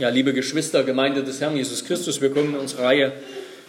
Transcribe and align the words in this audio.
Ja, 0.00 0.08
liebe 0.08 0.32
Geschwister, 0.32 0.82
Gemeinde 0.82 1.22
des 1.22 1.42
Herrn 1.42 1.58
Jesus 1.58 1.84
Christus, 1.84 2.22
wir 2.22 2.30
kommen 2.30 2.54
in 2.54 2.60
unserer 2.60 2.84
Reihe 2.84 3.12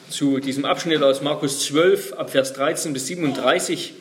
zu 0.10 0.40
diesem 0.40 0.64
Abschnitt 0.64 1.04
aus 1.04 1.22
Markus 1.22 1.60
12, 1.66 2.14
ab 2.14 2.30
Vers 2.30 2.54
13 2.54 2.94
bis 2.94 3.08
37, 3.08 3.92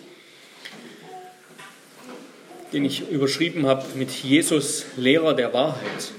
den 2.73 2.85
ich 2.85 3.11
überschrieben 3.11 3.67
habe 3.67 3.85
mit 3.97 4.13
Jesus, 4.13 4.85
Lehrer 4.97 5.35
der 5.35 5.53
Wahrheit. 5.53 6.13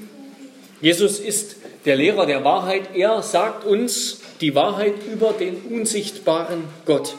Jesus 0.82 1.18
ist 1.18 1.56
der 1.86 1.96
Lehrer 1.96 2.26
der 2.26 2.44
Wahrheit. 2.44 2.94
Er 2.94 3.22
sagt 3.22 3.64
uns 3.64 4.20
die 4.42 4.54
Wahrheit 4.54 4.96
über 5.14 5.32
den 5.32 5.62
unsichtbaren 5.62 6.66
Gott. 6.86 7.16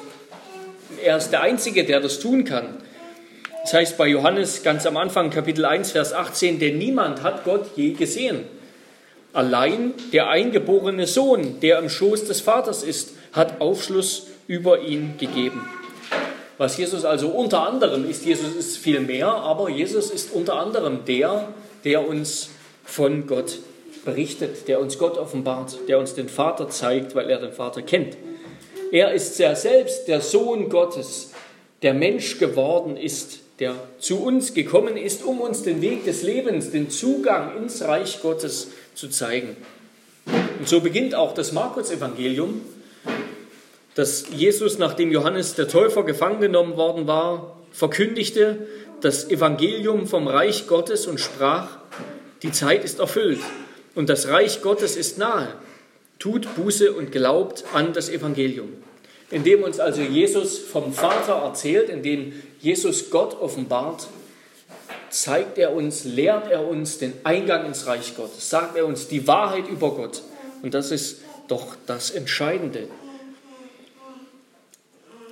Er 1.02 1.16
ist 1.16 1.30
der 1.30 1.40
Einzige, 1.40 1.84
der 1.84 2.00
das 2.00 2.20
tun 2.20 2.44
kann. 2.44 2.76
Das 3.62 3.72
heißt 3.72 3.96
bei 3.96 4.08
Johannes 4.08 4.62
ganz 4.62 4.84
am 4.84 4.98
Anfang, 4.98 5.30
Kapitel 5.30 5.64
1, 5.64 5.92
Vers 5.92 6.12
18, 6.12 6.58
denn 6.58 6.76
niemand 6.76 7.22
hat 7.22 7.44
Gott 7.44 7.70
je 7.74 7.92
gesehen. 7.92 8.44
Allein 9.32 9.94
der 10.12 10.28
eingeborene 10.28 11.06
Sohn, 11.06 11.60
der 11.60 11.78
im 11.78 11.88
Schoß 11.88 12.24
des 12.24 12.40
Vaters 12.40 12.82
ist, 12.82 13.14
hat 13.32 13.60
Aufschluss 13.60 14.26
über 14.46 14.80
ihn 14.80 15.14
gegeben. 15.18 15.66
Was 16.58 16.76
Jesus 16.76 17.04
also 17.04 17.28
unter 17.28 17.66
anderem 17.66 18.08
ist, 18.08 18.24
Jesus 18.26 18.54
ist 18.54 18.76
viel 18.76 19.00
mehr, 19.00 19.28
aber 19.28 19.70
Jesus 19.70 20.10
ist 20.10 20.32
unter 20.32 20.56
anderem 20.56 21.04
der, 21.06 21.48
der 21.84 22.06
uns 22.06 22.50
von 22.84 23.26
Gott 23.26 23.58
berichtet, 24.04 24.68
der 24.68 24.80
uns 24.80 24.98
Gott 24.98 25.16
offenbart, 25.16 25.78
der 25.88 25.98
uns 25.98 26.14
den 26.14 26.28
Vater 26.28 26.68
zeigt, 26.68 27.14
weil 27.14 27.30
er 27.30 27.38
den 27.38 27.52
Vater 27.52 27.82
kennt. 27.82 28.16
Er 28.90 29.12
ist 29.12 29.38
ja 29.38 29.54
selbst 29.54 30.08
der 30.08 30.20
Sohn 30.20 30.68
Gottes, 30.68 31.30
der 31.82 31.94
Mensch 31.94 32.38
geworden 32.38 32.96
ist, 32.96 33.40
der 33.58 33.74
zu 33.98 34.22
uns 34.22 34.54
gekommen 34.54 34.96
ist, 34.96 35.24
um 35.24 35.40
uns 35.40 35.62
den 35.62 35.80
Weg 35.80 36.04
des 36.04 36.22
Lebens, 36.22 36.70
den 36.70 36.90
Zugang 36.90 37.56
ins 37.56 37.82
Reich 37.82 38.20
Gottes 38.20 38.68
zu 38.94 39.08
zeigen. 39.08 39.56
Und 40.58 40.68
so 40.68 40.80
beginnt 40.80 41.14
auch 41.14 41.34
das 41.34 41.52
Markus-Evangelium, 41.52 42.60
dass 43.94 44.26
Jesus, 44.30 44.78
nachdem 44.78 45.10
Johannes 45.10 45.54
der 45.54 45.68
Täufer 45.68 46.04
gefangen 46.04 46.40
genommen 46.40 46.76
worden 46.76 47.06
war, 47.06 47.56
verkündigte 47.72 48.66
das 49.00 49.28
Evangelium 49.28 50.06
vom 50.06 50.28
Reich 50.28 50.66
Gottes 50.66 51.06
und 51.06 51.18
sprach, 51.18 51.78
die 52.42 52.52
Zeit 52.52 52.84
ist 52.84 53.00
erfüllt 53.00 53.40
und 53.94 54.08
das 54.08 54.28
Reich 54.28 54.62
Gottes 54.62 54.96
ist 54.96 55.18
nahe. 55.18 55.54
Tut 56.18 56.54
Buße 56.54 56.92
und 56.92 57.10
glaubt 57.10 57.64
an 57.74 57.92
das 57.92 58.08
Evangelium. 58.08 58.68
Indem 59.30 59.62
uns 59.62 59.80
also 59.80 60.02
Jesus 60.02 60.58
vom 60.58 60.92
Vater 60.92 61.32
erzählt, 61.32 61.88
indem 61.88 62.32
Jesus 62.60 63.10
Gott 63.10 63.40
offenbart, 63.40 64.06
zeigt 65.12 65.58
er 65.58 65.74
uns, 65.74 66.04
lehrt 66.04 66.50
er 66.50 66.66
uns 66.66 66.98
den 66.98 67.12
Eingang 67.22 67.66
ins 67.66 67.86
Reich 67.86 68.16
Gottes, 68.16 68.48
sagt 68.48 68.76
er 68.76 68.86
uns 68.86 69.08
die 69.08 69.26
Wahrheit 69.26 69.68
über 69.68 69.94
Gott. 69.94 70.22
Und 70.62 70.74
das 70.74 70.90
ist 70.90 71.20
doch 71.48 71.76
das 71.86 72.10
Entscheidende. 72.10 72.88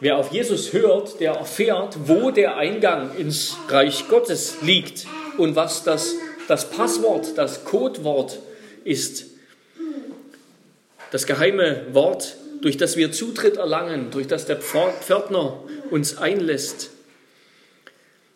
Wer 0.01 0.19
auf 0.19 0.33
Jesus 0.33 0.73
hört, 0.73 1.21
der 1.21 1.33
erfährt, 1.33 1.97
wo 2.07 2.31
der 2.31 2.57
Eingang 2.57 3.17
ins 3.17 3.57
Reich 3.69 4.09
Gottes 4.09 4.57
liegt 4.63 5.07
und 5.39 5.57
was 5.57 5.83
das, 5.83 6.15
das 6.47 6.71
Passwort, 6.71 7.37
das 7.37 7.65
Codewort 7.65 8.39
ist. 8.85 9.27
Das 11.11 11.27
geheime 11.27 11.87
Wort, 11.93 12.37
durch 12.61 12.77
das 12.77 12.97
wir 12.97 13.13
Zutritt 13.13 13.57
erlangen, 13.57 14.11
durch 14.11 14.27
das 14.27 14.47
der 14.47 14.57
Pförtner 14.57 15.63
uns 15.91 16.19
einlässt. 16.19 16.91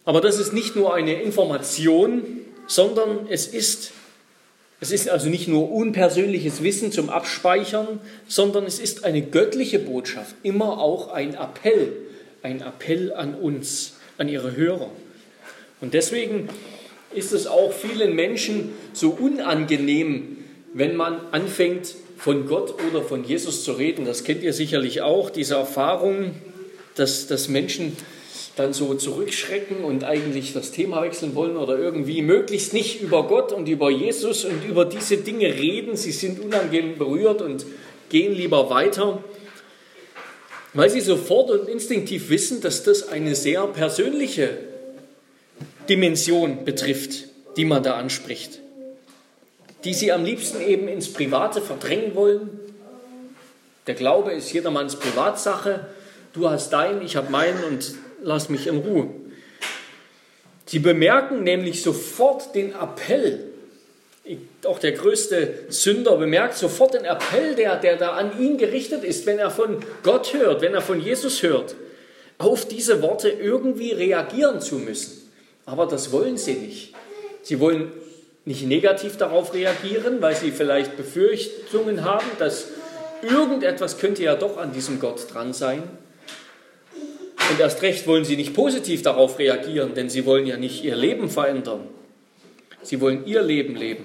Aber 0.05 0.20
das 0.20 0.38
ist 0.38 0.52
nicht 0.52 0.77
nur 0.77 0.94
eine 0.94 1.22
Information, 1.22 2.22
sondern 2.66 3.27
es 3.28 3.47
ist, 3.47 3.92
es 4.80 4.91
ist 4.91 5.08
also 5.08 5.28
nicht 5.28 5.48
nur 5.48 5.70
unpersönliches 5.72 6.62
Wissen 6.62 6.92
zum 6.92 7.08
Abspeichern, 7.08 8.00
sondern 8.27 8.64
es 8.64 8.78
ist 8.78 9.05
eine 9.05 9.22
göttliche 9.22 9.78
Botschaft, 9.78 10.34
immer 10.42 10.78
auch 10.80 11.08
ein 11.08 11.34
Appell, 11.34 11.92
ein 12.42 12.61
Appell 12.61 13.12
an 13.12 13.34
uns, 13.34 13.95
an 14.18 14.29
ihre 14.29 14.56
Hörer. 14.56 14.90
Und 15.80 15.95
deswegen 15.95 16.48
ist 17.14 17.33
es 17.33 17.46
auch 17.46 17.73
vielen 17.73 18.14
Menschen 18.14 18.73
so 18.92 19.11
unangenehm, 19.11 20.39
wenn 20.74 20.96
man 20.96 21.20
anfängt, 21.30 21.95
von 22.17 22.46
Gott 22.46 22.74
oder 22.89 23.02
von 23.02 23.24
Jesus 23.24 23.64
zu 23.64 23.73
reden. 23.73 24.05
Das 24.05 24.24
kennt 24.24 24.42
ihr 24.42 24.52
sicherlich 24.52 25.02
auch, 25.02 25.30
diese 25.30 25.56
Erfahrung, 25.56 26.34
dass, 26.95 27.27
dass 27.27 27.48
Menschen 27.48 27.96
dann 28.57 28.73
so 28.73 28.95
zurückschrecken 28.95 29.85
und 29.85 30.05
eigentlich 30.05 30.53
das 30.53 30.70
Thema 30.70 31.03
wechseln 31.03 31.35
wollen 31.35 31.57
oder 31.57 31.77
irgendwie 31.77 32.23
möglichst 32.23 32.73
nicht 32.73 33.01
über 33.01 33.25
Gott 33.27 33.53
und 33.53 33.69
über 33.69 33.91
Jesus 33.91 34.45
und 34.45 34.65
über 34.65 34.85
diese 34.85 35.17
Dinge 35.17 35.47
reden. 35.47 35.97
Sie 35.97 36.13
sind 36.13 36.41
unangenehm 36.41 36.97
berührt 36.97 37.42
und 37.42 37.67
gehen 38.11 38.33
lieber 38.33 38.70
weiter, 38.70 39.25
weil 40.73 40.89
sie 40.89 41.01
sofort 41.01 41.51
und 41.51 41.69
instinktiv 41.69 42.31
wissen, 42.31 42.61
dass 42.61 42.85
das 42.85 43.09
eine 43.09 43.35
sehr 43.35 43.67
persönliche 43.67 44.51
Dimension 45.89 46.65
betrifft, 46.65 47.25
die 47.57 47.65
man 47.65 47.83
da 47.83 47.97
anspricht, 47.97 48.61
die 49.85 49.95
sie 49.95 50.13
am 50.13 50.25
liebsten 50.25 50.61
eben 50.61 50.86
ins 50.86 51.13
Private 51.13 51.61
verdrängen 51.61 52.15
wollen. 52.15 52.61
Der 53.86 53.95
Glaube 53.95 54.33
ist 54.33 54.53
jedermanns 54.53 54.97
Privatsache. 54.97 55.86
Du 56.33 56.48
hast 56.48 56.73
deinen, 56.73 57.03
ich 57.03 57.17
habe 57.17 57.31
meinen 57.31 57.63
und 57.65 57.95
lass 58.24 58.48
mich 58.48 58.67
in 58.67 58.79
Ruhe. 58.79 59.11
Sie 60.67 60.79
bemerken 60.79 61.42
nämlich 61.42 61.83
sofort 61.83 62.55
den 62.55 62.74
Appell. 62.74 63.45
Auch 64.64 64.79
der 64.79 64.92
größte 64.92 65.67
Sünder 65.68 66.17
bemerkt 66.17 66.57
sofort 66.57 66.95
den 66.95 67.05
Appell, 67.05 67.55
der, 67.55 67.77
der 67.77 67.96
da 67.96 68.12
an 68.12 68.40
ihn 68.40 68.57
gerichtet 68.57 69.05
ist, 69.05 69.27
wenn 69.27 69.39
er 69.39 69.51
von 69.51 69.77
Gott 70.02 70.33
hört, 70.33 70.62
wenn 70.62 70.74
er 70.74 70.80
von 70.80 71.01
Jesus 71.01 71.42
hört, 71.42 71.77
auf 72.39 72.67
diese 72.67 73.02
Worte 73.02 73.29
irgendwie 73.29 73.92
reagieren 73.92 74.61
zu 74.61 74.77
müssen. 74.77 75.30
Aber 75.67 75.86
das 75.86 76.11
wollen 76.11 76.39
sie 76.39 76.55
nicht. 76.55 76.95
Sie 77.42 77.61
wollen 77.61 77.92
nicht 78.46 78.67
negativ 78.67 79.18
darauf 79.18 79.52
reagieren, 79.52 80.20
weil 80.23 80.35
sie 80.35 80.51
vielleicht 80.51 80.96
Befürchtungen 80.96 82.05
haben, 82.05 82.27
dass 82.39 82.68
irgendetwas 83.23 83.98
könnte 83.98 84.23
ja 84.23 84.35
doch 84.35 84.56
an 84.56 84.73
diesem 84.73 85.01
Gott 85.01 85.33
dran 85.33 85.52
sein. 85.52 85.83
Und 87.50 87.60
erst 87.60 87.82
recht 87.82 88.06
wollen 88.06 88.24
sie 88.24 88.36
nicht 88.36 88.55
positiv 88.55 89.02
darauf 89.02 89.38
reagieren, 89.38 89.94
denn 89.94 90.08
sie 90.08 90.24
wollen 90.24 90.46
ja 90.46 90.56
nicht 90.56 90.84
ihr 90.84 90.96
Leben 90.96 91.28
verändern. 91.28 91.86
Sie 92.82 93.00
wollen 93.00 93.27
ihr 93.27 93.42
Leben 93.42 93.77
leben. 93.77 94.05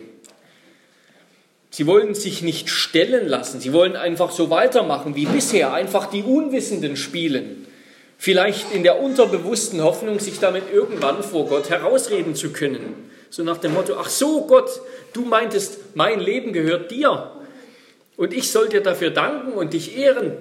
Sie 1.71 1.85
wollen 1.87 2.15
sich 2.15 2.41
nicht 2.41 2.69
stellen 2.69 3.27
lassen. 3.27 3.61
Sie 3.61 3.73
wollen 3.73 3.95
einfach 3.95 4.31
so 4.31 4.49
weitermachen 4.49 5.15
wie 5.15 5.25
bisher, 5.25 5.73
einfach 5.73 6.09
die 6.09 6.23
Unwissenden 6.23 6.95
spielen. 6.95 7.67
Vielleicht 8.17 8.73
in 8.73 8.83
der 8.83 8.99
unterbewussten 9.01 9.81
Hoffnung, 9.81 10.19
sich 10.19 10.39
damit 10.39 10.63
irgendwann 10.73 11.23
vor 11.23 11.45
Gott 11.47 11.69
herausreden 11.69 12.35
zu 12.35 12.51
können. 12.51 13.09
So 13.29 13.43
nach 13.43 13.57
dem 13.57 13.73
Motto, 13.73 13.93
ach 13.97 14.09
so 14.09 14.45
Gott, 14.45 14.69
du 15.13 15.21
meintest, 15.21 15.95
mein 15.95 16.19
Leben 16.19 16.51
gehört 16.51 16.91
dir. 16.91 17.31
Und 18.17 18.33
ich 18.33 18.51
soll 18.51 18.67
dir 18.67 18.81
dafür 18.81 19.11
danken 19.11 19.53
und 19.53 19.73
dich 19.73 19.97
ehren. 19.97 20.33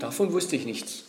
Davon 0.00 0.32
wusste 0.32 0.56
ich 0.56 0.66
nichts. 0.66 1.05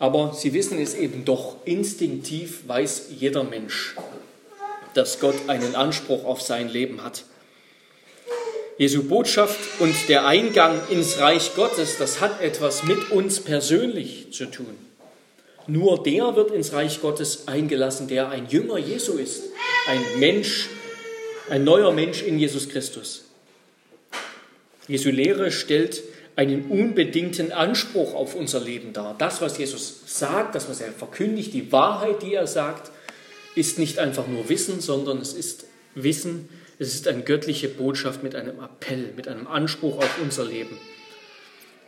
Aber 0.00 0.32
sie 0.34 0.54
wissen 0.54 0.80
es 0.80 0.94
eben 0.94 1.26
doch, 1.26 1.56
instinktiv 1.66 2.62
weiß 2.66 3.10
jeder 3.18 3.44
Mensch, 3.44 3.94
dass 4.94 5.20
Gott 5.20 5.34
einen 5.46 5.76
Anspruch 5.76 6.24
auf 6.24 6.40
sein 6.40 6.70
Leben 6.70 7.04
hat. 7.04 7.24
Jesu 8.78 9.02
Botschaft 9.02 9.58
und 9.78 9.94
der 10.08 10.26
Eingang 10.26 10.80
ins 10.88 11.18
Reich 11.18 11.54
Gottes, 11.54 11.98
das 11.98 12.22
hat 12.22 12.40
etwas 12.40 12.82
mit 12.82 13.10
uns 13.10 13.40
persönlich 13.40 14.32
zu 14.32 14.46
tun. 14.46 14.74
Nur 15.66 16.02
der 16.02 16.34
wird 16.34 16.50
ins 16.50 16.72
Reich 16.72 17.02
Gottes 17.02 17.46
eingelassen, 17.46 18.08
der 18.08 18.30
ein 18.30 18.48
Jünger 18.48 18.78
Jesu 18.78 19.18
ist, 19.18 19.42
ein 19.86 20.18
Mensch, 20.18 20.68
ein 21.50 21.62
neuer 21.62 21.92
Mensch 21.92 22.22
in 22.22 22.38
Jesus 22.38 22.70
Christus. 22.70 23.26
Jesu 24.88 25.10
Lehre 25.10 25.52
stellt 25.52 26.02
einen 26.36 26.66
unbedingten 26.66 27.52
Anspruch 27.52 28.14
auf 28.14 28.34
unser 28.34 28.60
Leben 28.60 28.92
dar. 28.92 29.14
Das, 29.18 29.40
was 29.40 29.58
Jesus 29.58 30.02
sagt, 30.06 30.54
das, 30.54 30.68
was 30.68 30.80
er 30.80 30.92
verkündigt, 30.92 31.52
die 31.52 31.72
Wahrheit, 31.72 32.22
die 32.22 32.34
er 32.34 32.46
sagt, 32.46 32.90
ist 33.54 33.78
nicht 33.78 33.98
einfach 33.98 34.26
nur 34.26 34.48
Wissen, 34.48 34.80
sondern 34.80 35.18
es 35.18 35.32
ist 35.32 35.66
Wissen, 35.94 36.48
es 36.78 36.94
ist 36.94 37.08
eine 37.08 37.22
göttliche 37.22 37.68
Botschaft 37.68 38.22
mit 38.22 38.34
einem 38.34 38.58
Appell, 38.60 39.12
mit 39.16 39.28
einem 39.28 39.46
Anspruch 39.46 39.98
auf 39.98 40.18
unser 40.22 40.44
Leben. 40.44 40.78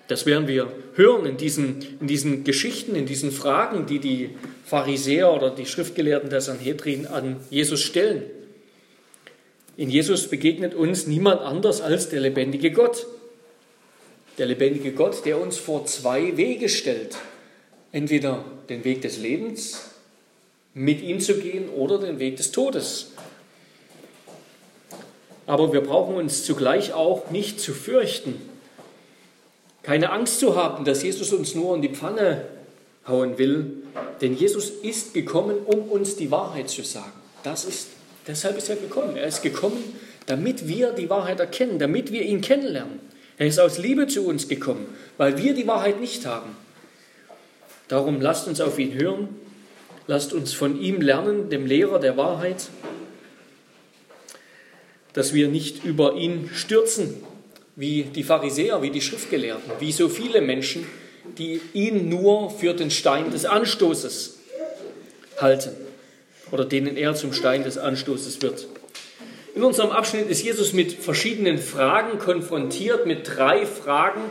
Das 0.09 0.27
werden 0.27 0.49
wir 0.49 0.71
hören 0.95 1.25
in 1.25 1.37
diesen, 1.37 1.99
in 2.01 2.07
diesen 2.07 2.45
Geschichten, 2.45 2.95
in 2.95 3.07
diesen 3.07 3.31
Fragen, 3.31 3.87
die 3.87 4.01
die 4.01 4.31
Pharisäer 4.67 5.33
oder 5.33 5.51
die 5.51 5.65
Schriftgelehrten 5.65 6.29
der 6.29 6.41
Sanhedrin 6.41 7.07
an 7.07 7.37
Jesus 7.49 7.81
stellen. 7.81 8.25
In 9.77 9.89
Jesus 9.89 10.29
begegnet 10.29 10.75
uns 10.75 11.07
niemand 11.07 11.41
anders 11.41 11.81
als 11.81 12.11
der 12.11 12.21
lebendige 12.21 12.73
Gott 12.73 13.07
der 14.39 14.47
lebendige 14.47 14.93
Gott, 14.93 15.25
der 15.25 15.41
uns 15.41 15.59
vor 15.59 15.87
zwei 15.87 16.37
Wege 16.37 16.69
stellt. 16.69 17.17
Entweder 17.93 18.45
den 18.69 18.85
Weg 18.85 19.03
des 19.03 19.19
Lebens, 19.19 19.91
mit 20.75 21.03
ihm 21.03 21.21
zu 21.21 21.39
gehen, 21.39 21.69
oder 21.69 21.99
den 21.99 22.19
Weg 22.19 22.37
des 22.37 22.51
Todes. 22.51 23.11
Aber 25.47 25.73
wir 25.73 25.83
brauchen 25.83 26.15
uns 26.15 26.45
zugleich 26.45 26.95
auch 26.95 27.31
nicht 27.31 27.61
zu 27.61 27.75
fürchten, 27.75 28.41
keine 29.83 30.11
Angst 30.11 30.39
zu 30.39 30.55
haben, 30.57 30.85
dass 30.85 31.03
Jesus 31.03 31.33
uns 31.33 31.55
nur 31.55 31.75
in 31.75 31.83
die 31.83 31.89
Pfanne 31.89 32.47
hauen 33.07 33.37
will, 33.37 33.83
denn 34.21 34.37
Jesus 34.37 34.71
ist 34.71 35.13
gekommen, 35.13 35.57
um 35.67 35.91
uns 35.91 36.17
die 36.17 36.31
Wahrheit 36.31 36.71
zu 36.71 36.83
sagen. 36.85 37.13
Das 37.43 37.65
ist, 37.65 37.89
deshalb 38.27 38.57
ist 38.57 38.69
er 38.69 38.77
gekommen. 38.77 39.17
Er 39.17 39.27
ist 39.27 39.43
gekommen, 39.43 39.83
damit 40.27 40.69
wir 40.69 40.93
die 40.93 41.11
Wahrheit 41.11 41.41
erkennen, 41.41 41.81
damit 41.81 42.13
wir 42.13 42.23
ihn 42.23 42.41
kennenlernen. 42.41 43.01
Er 43.43 43.49
ist 43.49 43.59
aus 43.59 43.77
Liebe 43.77 44.07
zu 44.07 44.25
uns 44.25 44.47
gekommen, 44.47 44.87
weil 45.17 45.37
wir 45.37 45.53
die 45.53 45.67
Wahrheit 45.67 46.01
nicht 46.01 46.27
haben. 46.27 46.57
Darum 47.89 48.21
lasst 48.21 48.47
uns 48.47 48.61
auf 48.61 48.79
ihn 48.79 48.95
hören, 48.95 49.31
lasst 50.07 50.33
uns 50.33 50.53
von 50.53 50.81
ihm 50.81 51.01
lernen, 51.01 51.51
dem 51.51 51.67
Lehrer 51.67 51.99
der 51.99 52.17
Wahrheit, 52.17 52.69
dass 55.13 55.35
wir 55.35 55.49
nicht 55.49 55.83
über 55.83 56.15
ihn 56.15 56.51
stürzen, 56.55 57.17
wie 57.75 58.05
die 58.05 58.23
Pharisäer, 58.23 58.81
wie 58.81 58.91
die 58.91 59.01
Schriftgelehrten, 59.01 59.73
wie 59.81 59.91
so 59.91 60.09
viele 60.09 60.41
Menschen, 60.41 60.87
die 61.37 61.61
ihn 61.73 62.09
nur 62.09 62.49
für 62.49 62.75
den 62.75 62.93
Stein 62.93 63.33
des 63.33 63.45
Anstoßes 63.45 64.39
halten 65.41 65.73
oder 66.53 66.65
denen 66.65 66.97
er 66.97 67.17
zum 67.17 67.33
Stein 67.33 67.65
des 67.65 67.77
Anstoßes 67.77 68.41
wird. 68.41 68.69
In 69.55 69.63
unserem 69.65 69.91
Abschnitt 69.91 70.29
ist 70.29 70.43
Jesus 70.43 70.73
mit 70.73 70.93
verschiedenen 70.93 71.59
Fragen 71.59 72.19
konfrontiert, 72.19 73.07
mit 73.07 73.37
drei 73.37 73.67
Fragen, 73.67 74.23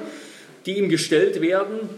die 0.66 0.78
ihm 0.78 0.90
gestellt 0.90 1.42
werden. 1.42 1.90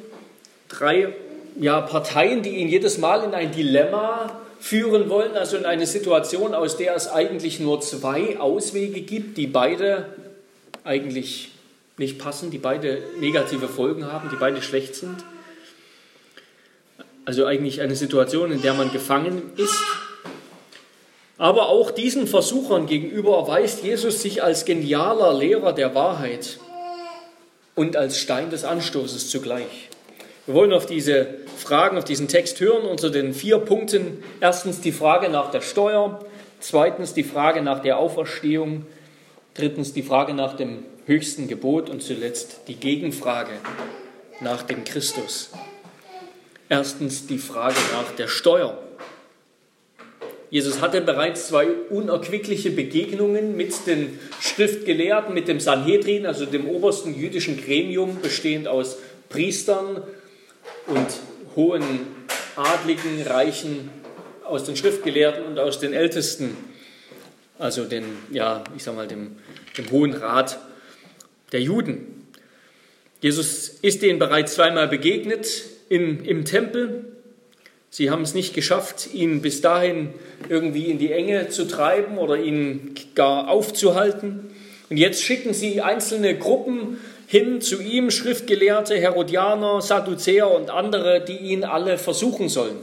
Drei 0.68 1.14
ja, 1.60 1.80
Parteien, 1.82 2.42
die 2.42 2.58
ihn 2.58 2.68
jedes 2.68 2.98
Mal 2.98 3.24
in 3.24 3.34
ein 3.34 3.52
Dilemma 3.52 4.42
führen 4.60 5.10
wollen, 5.10 5.36
also 5.36 5.58
in 5.58 5.66
eine 5.66 5.86
Situation, 5.86 6.54
aus 6.54 6.78
der 6.78 6.96
es 6.96 7.08
eigentlich 7.08 7.60
nur 7.60 7.82
zwei 7.82 8.40
Auswege 8.40 9.02
gibt, 9.02 9.38
die 9.38 9.48
beide 9.48 10.06
eigentlich 10.84 11.52
nicht 11.98 12.18
passen, 12.18 12.50
die 12.50 12.58
beide 12.58 13.04
negative 13.20 13.68
Folgen 13.68 14.12
haben, 14.12 14.30
die 14.30 14.36
beide 14.36 14.62
schlecht 14.62 14.96
sind. 14.96 15.24
Also 17.26 17.46
eigentlich 17.46 17.82
eine 17.82 17.96
Situation, 17.96 18.52
in 18.52 18.62
der 18.62 18.74
man 18.74 18.92
gefangen 18.92 19.52
ist. 19.56 19.82
Aber 21.44 21.68
auch 21.68 21.92
diesen 21.92 22.26
Versuchern 22.26 22.86
gegenüber 22.86 23.36
erweist 23.36 23.84
Jesus 23.84 24.22
sich 24.22 24.42
als 24.42 24.64
genialer 24.64 25.34
Lehrer 25.34 25.74
der 25.74 25.94
Wahrheit 25.94 26.58
und 27.76 27.98
als 27.98 28.18
Stein 28.18 28.50
des 28.50 28.64
Anstoßes 28.64 29.30
zugleich. 29.30 29.90
Wir 30.46 30.56
wollen 30.56 30.72
auf 30.72 30.86
diese 30.86 31.28
Fragen, 31.58 31.98
auf 31.98 32.06
diesen 32.06 32.30
Text 32.30 32.62
hören 32.62 32.86
unter 32.86 33.10
den 33.10 33.34
vier 33.34 33.58
Punkten. 33.58 34.24
Erstens 34.40 34.80
die 34.80 34.94
Frage 34.94 35.28
nach 35.28 35.52
der 35.52 35.60
Steuer, 35.60 36.24
zweitens 36.62 37.14
die 37.14 37.26
Frage 37.26 37.62
nach 37.62 37.82
der 37.82 37.98
Auferstehung, 37.98 38.86
drittens 39.54 39.92
die 39.92 40.04
Frage 40.04 40.34
nach 40.34 40.56
dem 40.56 40.86
höchsten 41.08 41.50
Gebot 41.50 41.90
und 41.90 42.02
zuletzt 42.02 42.62
die 42.70 42.76
Gegenfrage 42.76 43.52
nach 44.40 44.64
dem 44.64 44.86
Christus. 44.86 45.50
Erstens 46.70 47.28
die 47.28 47.38
Frage 47.38 47.76
nach 47.92 48.16
der 48.16 48.30
Steuer. 48.30 48.78
Jesus 50.54 50.82
hatte 50.82 51.02
bereits 51.02 51.48
zwei 51.48 51.66
unerquickliche 51.90 52.70
Begegnungen 52.70 53.58
mit 53.58 53.88
den 53.88 54.20
Schriftgelehrten, 54.40 55.34
mit 55.34 55.48
dem 55.48 55.60
Sanhedrin, 55.60 56.28
also 56.28 56.46
dem 56.46 56.70
obersten 56.70 57.20
jüdischen 57.20 57.60
Gremium, 57.60 58.22
bestehend 58.22 58.68
aus 58.68 59.00
Priestern 59.30 60.04
und 60.86 61.08
hohen 61.56 61.84
Adligen, 62.56 63.24
Reichen, 63.26 63.90
aus 64.44 64.66
den 64.66 64.76
Schriftgelehrten 64.76 65.44
und 65.44 65.58
aus 65.58 65.80
den 65.80 65.92
Ältesten, 65.92 66.56
also 67.58 67.86
den, 67.86 68.06
ja, 68.30 68.64
ich 68.78 68.84
sag 68.84 68.96
mal, 68.96 69.08
dem, 69.08 69.38
dem 69.76 69.90
Hohen 69.90 70.14
Rat 70.14 70.60
der 71.52 71.62
Juden. 71.62 72.28
Jesus 73.22 73.70
ist 73.82 74.04
denen 74.04 74.20
bereits 74.20 74.54
zweimal 74.54 74.88
begegnet 74.88 75.64
in, 75.90 76.24
im 76.24 76.46
Tempel. 76.46 77.06
Sie 77.96 78.10
haben 78.10 78.24
es 78.24 78.34
nicht 78.34 78.56
geschafft, 78.56 79.14
ihn 79.14 79.44
bis 79.44 79.62
dahin 79.62 80.16
irgendwie 80.50 80.86
in 80.86 80.98
die 80.98 81.12
Enge 81.12 81.50
zu 81.50 81.68
treiben 81.68 82.18
oder 82.18 82.38
ihn 82.38 82.96
gar 83.14 83.50
aufzuhalten. 83.50 84.50
Und 84.90 84.98
jetzt 84.98 85.22
schicken 85.22 85.54
sie 85.54 85.80
einzelne 85.80 86.36
Gruppen 86.36 86.98
hin 87.28 87.62
zu 87.62 87.80
ihm, 87.84 88.10
Schriftgelehrte, 88.10 88.96
Herodianer, 88.96 89.80
Sadduzäer 89.80 90.50
und 90.50 90.72
andere, 90.72 91.24
die 91.24 91.38
ihn 91.38 91.64
alle 91.64 92.00
versuchen 92.00 92.50
sollen. 92.50 92.78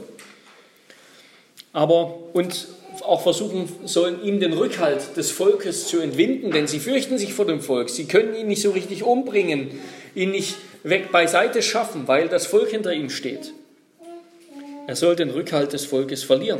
Aber 1.73 2.17
und 2.31 2.69
auch 3.01 3.21
versuchen 3.21 3.67
sollen, 3.83 4.23
ihm 4.23 4.39
den 4.39 4.53
Rückhalt 4.53 5.17
des 5.17 5.29
Volkes 5.29 5.87
zu 5.87 5.99
entwinden, 5.99 6.51
denn 6.51 6.67
sie 6.67 6.79
fürchten 6.79 7.17
sich 7.17 7.33
vor 7.33 7.45
dem 7.45 7.59
Volk. 7.59 7.89
Sie 7.89 8.05
können 8.05 8.33
ihn 8.33 8.47
nicht 8.47 8.61
so 8.61 8.71
richtig 8.71 9.03
umbringen, 9.03 9.71
ihn 10.15 10.31
nicht 10.31 10.55
weg 10.83 11.11
beiseite 11.11 11.61
schaffen, 11.61 12.07
weil 12.07 12.29
das 12.29 12.47
Volk 12.47 12.69
hinter 12.69 12.93
ihm 12.93 13.09
steht. 13.09 13.51
Er 14.91 14.97
soll 14.97 15.15
den 15.15 15.29
Rückhalt 15.29 15.71
des 15.71 15.85
Volkes 15.85 16.25
verlieren. 16.25 16.59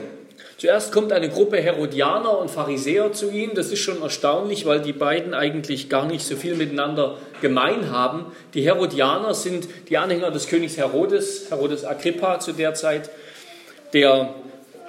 Zuerst 0.57 0.93
kommt 0.93 1.11
eine 1.11 1.27
Gruppe 1.27 1.57
Herodianer 1.57 2.39
und 2.39 2.49
Pharisäer 2.49 3.11
zu 3.11 3.29
ihm. 3.29 3.51
Das 3.55 3.73
ist 3.73 3.79
schon 3.79 4.01
erstaunlich, 4.01 4.65
weil 4.65 4.79
die 4.79 4.93
beiden 4.93 5.33
eigentlich 5.33 5.89
gar 5.89 6.05
nicht 6.05 6.25
so 6.25 6.37
viel 6.37 6.55
miteinander 6.55 7.17
gemein 7.41 7.91
haben. 7.91 8.27
Die 8.53 8.61
Herodianer 8.61 9.33
sind 9.33 9.67
die 9.89 9.97
Anhänger 9.97 10.31
des 10.31 10.47
Königs 10.47 10.77
Herodes, 10.77 11.47
Herodes 11.49 11.83
Agrippa 11.83 12.39
zu 12.39 12.53
der 12.53 12.73
Zeit, 12.73 13.09
der, 13.91 14.33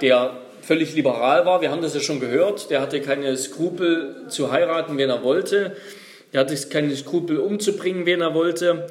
der 0.01 0.37
völlig 0.61 0.95
liberal 0.95 1.45
war. 1.45 1.63
Wir 1.63 1.73
haben 1.73 1.83
das 1.83 1.95
ja 1.95 2.01
schon 2.01 2.21
gehört. 2.21 2.71
Der 2.71 2.81
hatte 2.81 3.01
keine 3.01 3.37
Skrupel 3.37 4.15
zu 4.29 4.53
heiraten, 4.53 4.97
wen 4.99 5.11
er 5.11 5.25
wollte. 5.25 5.75
Er 6.31 6.43
hatte 6.43 6.55
keine 6.69 6.95
Skrupel 6.95 7.39
umzubringen, 7.39 8.07
wen 8.07 8.21
er 8.21 8.35
wollte. 8.35 8.87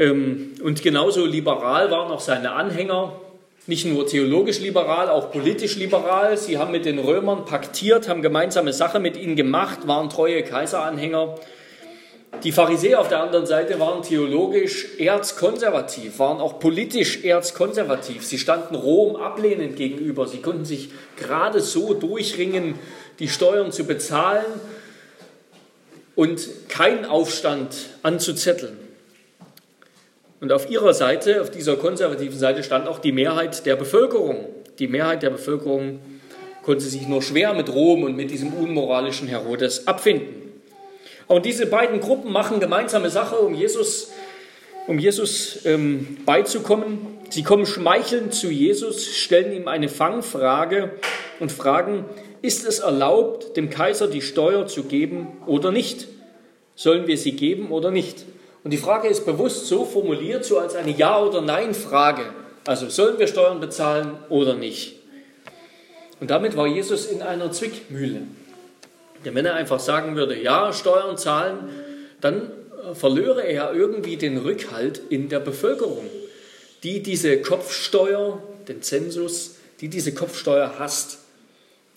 Ähm, 0.00 0.54
und 0.62 0.82
genauso 0.82 1.26
liberal 1.26 1.90
waren 1.90 2.10
auch 2.10 2.20
seine 2.20 2.52
Anhänger. 2.52 3.12
Nicht 3.66 3.84
nur 3.84 4.06
theologisch 4.06 4.58
liberal, 4.58 5.10
auch 5.10 5.30
politisch 5.30 5.76
liberal. 5.76 6.36
Sie 6.38 6.56
haben 6.56 6.72
mit 6.72 6.86
den 6.86 6.98
Römern 6.98 7.44
paktiert, 7.44 8.08
haben 8.08 8.22
gemeinsame 8.22 8.72
Sache 8.72 8.98
mit 8.98 9.18
ihnen 9.18 9.36
gemacht, 9.36 9.86
waren 9.86 10.08
treue 10.08 10.42
Kaiseranhänger. 10.42 11.36
Die 12.42 12.52
Pharisäer 12.52 13.00
auf 13.00 13.08
der 13.08 13.22
anderen 13.22 13.44
Seite 13.44 13.78
waren 13.78 14.02
theologisch 14.02 14.98
erzkonservativ, 14.98 16.18
waren 16.18 16.40
auch 16.40 16.58
politisch 16.58 17.22
erzkonservativ. 17.22 18.24
Sie 18.24 18.38
standen 18.38 18.76
Rom 18.76 19.16
ablehnend 19.16 19.76
gegenüber. 19.76 20.26
Sie 20.26 20.40
konnten 20.40 20.64
sich 20.64 20.90
gerade 21.16 21.60
so 21.60 21.92
durchringen, 21.92 22.76
die 23.18 23.28
Steuern 23.28 23.70
zu 23.70 23.84
bezahlen 23.84 24.46
und 26.14 26.48
keinen 26.68 27.04
Aufstand 27.04 27.74
anzuzetteln. 28.02 28.89
Und 30.40 30.52
auf 30.52 30.70
ihrer 30.70 30.94
Seite, 30.94 31.42
auf 31.42 31.50
dieser 31.50 31.76
konservativen 31.76 32.38
Seite, 32.38 32.62
stand 32.62 32.88
auch 32.88 32.98
die 32.98 33.12
Mehrheit 33.12 33.66
der 33.66 33.76
Bevölkerung. 33.76 34.46
Die 34.78 34.88
Mehrheit 34.88 35.22
der 35.22 35.30
Bevölkerung 35.30 36.00
konnte 36.62 36.84
sich 36.84 37.06
nur 37.06 37.20
schwer 37.20 37.52
mit 37.52 37.72
Rom 37.72 38.04
und 38.04 38.16
mit 38.16 38.30
diesem 38.30 38.54
unmoralischen 38.54 39.28
Herodes 39.28 39.86
abfinden. 39.86 40.52
Und 41.26 41.44
diese 41.44 41.66
beiden 41.66 42.00
Gruppen 42.00 42.32
machen 42.32 42.58
gemeinsame 42.58 43.10
Sache, 43.10 43.36
um 43.36 43.54
Jesus, 43.54 44.10
um 44.86 44.98
Jesus 44.98 45.64
ähm, 45.66 46.16
beizukommen. 46.24 46.98
Sie 47.28 47.42
kommen 47.42 47.66
schmeichelnd 47.66 48.34
zu 48.34 48.50
Jesus, 48.50 49.14
stellen 49.14 49.52
ihm 49.52 49.68
eine 49.68 49.88
Fangfrage 49.88 50.92
und 51.38 51.52
fragen, 51.52 52.06
ist 52.42 52.66
es 52.66 52.78
erlaubt, 52.78 53.56
dem 53.56 53.68
Kaiser 53.68 54.08
die 54.08 54.22
Steuer 54.22 54.66
zu 54.66 54.84
geben 54.84 55.28
oder 55.46 55.70
nicht? 55.70 56.08
Sollen 56.74 57.06
wir 57.06 57.18
sie 57.18 57.32
geben 57.32 57.70
oder 57.70 57.90
nicht? 57.90 58.24
Und 58.62 58.72
die 58.72 58.78
Frage 58.78 59.08
ist 59.08 59.24
bewusst 59.24 59.66
so 59.66 59.84
formuliert, 59.84 60.44
so 60.44 60.58
als 60.58 60.74
eine 60.74 60.90
Ja- 60.90 61.22
oder 61.22 61.40
Nein-Frage. 61.40 62.24
Also 62.66 62.88
sollen 62.88 63.18
wir 63.18 63.26
Steuern 63.26 63.60
bezahlen 63.60 64.18
oder 64.28 64.54
nicht? 64.54 64.96
Und 66.20 66.30
damit 66.30 66.56
war 66.56 66.66
Jesus 66.66 67.06
in 67.06 67.22
einer 67.22 67.50
Zwickmühle. 67.50 68.22
Denn 69.24 69.34
wenn 69.34 69.46
er 69.46 69.54
einfach 69.54 69.80
sagen 69.80 70.16
würde, 70.16 70.40
ja, 70.40 70.72
Steuern 70.72 71.16
zahlen, 71.16 71.70
dann 72.20 72.50
äh, 72.90 72.94
verlöre 72.94 73.42
er 73.42 73.72
irgendwie 73.72 74.16
den 74.16 74.38
Rückhalt 74.38 75.00
in 75.08 75.28
der 75.28 75.40
Bevölkerung, 75.40 76.04
die 76.82 77.02
diese 77.02 77.40
Kopfsteuer, 77.40 78.42
den 78.68 78.82
Zensus, 78.82 79.56
die 79.80 79.88
diese 79.88 80.12
Kopfsteuer 80.12 80.74
hasst, 80.78 81.18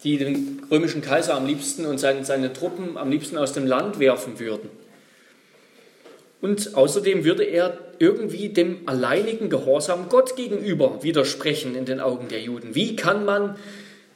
die 0.04 0.18
den 0.18 0.62
römischen 0.70 1.02
Kaiser 1.02 1.36
am 1.36 1.46
liebsten 1.46 1.86
und 1.86 1.98
seine, 1.98 2.26
seine 2.26 2.52
Truppen 2.52 2.98
am 2.98 3.10
liebsten 3.10 3.38
aus 3.38 3.54
dem 3.54 3.66
Land 3.66 4.00
werfen 4.00 4.40
würden. 4.40 4.70
Und 6.44 6.76
außerdem 6.76 7.24
würde 7.24 7.46
er 7.46 7.78
irgendwie 8.00 8.50
dem 8.50 8.82
alleinigen 8.86 9.50
Gehorsam 9.50 10.10
Gott 10.10 10.36
gegenüber 10.36 11.02
widersprechen 11.02 11.74
in 11.74 11.86
den 11.86 12.02
Augen 12.02 12.28
der 12.28 12.42
Juden. 12.42 12.76
Wie 12.76 12.98
kann 12.98 13.24
man 13.24 13.56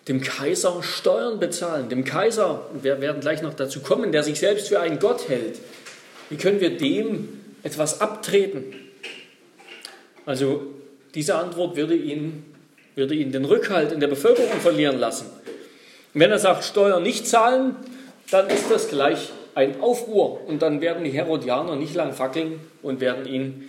dem 0.09 0.19
Kaiser 0.19 0.83
Steuern 0.83 1.39
bezahlen, 1.39 1.87
dem 1.87 2.03
Kaiser, 2.03 2.69
wir 2.81 2.99
werden 2.99 3.21
gleich 3.21 3.41
noch 3.41 3.53
dazu 3.53 3.79
kommen, 3.79 4.11
der 4.11 4.23
sich 4.23 4.39
selbst 4.39 4.67
für 4.67 4.81
einen 4.81 4.99
Gott 4.99 5.29
hält. 5.29 5.59
Wie 6.29 6.35
können 6.35 6.59
wir 6.59 6.77
dem 6.77 7.29
etwas 7.63 8.01
abtreten? 8.01 8.75
Also 10.25 10.67
diese 11.15 11.35
Antwort 11.35 11.77
würde 11.77 11.95
ihn, 11.95 12.43
würde 12.95 13.15
ihn 13.15 13.31
den 13.31 13.45
Rückhalt 13.45 13.93
in 13.93 14.01
der 14.01 14.07
Bevölkerung 14.07 14.59
verlieren 14.59 14.99
lassen. 14.99 15.27
Und 16.13 16.19
wenn 16.19 16.31
er 16.31 16.39
sagt, 16.39 16.65
Steuern 16.65 17.03
nicht 17.03 17.25
zahlen, 17.25 17.77
dann 18.31 18.49
ist 18.49 18.69
das 18.69 18.89
gleich 18.89 19.31
ein 19.57 19.81
Aufruhr 19.81 20.47
und 20.47 20.61
dann 20.61 20.81
werden 20.81 21.03
die 21.03 21.09
Herodianer 21.09 21.75
nicht 21.75 21.95
lang 21.95 22.13
fackeln 22.13 22.59
und 22.83 23.01
werden 23.01 23.25
ihn 23.25 23.67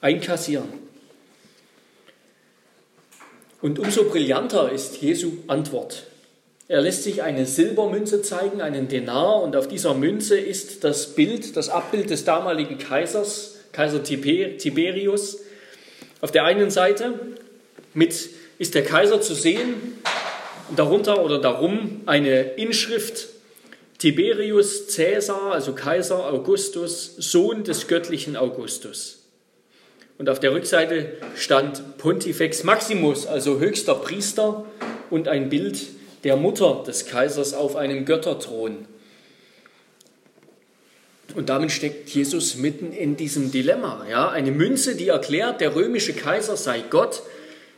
einkassieren. 0.00 0.68
Und 3.60 3.78
umso 3.78 4.04
brillanter 4.04 4.72
ist 4.72 5.02
Jesu 5.02 5.32
Antwort. 5.46 6.04
Er 6.66 6.80
lässt 6.80 7.02
sich 7.02 7.22
eine 7.22 7.44
Silbermünze 7.44 8.22
zeigen, 8.22 8.62
einen 8.62 8.88
Denar, 8.88 9.42
und 9.42 9.54
auf 9.54 9.68
dieser 9.68 9.92
Münze 9.92 10.40
ist 10.40 10.82
das 10.82 11.14
Bild, 11.14 11.58
das 11.58 11.68
Abbild 11.68 12.08
des 12.08 12.24
damaligen 12.24 12.78
Kaisers, 12.78 13.56
Kaiser 13.72 14.02
Tiberius. 14.02 15.40
Auf 16.22 16.30
der 16.30 16.44
einen 16.44 16.70
Seite 16.70 17.20
mit, 17.92 18.30
ist 18.56 18.74
der 18.74 18.82
Kaiser 18.82 19.20
zu 19.20 19.34
sehen, 19.34 19.74
darunter 20.74 21.22
oder 21.22 21.38
darum 21.38 22.00
eine 22.06 22.40
Inschrift 22.52 23.28
Tiberius 23.98 24.94
Caesar, 24.94 25.52
also 25.52 25.72
Kaiser 25.72 26.32
Augustus, 26.32 27.16
Sohn 27.18 27.64
des 27.64 27.88
göttlichen 27.88 28.36
Augustus. 28.36 29.24
Und 30.18 30.28
auf 30.28 30.38
der 30.38 30.52
Rückseite 30.52 31.14
stand 31.36 31.98
Pontifex 31.98 32.62
Maximus, 32.62 33.26
also 33.26 33.58
höchster 33.58 33.96
Priester, 33.96 34.64
und 35.10 35.26
ein 35.26 35.48
Bild 35.48 35.80
der 36.22 36.36
Mutter 36.36 36.84
des 36.86 37.06
Kaisers 37.06 37.54
auf 37.54 37.74
einem 37.74 38.04
Götterthron. 38.04 38.86
Und 41.34 41.48
damit 41.48 41.72
steckt 41.72 42.08
Jesus 42.10 42.56
mitten 42.56 42.92
in 42.92 43.16
diesem 43.16 43.50
Dilemma. 43.50 44.06
Ja? 44.08 44.28
Eine 44.28 44.50
Münze, 44.50 44.96
die 44.96 45.08
erklärt, 45.08 45.60
der 45.60 45.74
römische 45.74 46.12
Kaiser 46.12 46.56
sei 46.56 46.82
Gott. 46.88 47.22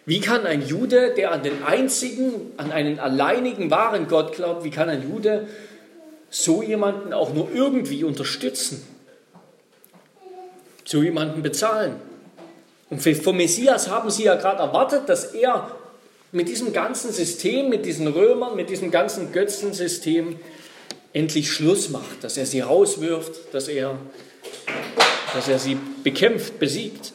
Wie 0.06 0.20
kann 0.20 0.46
ein 0.46 0.66
Jude, 0.66 1.14
der 1.16 1.32
an 1.32 1.42
den 1.42 1.62
einzigen, 1.62 2.52
an 2.56 2.72
einen 2.72 2.98
alleinigen 2.98 3.70
wahren 3.70 4.08
Gott 4.08 4.34
glaubt, 4.34 4.64
wie 4.64 4.70
kann 4.70 4.88
ein 4.88 5.02
Jude 5.02 5.46
so 6.30 6.62
jemanden 6.62 7.12
auch 7.12 7.34
nur 7.34 7.50
irgendwie 7.52 8.04
unterstützen, 8.04 8.86
so 10.84 11.02
jemanden 11.02 11.42
bezahlen. 11.42 11.96
Und 12.88 13.00
vom 13.02 13.36
Messias 13.36 13.88
haben 13.88 14.10
sie 14.10 14.24
ja 14.24 14.36
gerade 14.36 14.60
erwartet, 14.60 15.08
dass 15.08 15.26
er 15.26 15.70
mit 16.32 16.48
diesem 16.48 16.72
ganzen 16.72 17.12
System, 17.12 17.68
mit 17.68 17.84
diesen 17.84 18.06
Römern, 18.06 18.56
mit 18.56 18.70
diesem 18.70 18.90
ganzen 18.90 19.32
Götzensystem 19.32 20.38
endlich 21.12 21.50
Schluss 21.50 21.88
macht, 21.88 22.22
dass 22.22 22.36
er 22.36 22.46
sie 22.46 22.60
rauswirft, 22.60 23.52
dass 23.52 23.68
er, 23.68 23.98
dass 25.34 25.48
er 25.48 25.58
sie 25.58 25.76
bekämpft, 26.04 26.58
besiegt. 26.58 27.12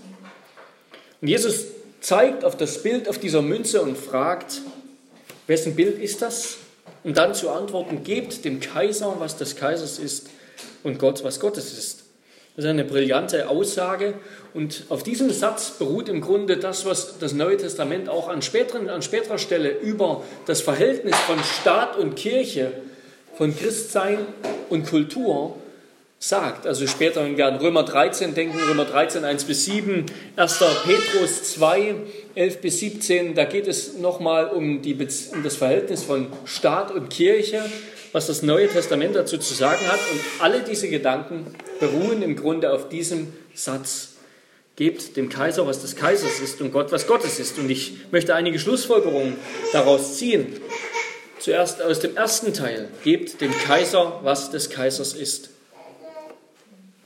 Und 1.21 1.29
Jesus 1.29 1.65
zeigt 2.01 2.43
auf 2.43 2.57
das 2.57 2.83
Bild 2.83 3.07
auf 3.07 3.17
dieser 3.17 3.41
Münze 3.41 3.81
und 3.81 3.97
fragt, 3.97 4.61
wessen 5.47 5.75
Bild 5.75 5.99
ist 5.99 6.21
das? 6.21 6.57
Um 7.05 7.13
dann 7.13 7.35
zu 7.35 7.51
antworten, 7.51 8.03
gebt 8.03 8.43
dem 8.43 8.59
Kaiser, 8.59 9.15
was 9.19 9.37
des 9.37 9.55
Kaisers 9.55 9.99
ist, 9.99 10.27
und 10.83 10.99
Gott, 10.99 11.23
was 11.23 11.39
Gottes 11.39 11.77
ist. 11.77 12.03
Das 12.55 12.65
ist 12.65 12.69
eine 12.69 12.83
brillante 12.83 13.49
Aussage 13.49 14.15
und 14.53 14.85
auf 14.89 15.03
diesem 15.03 15.29
Satz 15.29 15.71
beruht 15.71 16.09
im 16.09 16.21
Grunde 16.21 16.57
das, 16.57 16.85
was 16.85 17.19
das 17.19 17.33
Neue 17.33 17.57
Testament 17.57 18.07
auch 18.07 18.29
an, 18.29 18.41
späteren, 18.41 18.89
an 18.89 19.01
späterer 19.01 19.37
Stelle 19.37 19.69
über 19.69 20.23
das 20.45 20.61
Verhältnis 20.61 21.15
von 21.17 21.37
Staat 21.43 21.97
und 21.97 22.15
Kirche, 22.15 22.71
von 23.37 23.55
Christsein 23.55 24.19
und 24.69 24.87
Kultur 24.87 25.57
sagt. 26.17 26.65
Also 26.65 26.87
später, 26.87 27.23
wenn 27.25 27.35
wir 27.35 27.47
an 27.47 27.57
Römer 27.57 27.83
13 27.83 28.33
denken, 28.33 28.57
Römer 28.57 28.85
13, 28.85 29.25
1 29.25 29.43
bis 29.43 29.65
7, 29.65 30.05
1. 30.37 30.59
Petrus 30.85 31.43
2, 31.53 31.95
11 32.35 32.61
bis 32.61 32.79
17, 32.79 33.33
da 33.33 33.45
geht 33.45 33.67
es 33.67 33.97
nochmal 33.97 34.47
um, 34.49 34.81
um 34.81 35.43
das 35.43 35.55
Verhältnis 35.55 36.03
von 36.03 36.27
Staat 36.43 36.91
und 36.91 37.09
Kirche, 37.09 37.63
was 38.11 38.27
das 38.27 38.43
Neue 38.43 38.67
Testament 38.67 39.15
dazu 39.15 39.37
zu 39.37 39.53
sagen 39.53 39.87
hat. 39.87 39.99
Und 40.11 40.19
alle 40.39 40.61
diese 40.61 40.89
Gedanken 40.89 41.47
beruhen 41.79 42.21
im 42.21 42.35
Grunde 42.35 42.73
auf 42.73 42.89
diesem 42.89 43.33
Satz. 43.53 44.15
Gebt 44.75 45.15
dem 45.15 45.29
Kaiser, 45.29 45.65
was 45.65 45.81
des 45.81 45.95
Kaisers 45.95 46.41
ist 46.41 46.59
und 46.59 46.73
Gott, 46.73 46.91
was 46.91 47.07
Gottes 47.07 47.39
ist. 47.39 47.57
Und 47.57 47.69
ich 47.69 47.93
möchte 48.11 48.35
einige 48.35 48.59
Schlussfolgerungen 48.59 49.37
daraus 49.71 50.17
ziehen. 50.17 50.47
Zuerst 51.39 51.81
aus 51.81 52.01
dem 52.01 52.17
ersten 52.17 52.53
Teil. 52.53 52.89
Gebt 53.03 53.39
dem 53.39 53.51
Kaiser, 53.51 54.19
was 54.23 54.51
des 54.51 54.69
Kaisers 54.69 55.13
ist. 55.13 55.51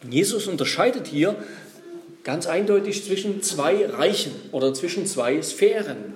Jesus 0.09 0.47
unterscheidet 0.47 1.05
hier 1.05 1.35
ganz 2.23 2.47
eindeutig 2.47 3.03
zwischen 3.05 3.41
zwei 3.41 3.85
Reichen 3.85 4.33
oder 4.51 4.73
zwischen 4.73 5.05
zwei 5.05 5.41
Sphären. 5.41 6.13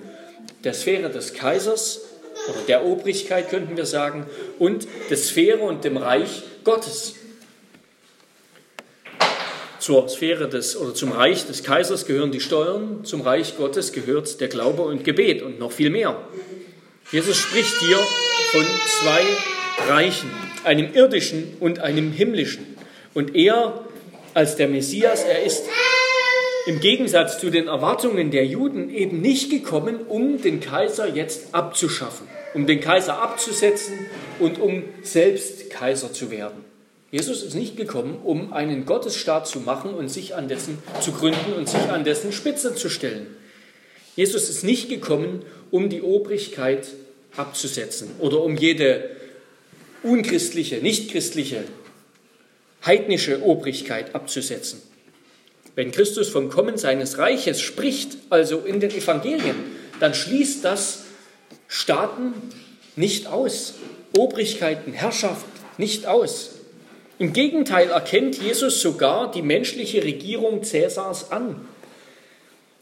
Der 0.62 0.74
Sphäre 0.74 1.10
des 1.10 1.34
Kaisers 1.34 2.02
oder 2.48 2.60
der 2.66 2.84
Obrigkeit 2.84 3.48
könnten 3.50 3.76
wir 3.76 3.86
sagen 3.86 4.26
und 4.58 4.86
der 5.10 5.16
Sphäre 5.16 5.62
und 5.62 5.84
dem 5.84 5.96
Reich 5.96 6.42
Gottes. 6.64 7.14
Zur 9.78 10.08
Sphäre 10.08 10.48
des 10.48 10.76
oder 10.76 10.94
zum 10.94 11.12
Reich 11.12 11.46
des 11.46 11.62
Kaisers 11.62 12.06
gehören 12.06 12.32
die 12.32 12.40
Steuern, 12.40 13.04
zum 13.04 13.20
Reich 13.20 13.56
Gottes 13.56 13.92
gehört 13.92 14.40
der 14.40 14.48
Glaube 14.48 14.82
und 14.82 15.04
Gebet 15.04 15.42
und 15.42 15.58
noch 15.58 15.72
viel 15.72 15.90
mehr. 15.90 16.16
Jesus 17.12 17.36
spricht 17.36 17.74
hier 17.80 17.98
von 18.52 18.64
zwei 18.86 19.22
Reichen, 19.88 20.30
einem 20.64 20.94
irdischen 20.94 21.56
und 21.60 21.80
einem 21.80 22.12
himmlischen. 22.12 22.76
Und 23.12 23.36
er 23.36 23.84
als 24.32 24.56
der 24.56 24.68
Messias, 24.68 25.22
er 25.24 25.42
ist 25.44 25.64
im 26.66 26.80
Gegensatz 26.80 27.38
zu 27.38 27.50
den 27.50 27.66
Erwartungen 27.66 28.30
der 28.30 28.46
Juden 28.46 28.90
eben 28.90 29.20
nicht 29.20 29.50
gekommen, 29.50 30.00
um 30.08 30.40
den 30.40 30.60
Kaiser 30.60 31.08
jetzt 31.08 31.54
abzuschaffen, 31.54 32.26
um 32.54 32.66
den 32.66 32.80
Kaiser 32.80 33.18
abzusetzen 33.20 33.94
und 34.38 34.58
um 34.58 34.82
selbst 35.02 35.70
Kaiser 35.70 36.12
zu 36.12 36.30
werden. 36.30 36.64
Jesus 37.10 37.42
ist 37.42 37.54
nicht 37.54 37.76
gekommen, 37.76 38.18
um 38.24 38.52
einen 38.52 38.86
Gottesstaat 38.86 39.46
zu 39.46 39.60
machen 39.60 39.94
und 39.94 40.08
sich 40.08 40.34
an 40.34 40.48
dessen 40.48 40.78
zu 41.00 41.12
gründen 41.12 41.52
und 41.56 41.68
sich 41.68 41.90
an 41.90 42.02
dessen 42.02 42.32
Spitze 42.32 42.74
zu 42.74 42.88
stellen. 42.88 43.26
Jesus 44.16 44.48
ist 44.48 44.64
nicht 44.64 44.88
gekommen, 44.88 45.42
um 45.70 45.88
die 45.88 46.02
Obrigkeit 46.02 46.88
abzusetzen 47.36 48.10
oder 48.18 48.42
um 48.42 48.56
jede 48.56 49.10
unchristliche, 50.02 50.78
nichtchristliche 50.78 51.64
heidnische 52.84 53.42
Obrigkeit 53.42 54.14
abzusetzen. 54.14 54.82
Wenn 55.74 55.90
Christus 55.90 56.28
vom 56.28 56.50
Kommen 56.50 56.78
seines 56.78 57.18
Reiches 57.18 57.60
spricht, 57.60 58.16
also 58.30 58.58
in 58.58 58.80
den 58.80 58.90
Evangelien, 58.90 59.56
dann 60.00 60.14
schließt 60.14 60.64
das 60.64 61.04
Staaten 61.66 62.34
nicht 62.96 63.26
aus, 63.26 63.74
Obrigkeiten, 64.16 64.92
Herrschaft 64.92 65.46
nicht 65.78 66.06
aus. 66.06 66.50
Im 67.18 67.32
Gegenteil 67.32 67.90
erkennt 67.90 68.40
Jesus 68.40 68.80
sogar 68.80 69.30
die 69.30 69.42
menschliche 69.42 70.02
Regierung 70.04 70.62
Cäsars 70.62 71.32
an. 71.32 71.56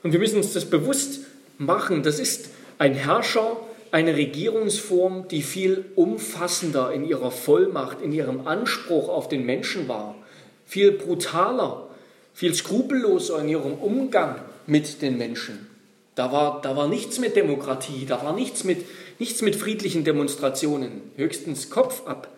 Und 0.02 0.12
wir 0.12 0.18
müssen 0.18 0.36
uns 0.36 0.52
das 0.52 0.64
bewusst 0.66 1.20
machen. 1.58 2.02
Das 2.02 2.18
ist 2.18 2.50
ein 2.78 2.94
Herrscher, 2.94 3.58
eine 3.92 4.16
Regierungsform, 4.16 5.28
die 5.28 5.42
viel 5.42 5.84
umfassender 5.96 6.92
in 6.92 7.04
ihrer 7.04 7.30
Vollmacht, 7.30 8.00
in 8.00 8.12
ihrem 8.12 8.46
Anspruch 8.46 9.08
auf 9.08 9.28
den 9.28 9.44
Menschen 9.44 9.86
war, 9.86 10.16
viel 10.64 10.92
brutaler, 10.92 11.88
viel 12.34 12.54
skrupelloser 12.54 13.40
in 13.40 13.48
ihrem 13.48 13.74
Umgang 13.74 14.40
mit 14.66 15.02
den 15.02 15.18
Menschen. 15.18 15.66
Da 16.14 16.30
war, 16.30 16.60
da 16.60 16.76
war 16.76 16.88
nichts 16.88 17.18
mit 17.18 17.36
Demokratie, 17.36 18.04
da 18.06 18.22
war 18.22 18.34
nichts 18.34 18.64
mit, 18.64 18.84
nichts 19.18 19.40
mit 19.42 19.56
friedlichen 19.56 20.04
Demonstrationen, 20.04 21.00
höchstens 21.16 21.70
Kopf 21.70 22.06
ab. 22.06 22.28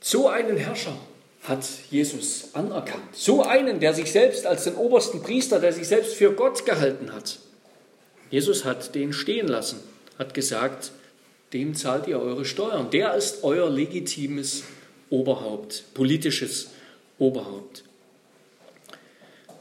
So 0.00 0.28
einen 0.28 0.56
Herrscher 0.56 0.96
hat 1.42 1.64
Jesus 1.90 2.50
anerkannt. 2.52 3.02
So 3.12 3.42
einen, 3.42 3.80
der 3.80 3.94
sich 3.94 4.12
selbst 4.12 4.46
als 4.46 4.64
den 4.64 4.76
obersten 4.76 5.22
Priester, 5.22 5.58
der 5.58 5.72
sich 5.72 5.88
selbst 5.88 6.14
für 6.14 6.32
Gott 6.32 6.64
gehalten 6.64 7.12
hat. 7.12 7.40
Jesus 8.30 8.64
hat 8.64 8.94
den 8.94 9.12
stehen 9.12 9.48
lassen, 9.48 9.80
hat 10.18 10.34
gesagt, 10.34 10.92
dem 11.52 11.74
zahlt 11.74 12.06
ihr 12.06 12.20
eure 12.20 12.44
Steuern. 12.44 12.90
Der 12.90 13.14
ist 13.14 13.42
euer 13.42 13.68
legitimes 13.68 14.62
Oberhaupt, 15.10 15.84
politisches 15.92 16.64
Oberhaupt. 16.64 16.81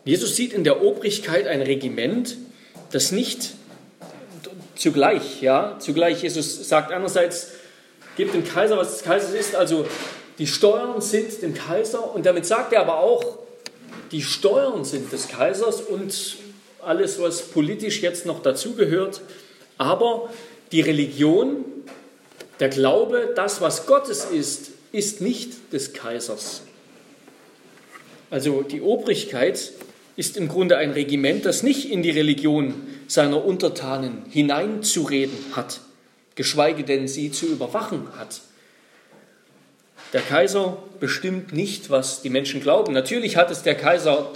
Jesus 0.04 0.36
sieht 0.36 0.54
in 0.54 0.64
der 0.64 0.82
Obrigkeit 0.82 1.48
ein 1.48 1.62
Regiment, 1.62 2.38
das 2.92 3.12
nicht 3.12 3.52
zugleich, 4.76 5.42
ja, 5.42 5.78
zugleich 5.80 6.24
Jesus 6.24 6.68
sagt 6.68 6.92
einerseits, 6.92 7.52
gebt 8.18 8.34
dem 8.34 8.44
Kaiser, 8.44 8.78
was 8.78 8.94
des 8.94 9.04
Kaisers 9.04 9.34
ist, 9.34 9.56
also 9.56 9.86
die 10.40 10.48
Steuern 10.48 11.02
sind 11.02 11.42
dem 11.42 11.54
Kaiser 11.54 12.16
und 12.16 12.26
damit 12.26 12.46
sagt 12.46 12.74
er 12.74 12.82
aber 12.82 13.00
auch, 13.00 13.38
die 14.12 14.24
Steuern 14.24 14.84
sind 14.84 15.12
des 15.12 15.28
Kaisers 15.28 15.82
und 15.82 16.38
alles, 16.82 17.22
was 17.22 17.44
politisch 17.44 18.02
jetzt 18.02 18.26
noch 18.26 18.42
dazugehört. 18.42 19.22
Aber 19.78 20.30
die 20.72 20.82
Religion, 20.82 21.64
der 22.60 22.70
Glaube, 22.70 23.34
das, 23.36 23.62
was 23.62 23.86
Gottes 23.86 24.26
ist, 24.26 24.72
ist 24.92 25.22
nicht 25.22 25.74
des 25.74 25.94
Kaisers. 25.94 26.64
Also 28.32 28.64
die 28.64 28.82
Obrigkeit 28.82 29.74
ist 30.16 30.38
im 30.38 30.48
Grunde 30.48 30.78
ein 30.78 30.92
Regiment, 30.92 31.46
das 31.46 31.64
nicht 31.64 31.92
in 31.92 32.02
die 32.02 32.12
Religion 32.12 32.74
seiner 33.08 33.44
Untertanen 33.44 34.24
hineinzureden 34.30 35.38
hat, 35.52 35.82
geschweige 36.36 36.84
denn 36.84 37.10
sie 37.10 37.32
zu 37.32 37.46
überwachen 37.48 38.08
hat. 38.18 38.40
Der 40.14 40.22
Kaiser 40.22 40.78
bestimmt 41.00 41.52
nicht, 41.52 41.90
was 41.90 42.22
die 42.22 42.30
Menschen 42.30 42.62
glauben. 42.62 42.94
Natürlich 42.94 43.36
hat 43.36 43.52
es 43.52 43.64
der 43.64 43.76
Kaiser, 43.76 44.32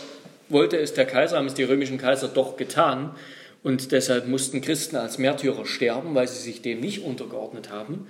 wollte 0.50 0.78
es 0.78 0.94
der 0.94 1.06
Kaiser, 1.06 1.38
haben 1.38 1.48
es 1.48 1.54
die 1.54 1.64
römischen 1.64 1.98
Kaiser 1.98 2.28
doch 2.28 2.58
getan. 2.58 3.16
Und 3.64 3.92
deshalb 3.94 4.28
mussten 4.28 4.62
Christen 4.62 4.98
als 4.98 5.18
Märtyrer 5.18 5.66
sterben, 5.66 6.16
weil 6.16 6.28
sie 6.28 6.42
sich 6.42 6.62
dem 6.62 6.82
nicht 6.82 7.04
untergeordnet 7.04 7.70
haben. 7.70 8.08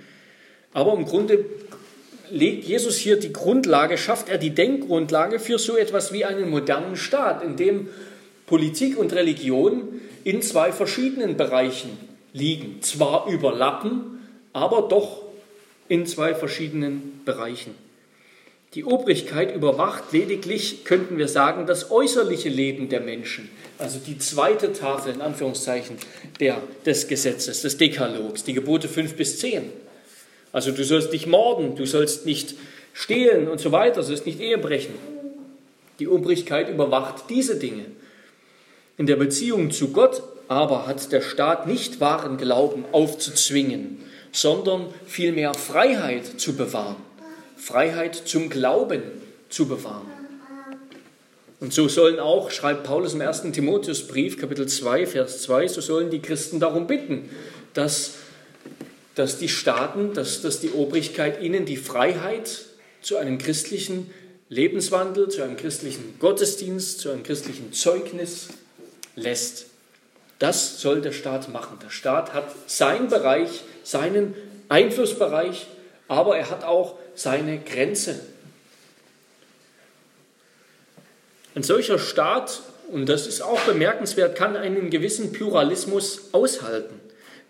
Aber 0.72 0.94
im 0.94 1.06
Grunde 1.06 1.44
legt 2.30 2.64
Jesus 2.64 2.96
hier 2.96 3.18
die 3.18 3.32
Grundlage, 3.32 3.98
schafft 3.98 4.28
er 4.28 4.38
die 4.38 4.50
Denkgrundlage 4.50 5.38
für 5.38 5.58
so 5.58 5.76
etwas 5.76 6.12
wie 6.12 6.24
einen 6.24 6.50
modernen 6.50 6.96
Staat, 6.96 7.42
in 7.42 7.56
dem 7.56 7.88
Politik 8.46 8.96
und 8.96 9.12
Religion 9.12 10.00
in 10.24 10.42
zwei 10.42 10.72
verschiedenen 10.72 11.36
Bereichen 11.36 11.90
liegen. 12.32 12.82
Zwar 12.82 13.26
überlappen, 13.28 14.20
aber 14.52 14.82
doch 14.88 15.22
in 15.88 16.06
zwei 16.06 16.34
verschiedenen 16.34 17.20
Bereichen. 17.24 17.74
Die 18.74 18.84
Obrigkeit 18.84 19.54
überwacht 19.54 20.12
lediglich, 20.12 20.84
könnten 20.84 21.16
wir 21.16 21.28
sagen, 21.28 21.66
das 21.66 21.90
äußerliche 21.90 22.48
Leben 22.48 22.88
der 22.88 23.00
Menschen, 23.00 23.48
also 23.78 23.98
die 23.98 24.18
zweite 24.18 24.72
Tafel 24.72 25.14
in 25.14 25.20
Anführungszeichen 25.20 25.96
der, 26.40 26.60
des 26.84 27.08
Gesetzes, 27.08 27.62
des 27.62 27.78
Dekalogs, 27.78 28.44
die 28.44 28.52
Gebote 28.52 28.88
5 28.88 29.14
bis 29.14 29.38
10. 29.38 29.70
Also 30.56 30.72
du 30.72 30.84
sollst 30.84 31.12
nicht 31.12 31.26
morden, 31.26 31.76
du 31.76 31.84
sollst 31.84 32.24
nicht 32.24 32.54
stehlen 32.94 33.46
und 33.46 33.60
so 33.60 33.72
weiter, 33.72 34.00
du 34.00 34.06
sollst 34.06 34.24
nicht 34.24 34.40
Ehe 34.40 34.56
brechen. 34.56 34.94
Die 35.98 36.08
Obrigkeit 36.08 36.70
überwacht 36.70 37.24
diese 37.28 37.58
Dinge. 37.58 37.84
In 38.96 39.04
der 39.04 39.16
Beziehung 39.16 39.70
zu 39.70 39.88
Gott 39.88 40.22
aber 40.48 40.86
hat 40.86 41.12
der 41.12 41.20
Staat 41.20 41.66
nicht 41.66 42.00
wahren 42.00 42.38
Glauben 42.38 42.86
aufzuzwingen, 42.92 43.98
sondern 44.32 44.86
vielmehr 45.04 45.52
Freiheit 45.52 46.40
zu 46.40 46.56
bewahren, 46.56 46.96
Freiheit 47.58 48.14
zum 48.14 48.48
Glauben 48.48 49.02
zu 49.50 49.68
bewahren. 49.68 50.10
Und 51.60 51.74
so 51.74 51.86
sollen 51.86 52.18
auch, 52.18 52.50
schreibt 52.50 52.84
Paulus 52.84 53.12
im 53.12 53.20
1. 53.20 53.42
Timotheusbrief, 53.52 54.38
Kapitel 54.40 54.66
2, 54.66 55.06
Vers 55.06 55.42
2, 55.42 55.68
so 55.68 55.82
sollen 55.82 56.08
die 56.08 56.22
Christen 56.22 56.60
darum 56.60 56.86
bitten, 56.86 57.28
dass, 57.74 58.14
dass 59.16 59.38
die 59.38 59.48
Staaten, 59.48 60.12
dass, 60.14 60.42
dass 60.42 60.60
die 60.60 60.70
Obrigkeit 60.70 61.42
ihnen 61.42 61.64
die 61.64 61.78
Freiheit 61.78 62.66
zu 63.00 63.16
einem 63.16 63.38
christlichen 63.38 64.12
Lebenswandel, 64.48 65.28
zu 65.28 65.42
einem 65.42 65.56
christlichen 65.56 66.18
Gottesdienst, 66.20 67.00
zu 67.00 67.10
einem 67.10 67.22
christlichen 67.22 67.72
Zeugnis 67.72 68.48
lässt. 69.16 69.66
Das 70.38 70.80
soll 70.80 71.00
der 71.00 71.12
Staat 71.12 71.48
machen. 71.48 71.78
Der 71.82 71.90
Staat 71.90 72.34
hat 72.34 72.44
seinen 72.66 73.08
Bereich, 73.08 73.64
seinen 73.82 74.34
Einflussbereich, 74.68 75.66
aber 76.08 76.36
er 76.36 76.50
hat 76.50 76.62
auch 76.62 76.98
seine 77.14 77.58
Grenze. 77.58 78.20
Ein 81.54 81.62
solcher 81.62 81.98
Staat, 81.98 82.60
und 82.92 83.08
das 83.08 83.26
ist 83.26 83.40
auch 83.40 83.60
bemerkenswert, 83.60 84.36
kann 84.36 84.56
einen 84.56 84.90
gewissen 84.90 85.32
Pluralismus 85.32 86.28
aushalten. 86.32 86.95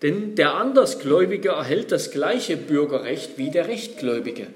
Denn 0.01 0.35
der 0.35 0.53
Andersgläubige 0.53 1.49
erhält 1.49 1.91
das 1.91 2.11
gleiche 2.11 2.55
Bürgerrecht 2.55 3.37
wie 3.37 3.49
der 3.49 3.67
Rechtgläubige. 3.67 4.47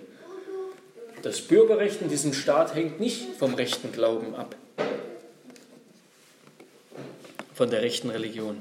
Das 1.23 1.41
Bürgerrecht 1.41 2.01
in 2.01 2.09
diesem 2.09 2.33
Staat 2.33 2.75
hängt 2.75 2.99
nicht 2.99 3.35
vom 3.37 3.53
rechten 3.53 3.91
Glauben 3.91 4.35
ab 4.35 4.55
von 7.61 7.69
der 7.69 7.83
rechten 7.83 8.09
Religion. 8.09 8.57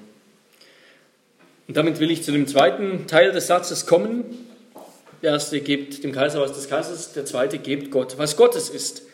Und 1.66 1.76
damit 1.76 2.00
will 2.00 2.10
ich 2.10 2.22
zu 2.22 2.32
dem 2.32 2.46
zweiten 2.46 3.06
Teil 3.06 3.32
des 3.32 3.46
Satzes 3.46 3.86
kommen. 3.86 4.24
Der 5.22 5.32
erste 5.32 5.62
gibt 5.62 6.04
dem 6.04 6.12
Kaiser 6.12 6.42
was 6.42 6.52
des 6.52 6.68
Kaisers, 6.68 7.14
der 7.14 7.24
zweite 7.24 7.56
gibt 7.56 7.90
Gott, 7.90 8.18
was 8.18 8.36
Gottes 8.36 8.68
ist. 8.68 9.04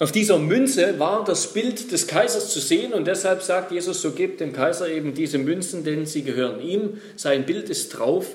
Auf 0.00 0.12
dieser 0.12 0.38
Münze 0.38 0.98
war 0.98 1.24
das 1.26 1.52
Bild 1.52 1.92
des 1.92 2.06
Kaisers 2.06 2.48
zu 2.48 2.58
sehen 2.58 2.94
und 2.94 3.06
deshalb 3.06 3.42
sagt 3.42 3.70
Jesus, 3.70 4.00
so 4.00 4.12
gebt 4.12 4.40
dem 4.40 4.54
Kaiser 4.54 4.88
eben 4.88 5.12
diese 5.12 5.36
Münzen, 5.36 5.84
denn 5.84 6.06
sie 6.06 6.22
gehören 6.22 6.62
ihm. 6.62 7.02
Sein 7.16 7.44
Bild 7.44 7.68
ist 7.68 7.90
drauf. 7.90 8.34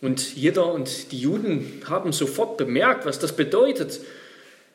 Und 0.00 0.36
jeder 0.36 0.72
und 0.72 1.10
die 1.10 1.18
Juden 1.18 1.82
haben 1.88 2.12
sofort 2.12 2.58
bemerkt, 2.58 3.06
was 3.06 3.18
das 3.18 3.34
bedeutet. 3.34 3.98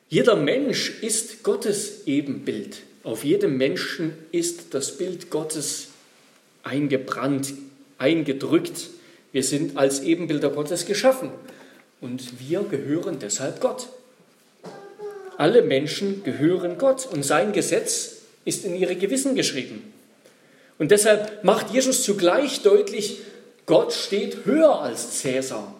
Jeder 0.10 0.36
Mensch 0.36 1.02
ist 1.02 1.42
Gottes 1.44 2.06
Ebenbild. 2.06 2.82
Auf 3.04 3.24
jedem 3.24 3.56
Menschen 3.56 4.14
ist 4.34 4.74
das 4.74 4.98
Bild 4.98 5.30
Gottes 5.30 5.88
eingebrannt, 6.64 7.54
eingedrückt. 7.98 8.90
Wir 9.32 9.44
sind 9.44 9.78
als 9.78 10.02
Ebenbilder 10.02 10.50
Gottes 10.50 10.86
geschaffen 10.86 11.30
und 12.02 12.42
wir 12.46 12.64
gehören 12.64 13.20
deshalb 13.20 13.62
Gott. 13.62 13.88
Alle 15.38 15.62
Menschen 15.62 16.24
gehören 16.24 16.78
Gott 16.78 17.08
und 17.12 17.24
sein 17.24 17.52
Gesetz 17.52 18.22
ist 18.46 18.64
in 18.66 18.76
ihre 18.76 18.96
Gewissen 18.96 19.36
geschrieben. 19.36 19.94
Und 20.78 20.92
deshalb 20.92 21.44
macht 21.44 21.72
Jesus 21.72 22.04
zugleich 22.04 22.62
deutlich, 22.62 23.22
Gott 23.66 23.94
steht 23.94 24.46
höher 24.46 24.82
als 24.82 25.20
Cäsar. 25.20 25.74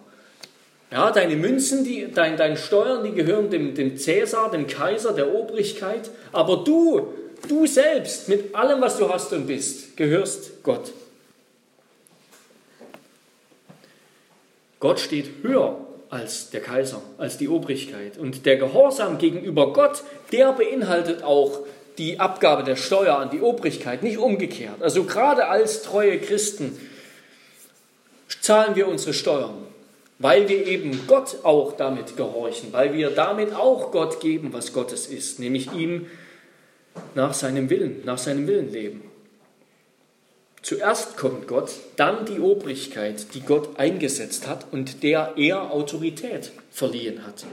Ja, 0.90 1.10
deine 1.10 1.36
Münzen, 1.36 1.84
die, 1.84 2.10
dein, 2.12 2.36
deine 2.36 2.56
Steuern, 2.56 3.04
die 3.04 3.12
gehören 3.12 3.50
dem, 3.50 3.74
dem 3.74 3.96
Cäsar, 3.96 4.50
dem 4.50 4.66
Kaiser, 4.66 5.12
der 5.12 5.34
Obrigkeit. 5.34 6.10
Aber 6.32 6.58
du, 6.58 7.08
du 7.48 7.66
selbst, 7.66 8.28
mit 8.28 8.54
allem, 8.54 8.80
was 8.80 8.98
du 8.98 9.08
hast 9.08 9.32
und 9.32 9.46
bist, 9.46 9.96
gehörst 9.96 10.62
Gott. 10.62 10.92
Gott 14.80 15.00
steht 15.00 15.42
höher 15.42 15.85
als 16.10 16.50
der 16.50 16.60
Kaiser, 16.60 17.02
als 17.18 17.38
die 17.38 17.48
Obrigkeit. 17.48 18.18
Und 18.18 18.46
der 18.46 18.56
Gehorsam 18.56 19.18
gegenüber 19.18 19.72
Gott, 19.72 20.02
der 20.32 20.52
beinhaltet 20.52 21.22
auch 21.22 21.60
die 21.98 22.20
Abgabe 22.20 22.62
der 22.62 22.76
Steuer 22.76 23.16
an 23.16 23.30
die 23.30 23.40
Obrigkeit, 23.40 24.02
nicht 24.02 24.18
umgekehrt. 24.18 24.82
Also 24.82 25.04
gerade 25.04 25.48
als 25.48 25.82
treue 25.82 26.18
Christen 26.18 26.78
zahlen 28.40 28.76
wir 28.76 28.86
unsere 28.88 29.14
Steuern 29.14 29.66
weil 30.18 30.48
wir 30.48 30.66
eben 30.66 31.06
Gott 31.06 31.38
auch 31.42 31.76
damit 31.76 32.16
gehorchen, 32.16 32.72
weil 32.72 32.94
wir 32.94 33.10
damit 33.10 33.54
auch 33.54 33.92
Gott 33.92 34.20
geben, 34.20 34.52
was 34.52 34.72
Gottes 34.72 35.06
ist, 35.06 35.38
nämlich 35.38 35.72
ihm 35.72 36.06
nach 37.14 37.34
seinem 37.34 37.68
Willen, 37.68 38.02
nach 38.04 38.18
seinem 38.18 38.46
Willen 38.46 38.72
leben. 38.72 39.02
Zuerst 40.66 41.16
kommt 41.16 41.46
Gott, 41.46 41.70
dann 41.94 42.26
die 42.26 42.40
Obrigkeit, 42.40 43.34
die 43.34 43.40
Gott 43.42 43.78
eingesetzt 43.78 44.48
hat 44.48 44.66
und 44.72 45.04
der 45.04 45.34
er 45.36 45.70
Autorität 45.70 46.50
verliehen 46.72 47.24
hat. 47.24 47.44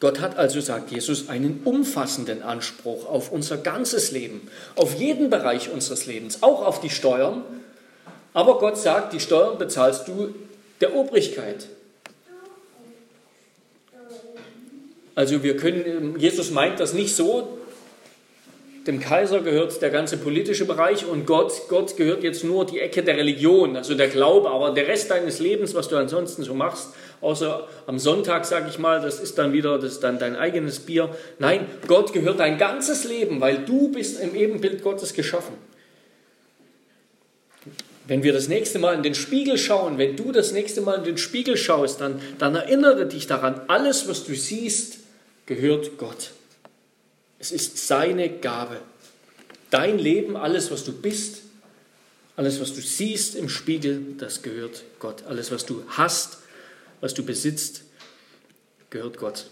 Gott 0.00 0.18
hat 0.20 0.38
also, 0.38 0.62
sagt 0.62 0.90
Jesus, 0.90 1.28
einen 1.28 1.60
umfassenden 1.64 2.40
Anspruch 2.40 3.04
auf 3.04 3.30
unser 3.30 3.58
ganzes 3.58 4.12
Leben, 4.12 4.48
auf 4.76 4.94
jeden 4.94 5.28
Bereich 5.28 5.68
unseres 5.68 6.06
Lebens, 6.06 6.42
auch 6.42 6.64
auf 6.64 6.80
die 6.80 6.88
Steuern, 6.88 7.42
aber 8.32 8.58
Gott 8.58 8.78
sagt, 8.78 9.12
die 9.12 9.20
Steuern 9.20 9.58
bezahlst 9.58 10.08
du 10.08 10.34
der 10.80 10.96
Obrigkeit. 10.96 11.68
Also 15.14 15.42
wir 15.42 15.58
können, 15.58 16.18
Jesus 16.18 16.50
meint 16.50 16.80
das 16.80 16.94
nicht 16.94 17.14
so, 17.14 17.57
dem 18.88 19.00
Kaiser 19.00 19.40
gehört 19.40 19.82
der 19.82 19.90
ganze 19.90 20.16
politische 20.16 20.64
Bereich 20.64 21.04
und 21.04 21.26
Gott, 21.26 21.52
Gott 21.68 21.96
gehört 21.98 22.24
jetzt 22.24 22.42
nur 22.42 22.64
die 22.64 22.80
Ecke 22.80 23.02
der 23.02 23.18
Religion, 23.18 23.76
also 23.76 23.94
der 23.94 24.08
Glaube, 24.08 24.50
aber 24.50 24.70
der 24.70 24.88
Rest 24.88 25.10
deines 25.10 25.40
Lebens, 25.40 25.74
was 25.74 25.88
du 25.88 25.96
ansonsten 25.96 26.42
so 26.42 26.54
machst, 26.54 26.94
außer 27.20 27.68
am 27.86 27.98
Sonntag, 27.98 28.46
sage 28.46 28.70
ich 28.70 28.78
mal, 28.78 29.02
das 29.02 29.20
ist 29.20 29.36
dann 29.36 29.52
wieder, 29.52 29.78
das 29.78 29.92
ist 29.92 30.00
dann 30.00 30.18
dein 30.18 30.36
eigenes 30.36 30.80
Bier. 30.80 31.14
Nein, 31.38 31.66
Gott 31.86 32.14
gehört 32.14 32.40
dein 32.40 32.56
ganzes 32.56 33.04
Leben, 33.04 33.42
weil 33.42 33.58
du 33.58 33.92
bist 33.92 34.20
im 34.22 34.34
Ebenbild 34.34 34.82
Gottes 34.82 35.12
geschaffen. 35.12 35.54
Wenn 38.06 38.22
wir 38.22 38.32
das 38.32 38.48
nächste 38.48 38.78
Mal 38.78 38.94
in 38.94 39.02
den 39.02 39.14
Spiegel 39.14 39.58
schauen, 39.58 39.98
wenn 39.98 40.16
du 40.16 40.32
das 40.32 40.52
nächste 40.52 40.80
Mal 40.80 40.94
in 40.94 41.04
den 41.04 41.18
Spiegel 41.18 41.58
schaust, 41.58 42.00
dann, 42.00 42.22
dann 42.38 42.54
erinnere 42.54 43.04
dich 43.04 43.26
daran, 43.26 43.60
alles, 43.68 44.08
was 44.08 44.24
du 44.24 44.34
siehst, 44.34 45.00
gehört 45.44 45.98
Gott. 45.98 46.30
Es 47.38 47.52
ist 47.52 47.86
seine 47.86 48.28
Gabe. 48.28 48.80
Dein 49.70 49.98
Leben, 49.98 50.36
alles, 50.36 50.70
was 50.70 50.84
du 50.84 50.92
bist, 50.92 51.42
alles, 52.36 52.60
was 52.60 52.72
du 52.74 52.80
siehst 52.80 53.34
im 53.34 53.48
Spiegel, 53.48 54.14
das 54.18 54.42
gehört 54.42 54.84
Gott. 54.98 55.24
Alles, 55.26 55.50
was 55.50 55.66
du 55.66 55.82
hast, 55.88 56.38
was 57.00 57.14
du 57.14 57.24
besitzt, 57.24 57.82
gehört 58.90 59.18
Gott. 59.18 59.46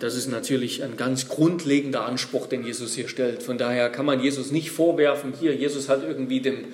Das 0.00 0.14
ist 0.14 0.26
natürlich 0.26 0.82
ein 0.82 0.96
ganz 0.96 1.28
grundlegender 1.28 2.04
Anspruch, 2.04 2.46
den 2.46 2.64
Jesus 2.64 2.94
hier 2.94 3.08
stellt. 3.08 3.42
Von 3.42 3.56
daher 3.56 3.88
kann 3.90 4.04
man 4.04 4.20
Jesus 4.20 4.50
nicht 4.50 4.70
vorwerfen, 4.70 5.32
hier, 5.38 5.54
Jesus 5.54 5.88
hat 5.88 6.02
irgendwie 6.02 6.40
dem, 6.40 6.66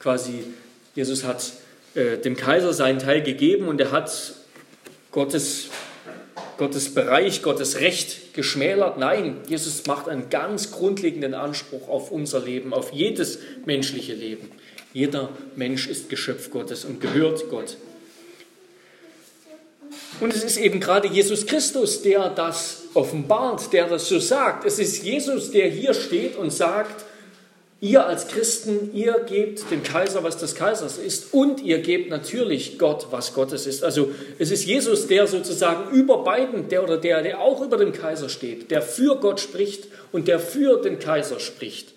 quasi, 0.00 0.44
Jesus 0.94 1.24
hat 1.24 1.52
äh, 1.94 2.18
dem 2.18 2.36
Kaiser 2.36 2.72
seinen 2.72 2.98
Teil 2.98 3.22
gegeben 3.22 3.68
und 3.68 3.80
er 3.80 3.92
hat 3.92 4.34
Gottes, 5.12 5.68
Gottes 6.58 6.94
Bereich, 6.94 7.42
Gottes 7.42 7.80
Recht 7.80 8.34
geschmälert. 8.34 8.98
Nein, 8.98 9.38
Jesus 9.48 9.86
macht 9.86 10.08
einen 10.08 10.30
ganz 10.30 10.72
grundlegenden 10.72 11.34
Anspruch 11.34 11.88
auf 11.88 12.10
unser 12.10 12.40
Leben, 12.40 12.72
auf 12.72 12.92
jedes 12.92 13.38
menschliche 13.64 14.14
Leben. 14.14 14.50
Jeder 14.92 15.28
Mensch 15.56 15.88
ist 15.88 16.08
Geschöpf 16.08 16.50
Gottes 16.50 16.84
und 16.84 17.00
gehört 17.00 17.50
Gott. 17.50 17.76
Und 20.20 20.34
es 20.34 20.42
ist 20.42 20.56
eben 20.56 20.80
gerade 20.80 21.08
Jesus 21.08 21.46
Christus, 21.46 22.02
der 22.02 22.30
das 22.30 22.84
offenbart, 22.94 23.72
der 23.72 23.86
das 23.88 24.08
so 24.08 24.18
sagt. 24.18 24.64
Es 24.64 24.78
ist 24.78 25.02
Jesus, 25.02 25.50
der 25.50 25.68
hier 25.68 25.92
steht 25.92 26.36
und 26.36 26.50
sagt, 26.50 27.04
ihr 27.80 28.06
als 28.06 28.28
Christen, 28.28 28.90
ihr 28.94 29.20
gebt 29.20 29.70
dem 29.70 29.82
Kaiser, 29.82 30.24
was 30.24 30.38
des 30.38 30.54
Kaisers 30.54 30.96
ist 30.96 31.34
und 31.34 31.62
ihr 31.62 31.78
gebt 31.78 32.08
natürlich 32.10 32.78
Gott, 32.78 33.08
was 33.10 33.34
Gottes 33.34 33.66
ist. 33.66 33.84
Also 33.84 34.10
es 34.38 34.50
ist 34.50 34.64
Jesus, 34.64 35.06
der 35.06 35.26
sozusagen 35.26 35.90
über 35.94 36.24
beiden, 36.24 36.68
der 36.68 36.82
oder 36.82 36.96
der, 36.96 37.22
der 37.22 37.40
auch 37.40 37.60
über 37.60 37.76
dem 37.76 37.92
Kaiser 37.92 38.28
steht, 38.28 38.70
der 38.70 38.80
für 38.80 39.16
Gott 39.16 39.40
spricht 39.40 39.88
und 40.12 40.26
der 40.28 40.40
für 40.40 40.80
den 40.80 40.98
Kaiser 40.98 41.38
spricht. 41.38 41.92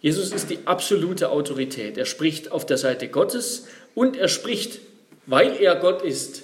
Jesus 0.00 0.32
ist 0.32 0.50
die 0.50 0.58
absolute 0.66 1.30
Autorität. 1.30 1.96
Er 1.96 2.04
spricht 2.04 2.52
auf 2.52 2.66
der 2.66 2.78
Seite 2.78 3.08
Gottes 3.08 3.66
und 3.94 4.16
er 4.16 4.28
spricht, 4.28 4.80
weil 5.26 5.56
er 5.60 5.76
Gott 5.76 6.02
ist, 6.02 6.42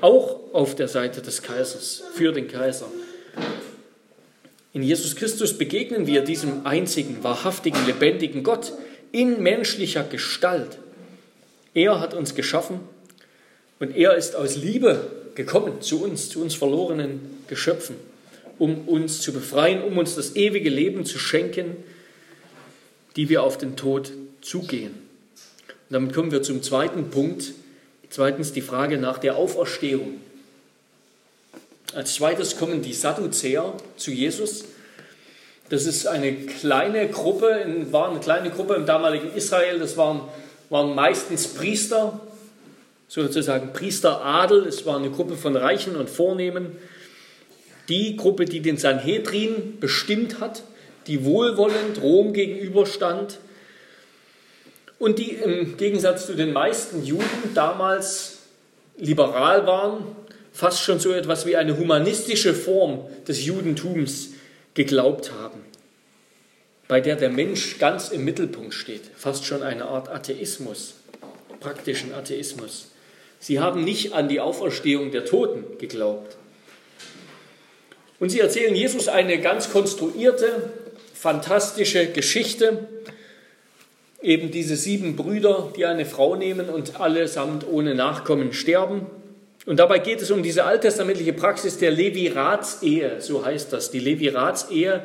auch 0.00 0.40
auf 0.52 0.74
der 0.74 0.88
Seite 0.88 1.22
des 1.22 1.42
Kaisers, 1.42 2.02
für 2.14 2.32
den 2.32 2.48
Kaiser. 2.48 2.88
In 4.72 4.82
Jesus 4.82 5.16
Christus 5.16 5.58
begegnen 5.58 6.06
wir 6.06 6.22
diesem 6.22 6.66
einzigen, 6.66 7.22
wahrhaftigen, 7.22 7.84
lebendigen 7.86 8.42
Gott 8.42 8.72
in 9.10 9.42
menschlicher 9.42 10.02
Gestalt. 10.04 10.78
Er 11.74 12.00
hat 12.00 12.14
uns 12.14 12.34
geschaffen 12.34 12.80
und 13.78 13.94
er 13.94 14.14
ist 14.14 14.34
aus 14.34 14.56
Liebe 14.56 15.10
gekommen 15.34 15.80
zu 15.80 16.02
uns, 16.02 16.28
zu 16.28 16.40
uns 16.40 16.54
verlorenen 16.54 17.20
Geschöpfen, 17.48 17.96
um 18.58 18.88
uns 18.88 19.20
zu 19.20 19.32
befreien, 19.32 19.82
um 19.82 19.98
uns 19.98 20.14
das 20.14 20.36
ewige 20.36 20.70
Leben 20.70 21.04
zu 21.04 21.18
schenken, 21.18 21.76
die 23.16 23.28
wir 23.28 23.42
auf 23.42 23.58
den 23.58 23.76
Tod 23.76 24.12
zugehen. 24.40 24.92
Und 24.92 25.94
damit 25.94 26.14
kommen 26.14 26.32
wir 26.32 26.42
zum 26.42 26.62
zweiten 26.62 27.10
Punkt, 27.10 27.52
Zweitens 28.12 28.52
die 28.52 28.60
Frage 28.60 28.98
nach 28.98 29.16
der 29.16 29.36
Auferstehung. 29.36 30.20
Als 31.94 32.14
zweites 32.14 32.56
kommen 32.56 32.80
die 32.80 32.94
Sadduzäer 32.94 33.74
zu 33.96 34.12
Jesus. 34.12 34.64
Das 35.68 35.84
ist 35.84 36.06
eine 36.06 36.34
kleine 36.34 37.08
Gruppe, 37.08 37.66
war 37.90 38.10
eine 38.10 38.20
kleine 38.20 38.50
Gruppe 38.50 38.74
im 38.74 38.86
damaligen 38.86 39.34
Israel. 39.34 39.78
Das 39.78 39.96
waren, 39.98 40.22
waren 40.70 40.94
meistens 40.94 41.48
Priester, 41.48 42.20
sozusagen 43.08 43.74
Priesteradel. 43.74 44.66
Es 44.66 44.86
war 44.86 44.96
eine 44.96 45.10
Gruppe 45.10 45.36
von 45.36 45.54
Reichen 45.54 45.96
und 45.96 46.08
Vornehmen. 46.08 46.78
Die 47.90 48.16
Gruppe, 48.16 48.46
die 48.46 48.60
den 48.60 48.78
Sanhedrin 48.78 49.78
bestimmt 49.78 50.40
hat, 50.40 50.62
die 51.06 51.24
wohlwollend 51.26 52.00
Rom 52.00 52.32
gegenüberstand 52.32 53.38
und 54.98 55.18
die 55.18 55.32
im 55.32 55.76
Gegensatz 55.76 56.26
zu 56.26 56.36
den 56.36 56.54
meisten 56.54 57.04
Juden 57.04 57.54
damals 57.54 58.38
liberal 58.96 59.66
waren, 59.66 60.04
fast 60.52 60.80
schon 60.80 61.00
so 61.00 61.12
etwas 61.12 61.46
wie 61.46 61.56
eine 61.56 61.76
humanistische 61.76 62.54
Form 62.54 63.00
des 63.26 63.44
Judentums 63.44 64.30
geglaubt 64.74 65.32
haben, 65.32 65.60
bei 66.88 67.00
der 67.00 67.16
der 67.16 67.30
Mensch 67.30 67.78
ganz 67.78 68.08
im 68.10 68.24
Mittelpunkt 68.24 68.74
steht, 68.74 69.02
fast 69.16 69.44
schon 69.44 69.62
eine 69.62 69.86
Art 69.86 70.08
Atheismus, 70.08 70.94
praktischen 71.60 72.12
Atheismus. 72.12 72.88
Sie 73.40 73.60
haben 73.60 73.82
nicht 73.82 74.12
an 74.12 74.28
die 74.28 74.40
Auferstehung 74.40 75.10
der 75.10 75.24
Toten 75.24 75.64
geglaubt. 75.78 76.36
Und 78.20 78.30
sie 78.30 78.38
erzählen 78.38 78.74
Jesus 78.74 79.08
eine 79.08 79.40
ganz 79.40 79.72
konstruierte, 79.72 80.70
fantastische 81.12 82.06
Geschichte, 82.06 82.86
eben 84.22 84.50
diese 84.52 84.76
sieben 84.76 85.16
Brüder, 85.16 85.72
die 85.76 85.86
eine 85.86 86.06
Frau 86.06 86.36
nehmen 86.36 86.68
und 86.68 87.00
allesamt 87.00 87.66
ohne 87.66 87.94
Nachkommen 87.94 88.52
sterben. 88.52 89.06
Und 89.64 89.78
dabei 89.78 89.98
geht 89.98 90.20
es 90.20 90.30
um 90.30 90.42
diese 90.42 90.64
alttestamentliche 90.64 91.32
Praxis 91.32 91.78
der 91.78 91.92
Leviratsehe, 91.92 93.20
so 93.20 93.44
heißt 93.44 93.72
das, 93.72 93.90
die 93.90 94.00
Leviratsehe, 94.00 95.02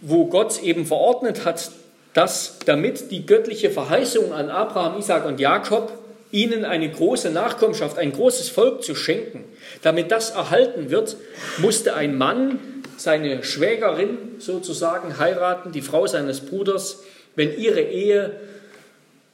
wo 0.00 0.26
Gott 0.26 0.62
eben 0.62 0.86
verordnet 0.86 1.44
hat, 1.44 1.70
dass 2.14 2.58
damit 2.66 3.10
die 3.12 3.26
göttliche 3.26 3.70
Verheißung 3.70 4.32
an 4.32 4.50
Abraham, 4.50 4.98
Isaac 4.98 5.24
und 5.24 5.38
Jakob, 5.38 5.92
ihnen 6.30 6.64
eine 6.64 6.90
große 6.90 7.30
Nachkommenschaft, 7.30 7.96
ein 7.96 8.12
großes 8.12 8.48
Volk 8.48 8.82
zu 8.82 8.94
schenken, 8.94 9.44
damit 9.82 10.10
das 10.10 10.30
erhalten 10.30 10.90
wird, 10.90 11.16
musste 11.58 11.94
ein 11.94 12.18
Mann 12.18 12.58
seine 12.96 13.44
Schwägerin 13.44 14.18
sozusagen 14.38 15.18
heiraten, 15.18 15.72
die 15.72 15.80
Frau 15.80 16.06
seines 16.06 16.40
Bruders, 16.40 17.02
wenn 17.36 17.56
ihre 17.56 17.80
Ehe 17.80 18.32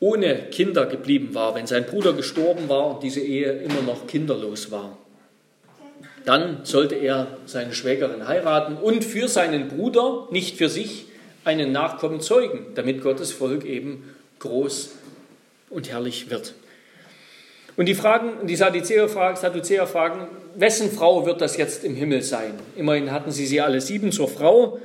ohne 0.00 0.34
Kinder 0.50 0.86
geblieben 0.86 1.34
war, 1.34 1.54
wenn 1.54 1.66
sein 1.66 1.86
Bruder 1.86 2.12
gestorben 2.12 2.68
war 2.68 2.94
und 2.94 3.02
diese 3.02 3.20
Ehe 3.20 3.52
immer 3.52 3.82
noch 3.82 4.06
kinderlos 4.06 4.70
war. 4.70 4.98
Dann 6.24 6.60
sollte 6.64 6.94
er 6.94 7.26
seine 7.46 7.74
Schwägerin 7.74 8.26
heiraten 8.26 8.76
und 8.76 9.04
für 9.04 9.28
seinen 9.28 9.68
Bruder, 9.68 10.26
nicht 10.30 10.56
für 10.56 10.68
sich, 10.68 11.06
einen 11.44 11.72
Nachkommen 11.72 12.20
zeugen, 12.20 12.66
damit 12.74 13.02
Gottes 13.02 13.32
Volk 13.32 13.64
eben 13.64 14.14
groß 14.38 14.92
und 15.70 15.90
herrlich 15.90 16.30
wird. 16.30 16.54
Und 17.76 17.86
die 17.86 17.94
Fragen, 17.94 18.46
die 18.46 18.56
Sadduzäer 18.56 19.08
fragen, 19.08 19.36
Sadduzäer 19.36 19.86
fragen, 19.86 20.28
wessen 20.54 20.90
Frau 20.90 21.26
wird 21.26 21.40
das 21.40 21.56
jetzt 21.56 21.84
im 21.84 21.94
Himmel 21.96 22.22
sein? 22.22 22.54
Immerhin 22.76 23.10
hatten 23.10 23.32
sie 23.32 23.46
sie 23.46 23.60
alle 23.60 23.80
sieben 23.80 24.12
zur 24.12 24.28
Frau. 24.28 24.78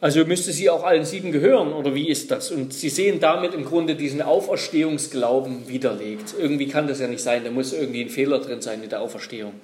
Also 0.00 0.24
müsste 0.26 0.52
sie 0.52 0.68
auch 0.68 0.84
allen 0.84 1.06
sieben 1.06 1.32
gehören 1.32 1.72
oder 1.72 1.94
wie 1.94 2.08
ist 2.08 2.30
das? 2.30 2.50
Und 2.50 2.74
sie 2.74 2.90
sehen 2.90 3.18
damit 3.18 3.54
im 3.54 3.64
Grunde 3.64 3.94
diesen 3.94 4.20
Auferstehungsglauben 4.20 5.68
widerlegt. 5.68 6.34
Irgendwie 6.38 6.68
kann 6.68 6.86
das 6.86 7.00
ja 7.00 7.06
nicht 7.08 7.22
sein, 7.22 7.44
da 7.44 7.50
muss 7.50 7.72
irgendwie 7.72 8.02
ein 8.02 8.10
Fehler 8.10 8.40
drin 8.40 8.60
sein 8.60 8.82
in 8.82 8.90
der 8.90 9.00
Auferstehung. 9.00 9.54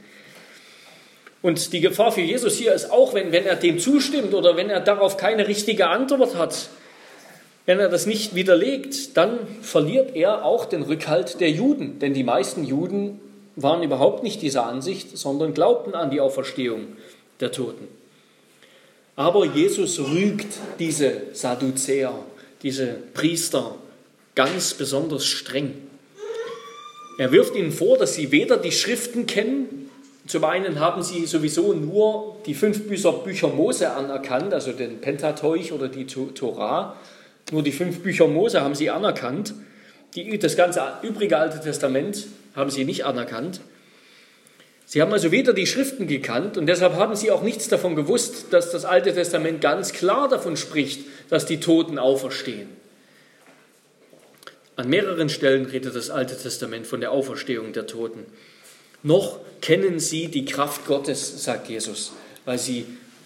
Und 1.43 1.73
die 1.73 1.81
Gefahr 1.81 2.13
für 2.13 2.21
Jesus 2.21 2.57
hier 2.57 2.73
ist 2.73 2.91
auch, 2.91 3.15
wenn, 3.15 3.33
wenn 3.33 3.45
er 3.45 3.57
dem 3.57 3.79
zustimmt 3.79 4.33
oder 4.33 4.57
wenn 4.57 4.71
er 4.71 4.81
darauf 4.81 5.17
keine 5.17 5.49
richtige 5.49 5.89
Antwort 5.89 6.37
hat, 6.37 6.69
wenn 7.67 7.79
er 7.79 7.89
das 7.89 8.07
nicht 8.07 8.35
widerlegt, 8.35 9.17
dann 9.17 9.39
verliert 9.61 10.17
er 10.17 10.45
auch 10.45 10.65
den 10.65 10.83
Rückhalt 10.83 11.41
der 11.41 11.51
Juden. 11.51 11.99
Denn 11.99 12.15
die 12.15 12.25
meisten 12.25 12.65
Juden 12.65 13.21
waren 13.55 13.83
überhaupt 13.83 14.23
nicht 14.23 14.41
dieser 14.41 14.67
Ansicht, 14.67 15.17
sondern 15.19 15.53
glaubten 15.53 15.95
an 15.95 16.11
die 16.11 16.21
Auferstehung 16.21 16.97
der 17.41 17.53
Toten. 17.53 17.87
Aber 19.17 19.45
Jesus 19.45 19.99
rügt 19.99 20.59
diese 20.79 21.23
Sadduzäer, 21.33 22.15
diese 22.63 22.97
Priester 23.13 23.75
ganz 24.35 24.75
besonders 24.75 25.27
streng. 25.27 25.75
Er 27.19 27.31
wirft 27.31 27.55
ihnen 27.55 27.73
vor, 27.73 27.99
dass 27.99 28.15
sie 28.15 28.33
weder 28.33 28.57
die 28.57 28.73
Schriften 28.73 29.27
kennen, 29.27 29.91
zum 30.27 30.45
einen 30.45 30.79
haben 30.79 31.03
sie 31.03 31.27
sowieso 31.27 31.73
nur 31.73 32.37
die 32.47 32.55
fünf 32.55 32.87
Bücher, 32.87 33.49
Mose 33.49 33.91
anerkannt, 33.91 34.55
also 34.55 34.73
den 34.73 35.01
Pentateuch 35.01 35.73
oder 35.73 35.89
die 35.89 36.07
Torah. 36.07 36.97
Nur 37.51 37.63
die 37.63 37.73
fünf 37.73 38.01
Bücher 38.01 38.29
Mose 38.29 38.61
haben 38.61 38.77
sie 38.77 38.89
anerkannt. 38.89 39.53
Die, 40.15 40.39
das 40.39 40.57
ganze 40.57 40.81
übrige 41.03 41.37
Alte 41.37 41.61
Testament 41.61 42.29
haben 42.55 42.71
sie 42.71 42.85
nicht 42.85 43.05
anerkannt. 43.05 43.61
Sie 44.93 45.01
haben 45.01 45.11
also 45.15 45.33
weder 45.33 45.55
die 45.55 45.67
Schriften 45.67 46.07
gekannt 46.07 46.59
und 46.59 46.67
deshalb 46.67 46.97
haben 46.97 47.17
sie 47.17 47.31
auch 47.31 47.43
nichts 47.43 47.67
davon 47.67 47.97
gewusst, 47.97 48.49
dass 48.51 48.73
das 48.73 48.85
Alte 48.85 49.15
Testament 49.15 49.63
ganz 49.63 49.95
klar 49.95 50.29
davon 50.29 50.55
spricht, 50.55 51.07
dass 51.31 51.47
die 51.47 51.61
Toten 51.61 51.99
auferstehen. 51.99 52.69
An 54.77 54.91
mehreren 54.91 55.31
Stellen 55.31 55.65
redet 55.65 55.97
das 55.97 56.11
Alte 56.11 56.37
Testament 56.37 56.87
von 56.87 57.01
der 57.01 57.11
Auferstehung 57.11 57.73
der 57.73 57.87
Toten. 57.87 58.27
Noch 59.03 59.41
kennen 59.63 59.99
sie 59.99 60.29
die 60.29 60.45
Kraft 60.45 60.85
Gottes, 60.85 61.43
sagt 61.43 61.71
Jesus, 61.71 62.13
weil 62.45 62.59
sie, 62.59 62.85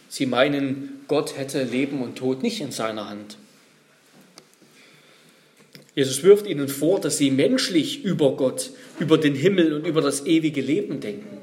sie 0.09 0.27
meinen, 0.27 1.01
Gott 1.09 1.37
hätte 1.37 1.65
Leben 1.65 2.01
und 2.01 2.17
Tod 2.17 2.45
nicht 2.45 2.61
in 2.61 2.71
seiner 2.71 3.11
Hand. 3.11 3.39
Jesus 5.97 6.23
wirft 6.23 6.47
ihnen 6.47 6.69
vor, 6.69 7.01
dass 7.01 7.19
sie 7.19 7.33
menschlich 7.33 8.05
über 8.05 8.37
Gott, 8.37 8.71
über 9.01 9.19
den 9.19 9.35
Himmel 9.35 9.73
und 9.73 9.85
über 9.85 10.01
das 10.01 10.27
ewige 10.27 10.61
Leben 10.61 11.01
denken. 11.01 11.36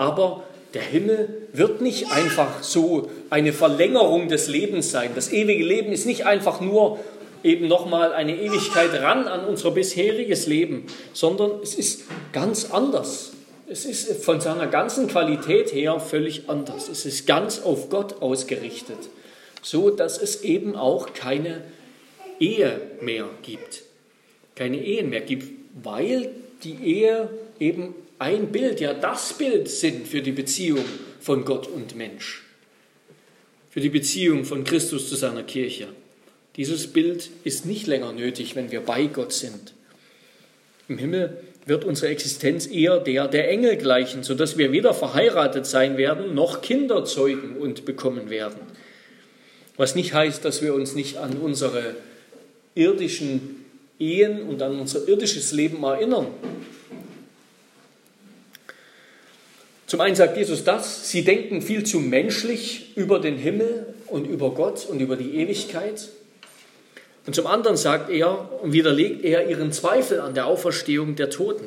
Aber 0.00 0.44
der 0.72 0.80
Himmel 0.80 1.28
wird 1.52 1.82
nicht 1.82 2.10
einfach 2.10 2.62
so 2.62 3.10
eine 3.28 3.52
Verlängerung 3.52 4.28
des 4.28 4.48
Lebens 4.48 4.90
sein. 4.90 5.10
Das 5.14 5.30
ewige 5.30 5.62
Leben 5.62 5.92
ist 5.92 6.06
nicht 6.06 6.24
einfach 6.24 6.62
nur 6.62 7.00
eben 7.42 7.68
nochmal 7.68 8.14
eine 8.14 8.34
Ewigkeit 8.34 8.94
ran 8.94 9.28
an 9.28 9.44
unser 9.44 9.72
bisheriges 9.72 10.46
Leben, 10.46 10.86
sondern 11.12 11.50
es 11.62 11.74
ist 11.74 12.04
ganz 12.32 12.70
anders. 12.70 13.32
Es 13.68 13.84
ist 13.84 14.24
von 14.24 14.40
seiner 14.40 14.68
ganzen 14.68 15.06
Qualität 15.06 15.74
her 15.74 16.00
völlig 16.00 16.48
anders. 16.48 16.88
Es 16.88 17.04
ist 17.04 17.26
ganz 17.26 17.60
auf 17.60 17.90
Gott 17.90 18.22
ausgerichtet, 18.22 19.10
so 19.60 19.90
dass 19.90 20.16
es 20.16 20.44
eben 20.44 20.76
auch 20.76 21.12
keine 21.12 21.60
Ehe 22.38 22.80
mehr 23.02 23.28
gibt. 23.42 23.82
Keine 24.54 24.82
Ehen 24.82 25.10
mehr 25.10 25.20
gibt, 25.20 25.52
weil 25.74 26.30
die 26.64 26.78
Ehe 26.82 27.28
eben 27.58 27.94
ein 28.20 28.52
Bild, 28.52 28.80
ja 28.80 28.92
das 28.92 29.32
Bild 29.32 29.68
sind 29.68 30.06
für 30.06 30.20
die 30.20 30.32
Beziehung 30.32 30.84
von 31.20 31.44
Gott 31.44 31.66
und 31.66 31.96
Mensch, 31.96 32.44
für 33.70 33.80
die 33.80 33.88
Beziehung 33.88 34.44
von 34.44 34.62
Christus 34.62 35.08
zu 35.08 35.16
seiner 35.16 35.42
Kirche. 35.42 35.88
Dieses 36.56 36.88
Bild 36.88 37.30
ist 37.44 37.64
nicht 37.64 37.86
länger 37.86 38.12
nötig, 38.12 38.54
wenn 38.56 38.70
wir 38.70 38.80
bei 38.80 39.06
Gott 39.06 39.32
sind. 39.32 39.72
Im 40.88 40.98
Himmel 40.98 41.38
wird 41.64 41.84
unsere 41.84 42.12
Existenz 42.12 42.66
eher 42.66 42.98
der 42.98 43.26
der 43.26 43.48
Engel 43.48 43.76
gleichen, 43.76 44.22
sodass 44.22 44.58
wir 44.58 44.70
weder 44.70 44.92
verheiratet 44.92 45.64
sein 45.64 45.96
werden, 45.96 46.34
noch 46.34 46.60
Kinder 46.60 47.06
zeugen 47.06 47.56
und 47.56 47.86
bekommen 47.86 48.28
werden. 48.28 48.60
Was 49.78 49.94
nicht 49.94 50.12
heißt, 50.12 50.44
dass 50.44 50.60
wir 50.60 50.74
uns 50.74 50.94
nicht 50.94 51.16
an 51.16 51.38
unsere 51.38 51.96
irdischen 52.74 53.64
Ehen 53.98 54.42
und 54.42 54.60
an 54.60 54.78
unser 54.78 55.08
irdisches 55.08 55.52
Leben 55.52 55.82
erinnern. 55.84 56.26
Zum 59.90 60.00
einen 60.00 60.14
sagt 60.14 60.36
Jesus 60.36 60.62
das, 60.62 61.10
sie 61.10 61.24
denken 61.24 61.62
viel 61.62 61.82
zu 61.82 61.98
menschlich 61.98 62.92
über 62.94 63.18
den 63.18 63.36
Himmel 63.36 63.92
und 64.06 64.24
über 64.24 64.50
Gott 64.50 64.86
und 64.86 65.00
über 65.00 65.16
die 65.16 65.34
Ewigkeit. 65.34 66.10
Und 67.26 67.34
zum 67.34 67.48
anderen 67.48 67.76
sagt 67.76 68.08
er 68.08 68.62
und 68.62 68.72
widerlegt 68.72 69.24
er 69.24 69.50
ihren 69.50 69.72
Zweifel 69.72 70.20
an 70.20 70.34
der 70.34 70.46
Auferstehung 70.46 71.16
der 71.16 71.28
Toten. 71.28 71.64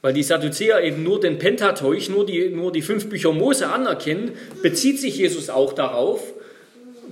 Weil 0.00 0.14
die 0.14 0.22
Sadduzäer 0.22 0.82
eben 0.82 1.02
nur 1.02 1.20
den 1.20 1.38
Pentateuch, 1.38 2.08
nur 2.08 2.24
die, 2.24 2.48
nur 2.48 2.72
die 2.72 2.80
fünf 2.80 3.10
Bücher 3.10 3.34
Mose 3.34 3.68
anerkennen, 3.68 4.32
bezieht 4.62 4.98
sich 4.98 5.18
Jesus 5.18 5.50
auch 5.50 5.74
darauf, 5.74 6.22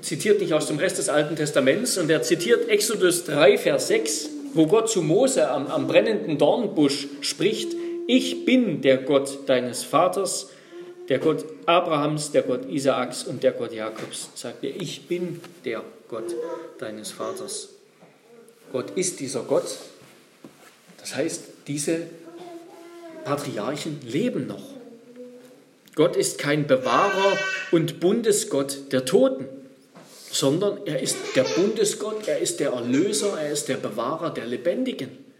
zitiert 0.01 0.41
nicht 0.41 0.55
aus 0.55 0.69
dem 0.69 0.79
Rest 0.79 0.97
des 0.97 1.11
Alten 1.11 1.37
Testaments, 1.37 1.99
und 1.99 2.11
er 2.11 2.23
zitiert 2.23 2.71
Exodus 2.71 3.25
3, 3.25 3.59
Vers 3.59 3.89
6, 3.89 4.31
wo 4.55 4.67
Gott 4.67 4.89
zu 4.89 5.03
Mose 5.03 5.51
am, 5.51 5.67
am 5.67 5.89
brennenden 5.89 6.39
Dornbusch 6.39 7.07
spricht, 7.21 7.77
ich 8.13 8.45
bin 8.45 8.83
der 8.83 8.99
Gott 8.99 9.49
deines 9.49 9.85
Vaters, 9.85 10.51
der 11.09 11.19
Gott 11.19 11.47
Abrahams, 11.65 12.31
der 12.31 12.43
Gott 12.43 12.69
Isaaks 12.69 13.25
und 13.25 13.43
der 13.43 13.53
Gott 13.53 13.73
Jakobs. 13.73 14.29
Sagt 14.35 14.63
er, 14.65 14.77
ich 14.77 15.09
bin 15.09 15.41
der 15.65 15.83
Gott 16.09 16.35
deines 16.79 17.11
Vaters. 17.11 17.71
Gott 18.71 18.91
ist 18.97 19.21
dieser 19.21 19.45
Gott. 19.45 19.79
Das 20.99 21.17
heißt, 21.17 21.45
diese 21.67 22.03
Patriarchen 23.25 24.01
leben 24.07 24.47
noch. 24.47 24.75
Gott 25.95 26.15
ist 26.15 26.37
kein 26.37 26.67
Bewahrer 26.67 27.39
und 27.71 27.99
Bundesgott 27.99 28.93
der 28.93 29.07
Toten, 29.07 29.47
sondern 30.31 30.87
er 30.87 31.01
ist 31.01 31.17
der 31.35 31.45
Bundesgott, 31.45 32.29
er 32.29 32.41
ist 32.41 32.61
der 32.61 32.73
Erlöser, 32.73 33.41
er 33.41 33.53
ist 33.53 33.69
der 33.69 33.77
Bewahrer 33.77 34.35
der 34.35 34.45
Lebendigen. 34.45 35.32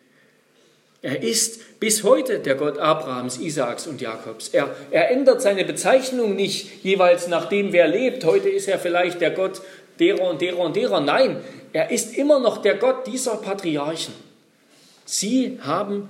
Er 1.03 1.21
ist 1.21 1.81
bis 1.81 2.05
heute 2.05 2.39
der 2.39 2.55
Gott 2.55 2.79
Abrahams, 2.79 3.39
Isaaks 3.39 3.89
und 3.89 4.01
Jakobs. 4.01 4.51
Er, 4.51 4.75
er 4.93 5.11
ändert 5.11 5.43
seine 5.43 5.65
Bezeichnung 5.65 6.37
nicht 6.37 6.85
jeweils 6.85 7.27
nach 7.27 7.49
dem, 7.49 7.73
wer 7.73 7.89
lebt. 7.89 8.25
Heute 8.25 8.49
ist 8.49 8.69
er 8.69 8.79
vielleicht 8.79 9.21
der 9.21 9.33
Gott 9.33 9.61
derer 9.99 10.31
und 10.31 10.41
derer 10.41 10.61
und 10.61 10.77
derer. 10.77 11.01
Nein, 11.01 11.39
er 11.73 11.91
ist 11.91 12.17
immer 12.17 12.39
noch 12.39 12.59
der 12.59 12.77
Gott 12.77 13.09
dieser 13.09 13.35
Patriarchen. 13.37 14.15
Sie 15.05 15.59
haben, 15.63 16.09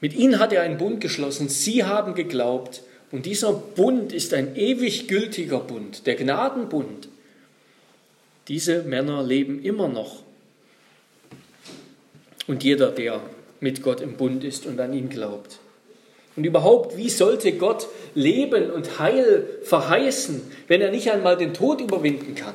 mit 0.00 0.14
ihnen 0.14 0.38
hat 0.38 0.52
er 0.52 0.62
einen 0.62 0.78
Bund 0.78 1.00
geschlossen. 1.00 1.48
Sie 1.48 1.82
haben 1.82 2.14
geglaubt. 2.14 2.82
Und 3.10 3.26
dieser 3.26 3.52
Bund 3.52 4.12
ist 4.12 4.32
ein 4.32 4.54
ewig 4.54 5.08
gültiger 5.08 5.58
Bund, 5.58 6.06
der 6.06 6.14
Gnadenbund. 6.14 7.08
Diese 8.46 8.84
Männer 8.84 9.22
leben 9.22 9.62
immer 9.62 9.88
noch. 9.88 10.22
Und 12.46 12.62
jeder, 12.64 12.90
der 12.90 13.20
mit 13.62 13.82
Gott 13.82 14.00
im 14.00 14.14
Bund 14.14 14.44
ist 14.44 14.66
und 14.66 14.78
an 14.80 14.92
ihn 14.92 15.08
glaubt. 15.08 15.58
Und 16.36 16.44
überhaupt, 16.44 16.96
wie 16.96 17.10
sollte 17.10 17.52
Gott 17.52 17.88
Leben 18.14 18.70
und 18.70 18.98
Heil 18.98 19.46
verheißen, 19.64 20.42
wenn 20.66 20.80
er 20.80 20.90
nicht 20.90 21.10
einmal 21.10 21.36
den 21.36 21.54
Tod 21.54 21.80
überwinden 21.80 22.34
kann? 22.34 22.54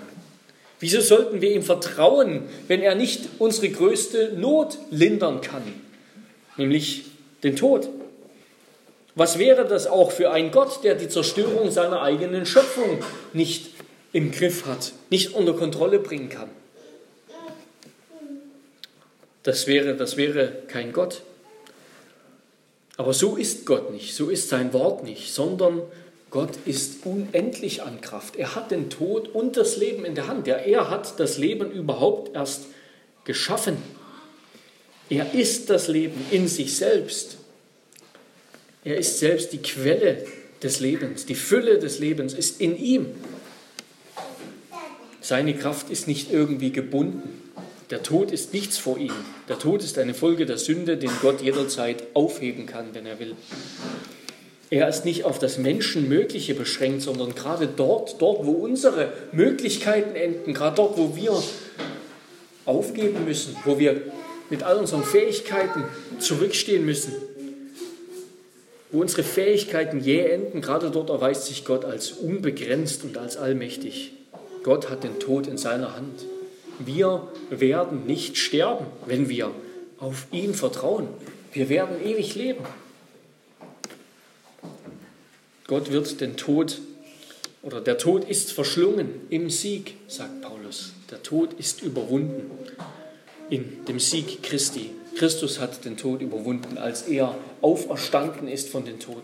Wieso 0.79 1.01
sollten 1.01 1.41
wir 1.41 1.51
ihm 1.51 1.63
vertrauen, 1.63 2.43
wenn 2.67 2.81
er 2.81 2.95
nicht 2.95 3.29
unsere 3.39 3.69
größte 3.69 4.33
Not 4.37 4.77
lindern 4.91 5.41
kann, 5.41 5.63
nämlich 6.55 7.05
den 7.43 7.55
Tod? 7.55 7.89
Was 9.15 9.39
wäre 9.39 9.65
das 9.65 9.87
auch 9.87 10.11
für 10.11 10.31
ein 10.31 10.51
Gott, 10.51 10.83
der 10.83 10.93
die 10.93 11.09
Zerstörung 11.09 11.71
seiner 11.71 12.03
eigenen 12.03 12.45
Schöpfung 12.45 12.99
nicht 13.33 13.71
im 14.13 14.31
Griff 14.31 14.67
hat, 14.67 14.91
nicht 15.09 15.33
unter 15.33 15.53
Kontrolle 15.53 15.97
bringen 15.97 16.29
kann? 16.29 16.49
Das 19.47 19.65
wäre, 19.65 19.95
das 19.95 20.17
wäre 20.17 20.51
kein 20.67 20.91
Gott. 20.91 21.21
Aber 22.97 23.13
so 23.13 23.37
ist 23.37 23.65
Gott 23.65 23.93
nicht, 23.93 24.13
so 24.13 24.29
ist 24.29 24.49
sein 24.49 24.73
Wort 24.73 25.05
nicht, 25.05 25.33
sondern 25.33 25.83
Gott 26.31 26.57
ist 26.65 27.05
unendlich 27.05 27.81
an 27.81 28.01
Kraft. 28.01 28.35
Er 28.35 28.55
hat 28.55 28.71
den 28.71 28.89
Tod 28.89 29.29
und 29.29 29.55
das 29.55 29.77
Leben 29.77 30.03
in 30.03 30.15
der 30.15 30.27
Hand. 30.27 30.47
Ja, 30.47 30.55
er 30.55 30.89
hat 30.89 31.17
das 31.21 31.37
Leben 31.37 31.71
überhaupt 31.71 32.35
erst 32.35 32.65
geschaffen. 33.23 33.77
Er 35.09 35.33
ist 35.33 35.69
das 35.69 35.87
Leben 35.87 36.25
in 36.29 36.49
sich 36.49 36.75
selbst. 36.75 37.37
Er 38.83 38.97
ist 38.97 39.19
selbst 39.19 39.53
die 39.53 39.61
Quelle 39.61 40.25
des 40.61 40.81
Lebens. 40.81 41.25
Die 41.25 41.35
Fülle 41.35 41.79
des 41.79 41.99
Lebens 41.99 42.33
ist 42.33 42.59
in 42.59 42.77
ihm. 42.77 43.15
Seine 45.21 45.55
Kraft 45.55 45.89
ist 45.89 46.05
nicht 46.05 46.33
irgendwie 46.33 46.73
gebunden. 46.73 47.46
Der 47.89 48.03
Tod 48.03 48.31
ist 48.31 48.53
nichts 48.53 48.77
vor 48.77 48.97
ihm. 48.97 49.13
Der 49.47 49.59
Tod 49.59 49.81
ist 49.81 49.97
eine 49.97 50.13
Folge 50.13 50.45
der 50.45 50.57
Sünde, 50.57 50.97
den 50.97 51.11
Gott 51.21 51.41
jederzeit 51.41 52.03
aufheben 52.13 52.65
kann, 52.65 52.93
wenn 52.93 53.05
er 53.05 53.19
will. 53.19 53.35
Er 54.69 54.89
ist 54.89 55.05
nicht 55.05 55.23
auf 55.23 55.39
das 55.39 55.57
Menschenmögliche 55.57 56.53
beschränkt, 56.53 57.01
sondern 57.03 57.33
gerade 57.33 57.67
dort, 57.67 58.21
dort, 58.21 58.45
wo 58.45 58.51
unsere 58.51 59.13
Möglichkeiten 59.31 60.15
enden, 60.15 60.53
gerade 60.53 60.75
dort, 60.75 60.97
wo 60.97 61.15
wir 61.15 61.41
aufgeben 62.65 63.23
müssen, 63.23 63.55
wo 63.63 63.79
wir 63.79 64.01
mit 64.49 64.63
all 64.63 64.77
unseren 64.77 65.05
Fähigkeiten 65.05 65.85
zurückstehen 66.19 66.85
müssen, 66.85 67.13
wo 68.91 68.99
unsere 68.99 69.23
Fähigkeiten 69.23 70.01
jäh 70.01 70.25
enden, 70.25 70.59
gerade 70.59 70.91
dort 70.91 71.09
erweist 71.09 71.45
sich 71.45 71.63
Gott 71.63 71.85
als 71.85 72.11
unbegrenzt 72.11 73.05
und 73.05 73.17
als 73.17 73.37
allmächtig. 73.37 74.11
Gott 74.63 74.89
hat 74.89 75.05
den 75.05 75.19
Tod 75.19 75.47
in 75.47 75.57
seiner 75.57 75.95
Hand. 75.95 76.25
Wir 76.79 77.27
werden 77.49 78.05
nicht 78.05 78.37
sterben, 78.37 78.85
wenn 79.05 79.29
wir 79.29 79.51
auf 79.99 80.27
ihn 80.31 80.53
vertrauen. 80.53 81.07
Wir 81.53 81.69
werden 81.69 82.03
ewig 82.05 82.35
leben. 82.35 82.63
Gott 85.65 85.91
wird 85.91 86.21
den 86.21 86.37
Tod 86.37 86.79
oder 87.61 87.81
der 87.81 87.97
Tod 87.97 88.29
ist 88.29 88.53
verschlungen 88.53 89.09
im 89.29 89.49
Sieg, 89.49 89.95
sagt 90.07 90.41
Paulus. 90.41 90.93
Der 91.11 91.23
Tod 91.23 91.53
ist 91.53 91.81
überwunden 91.81 92.49
in 93.49 93.83
dem 93.85 93.99
Sieg 93.99 94.43
Christi. 94.43 94.91
Christus 95.17 95.59
hat 95.59 95.83
den 95.83 95.97
Tod 95.97 96.21
überwunden, 96.21 96.77
als 96.77 97.03
er 97.03 97.35
auferstanden 97.61 98.47
ist 98.47 98.69
von 98.69 98.85
den 98.85 98.99
Toten. 98.99 99.21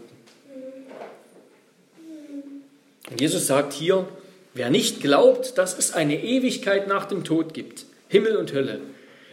Und 3.11 3.21
Jesus 3.21 3.47
sagt 3.47 3.73
hier, 3.73 4.07
Wer 4.53 4.69
nicht 4.69 5.01
glaubt, 5.01 5.57
dass 5.57 5.77
es 5.77 5.93
eine 5.93 6.23
Ewigkeit 6.23 6.87
nach 6.87 7.05
dem 7.05 7.23
Tod 7.23 7.53
gibt, 7.53 7.85
Himmel 8.07 8.37
und 8.37 8.53
Hölle, 8.53 8.79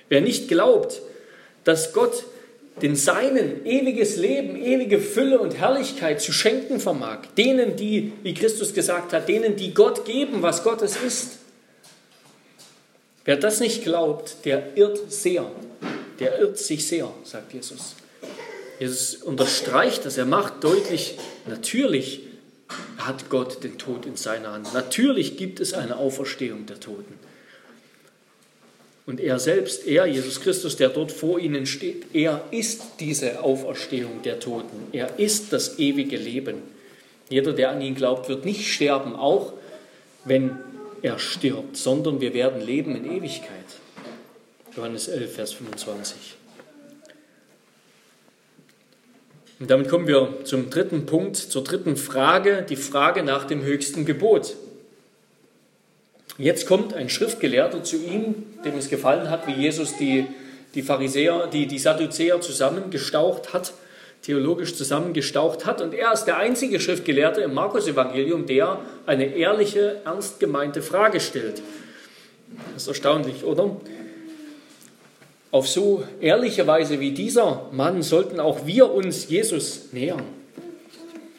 wer 0.09 0.21
nicht 0.21 0.49
glaubt, 0.49 1.03
dass 1.65 1.93
Gott 1.93 2.25
den 2.81 2.97
Seinen 2.97 3.67
ewiges 3.67 4.17
Leben, 4.17 4.57
ewige 4.57 4.99
Fülle 4.99 5.39
und 5.39 5.59
Herrlichkeit 5.59 6.23
zu 6.23 6.33
schenken 6.33 6.81
vermag, 6.81 7.19
denen, 7.37 7.77
die, 7.77 8.13
wie 8.23 8.33
Christus 8.33 8.73
gesagt 8.73 9.13
hat, 9.13 9.29
denen, 9.29 9.57
die 9.57 9.75
Gott 9.75 10.07
geben, 10.07 10.41
was 10.41 10.65
Gottes 10.65 10.97
ist. 10.97 11.39
Wer 13.27 13.37
das 13.37 13.61
nicht 13.61 13.85
glaubt, 13.85 14.47
der 14.47 14.77
irrt 14.77 15.13
sehr, 15.13 15.51
der 16.19 16.39
irrt 16.39 16.59
sich 16.59 16.87
sehr, 16.89 17.13
sagt 17.25 17.53
Jesus. 17.53 17.95
Jesus 18.79 19.17
unterstreicht 19.17 20.07
das, 20.07 20.17
er 20.17 20.25
macht 20.25 20.65
deutlich, 20.65 21.19
natürlich 21.47 22.23
hat 22.99 23.31
Gott 23.31 23.63
den 23.65 23.79
Tod 23.79 24.07
in 24.07 24.17
seiner 24.17 24.53
Hand. 24.53 24.73
Natürlich 24.75 25.37
gibt 25.37 25.61
es 25.61 25.73
eine 25.73 25.97
Auferstehung 25.97 26.67
der 26.67 26.81
Toten. 26.81 27.15
Und 29.07 29.19
er 29.19 29.39
selbst, 29.39 29.87
er, 29.87 30.07
Jesus 30.07 30.41
Christus, 30.41 30.77
der 30.77 30.91
dort 30.91 31.11
vor 31.11 31.41
ihnen 31.41 31.67
steht, 31.67 32.15
er 32.15 32.45
ist 32.51 32.83
diese 33.01 33.43
Auferstehung 33.43 34.23
der 34.23 34.39
Toten. 34.39 34.87
Er 34.93 35.19
ist 35.19 35.53
das 35.53 35.79
ewige 35.79 36.17
Leben. 36.17 36.63
Jeder, 37.29 37.53
der 37.53 37.71
an 37.71 37.81
ihn 37.81 37.95
glaubt, 37.95 38.29
wird 38.29 38.45
nicht 38.45 38.73
sterben, 38.73 39.17
auch 39.17 39.53
wenn 40.25 40.57
er 41.03 41.19
stirbt, 41.19 41.77
sondern 41.77 42.21
wir 42.21 42.35
werden 42.35 42.61
leben 42.61 42.95
in 42.95 43.17
Ewigkeit. 43.17 43.49
Johannes 44.77 45.09
11, 45.09 45.35
Vers 45.35 45.53
25. 45.55 46.37
Und 49.61 49.71
damit 49.71 49.91
kommen 49.91 50.07
wir 50.07 50.39
zum 50.45 50.71
dritten 50.71 51.05
Punkt, 51.05 51.37
zur 51.37 51.63
dritten 51.63 51.97
Frage, 51.97 52.65
die 52.67 52.77
Frage 52.77 53.23
nach 53.23 53.45
dem 53.45 53.63
höchsten 53.63 54.07
Gebot. 54.07 54.57
Jetzt 56.39 56.67
kommt 56.67 56.95
ein 56.95 57.11
Schriftgelehrter 57.11 57.85
zu 57.85 57.99
ihm, 57.99 58.37
dem 58.65 58.79
es 58.79 58.89
gefallen 58.89 59.29
hat, 59.29 59.47
wie 59.47 59.53
Jesus 59.53 59.99
die, 59.99 60.27
die 60.75 60.81
Pharisäer, 60.81 61.47
die, 61.47 61.67
die 61.67 61.79
Sadduzäer 61.79 62.41
zusammengestaucht 62.41 63.53
hat, 63.53 63.75
theologisch 64.23 64.75
zusammengestaucht 64.75 65.67
hat. 65.67 65.83
Und 65.83 65.93
er 65.93 66.15
ist 66.15 66.25
der 66.25 66.39
einzige 66.39 66.81
Schriftgelehrte 66.81 67.43
im 67.43 67.53
Markus-Evangelium, 67.53 68.47
der 68.47 68.79
eine 69.05 69.37
ehrliche, 69.37 70.01
ernst 70.07 70.41
gemeinte 70.41 70.81
Frage 70.81 71.21
stellt. 71.21 71.61
Das 72.73 72.85
ist 72.85 72.89
erstaunlich, 72.89 73.45
oder? 73.45 73.77
Auf 75.53 75.69
so 75.69 76.05
ehrliche 76.21 76.67
Weise 76.67 77.01
wie 77.01 77.11
dieser 77.11 77.69
Mann 77.73 78.03
sollten 78.03 78.39
auch 78.39 78.67
wir 78.67 78.91
uns 78.93 79.29
Jesus 79.29 79.89
nähern. 79.93 80.23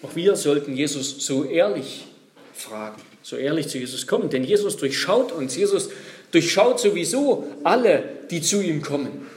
Auch 0.03 0.15
wir 0.15 0.35
sollten 0.35 0.75
Jesus 0.75 1.25
so 1.25 1.45
ehrlich 1.45 2.05
fragen, 2.53 3.01
so 3.21 3.37
ehrlich 3.37 3.69
zu 3.69 3.77
Jesus 3.77 4.07
kommen. 4.07 4.29
Denn 4.29 4.43
Jesus 4.43 4.75
durchschaut 4.77 5.31
uns. 5.31 5.55
Jesus 5.55 5.89
durchschaut 6.31 6.79
sowieso 6.79 7.45
alle, 7.63 8.03
die 8.29 8.41
zu 8.41 8.61
ihm 8.61 8.81
kommen. 8.81 9.27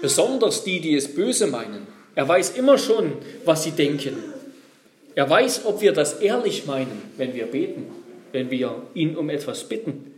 Besonders 0.00 0.62
die, 0.62 0.80
die 0.80 0.94
es 0.94 1.14
böse 1.14 1.48
meinen. 1.48 1.86
Er 2.14 2.28
weiß 2.28 2.50
immer 2.50 2.78
schon, 2.78 3.12
was 3.44 3.64
sie 3.64 3.72
denken. 3.72 4.16
Er 5.14 5.28
weiß, 5.28 5.64
ob 5.64 5.80
wir 5.80 5.92
das 5.92 6.20
ehrlich 6.20 6.66
meinen, 6.66 7.02
wenn 7.16 7.34
wir 7.34 7.46
beten, 7.46 7.86
wenn 8.32 8.50
wir 8.50 8.82
ihn 8.94 9.16
um 9.16 9.28
etwas 9.28 9.64
bitten. 9.64 10.09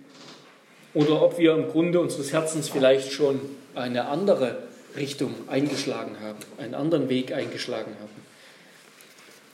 Oder 0.94 1.22
ob 1.22 1.38
wir 1.38 1.54
im 1.54 1.68
Grunde 1.68 2.00
unseres 2.00 2.32
Herzens 2.32 2.68
vielleicht 2.68 3.12
schon 3.12 3.40
eine 3.74 4.06
andere 4.08 4.58
Richtung 4.96 5.34
eingeschlagen 5.48 6.16
haben, 6.20 6.38
einen 6.58 6.74
anderen 6.74 7.08
Weg 7.08 7.32
eingeschlagen 7.32 7.92
haben. 7.98 8.22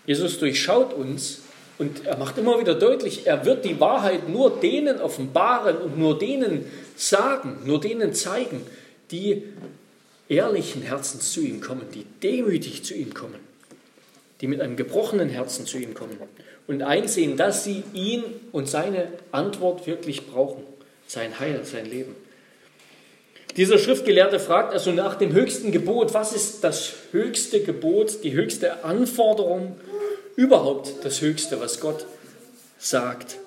Jesus 0.06 0.38
durchschaut 0.38 0.94
uns 0.94 1.42
und 1.78 2.06
er 2.06 2.16
macht 2.16 2.38
immer 2.38 2.58
wieder 2.60 2.74
deutlich, 2.74 3.26
er 3.26 3.44
wird 3.44 3.64
die 3.64 3.78
Wahrheit 3.78 4.28
nur 4.28 4.58
denen 4.58 5.00
offenbaren 5.00 5.76
und 5.76 5.98
nur 5.98 6.18
denen 6.18 6.64
sagen, 6.96 7.58
nur 7.64 7.80
denen 7.80 8.14
zeigen, 8.14 8.62
die 9.10 9.44
ehrlichen 10.28 10.82
Herzens 10.82 11.32
zu 11.32 11.40
ihm 11.40 11.60
kommen, 11.60 11.86
die 11.94 12.04
demütig 12.22 12.84
zu 12.84 12.94
ihm 12.94 13.14
kommen, 13.14 13.38
die 14.40 14.48
mit 14.48 14.60
einem 14.60 14.76
gebrochenen 14.76 15.28
Herzen 15.28 15.66
zu 15.66 15.78
ihm 15.78 15.94
kommen 15.94 16.18
und 16.66 16.82
einsehen, 16.82 17.36
dass 17.36 17.64
sie 17.64 17.84
ihn 17.92 18.24
und 18.50 18.68
seine 18.68 19.12
Antwort 19.30 19.86
wirklich 19.86 20.26
brauchen, 20.26 20.62
sein 21.08 21.40
Heil, 21.40 21.64
sein 21.64 21.86
Leben. 21.86 22.14
Dieser 23.56 23.78
Schriftgelehrte 23.78 24.38
fragt 24.38 24.72
also 24.72 24.92
nach 24.92 25.16
dem 25.16 25.32
höchsten 25.32 25.72
Gebot, 25.72 26.14
was 26.14 26.32
ist 26.32 26.62
das 26.62 26.92
höchste 27.10 27.60
Gebot, 27.62 28.22
die 28.22 28.32
höchste 28.32 28.84
Anforderung, 28.84 29.74
überhaupt 30.36 31.04
das 31.04 31.20
Höchste, 31.20 31.60
was 31.60 31.80
Gott 31.80 32.06
sagt, 32.78 33.38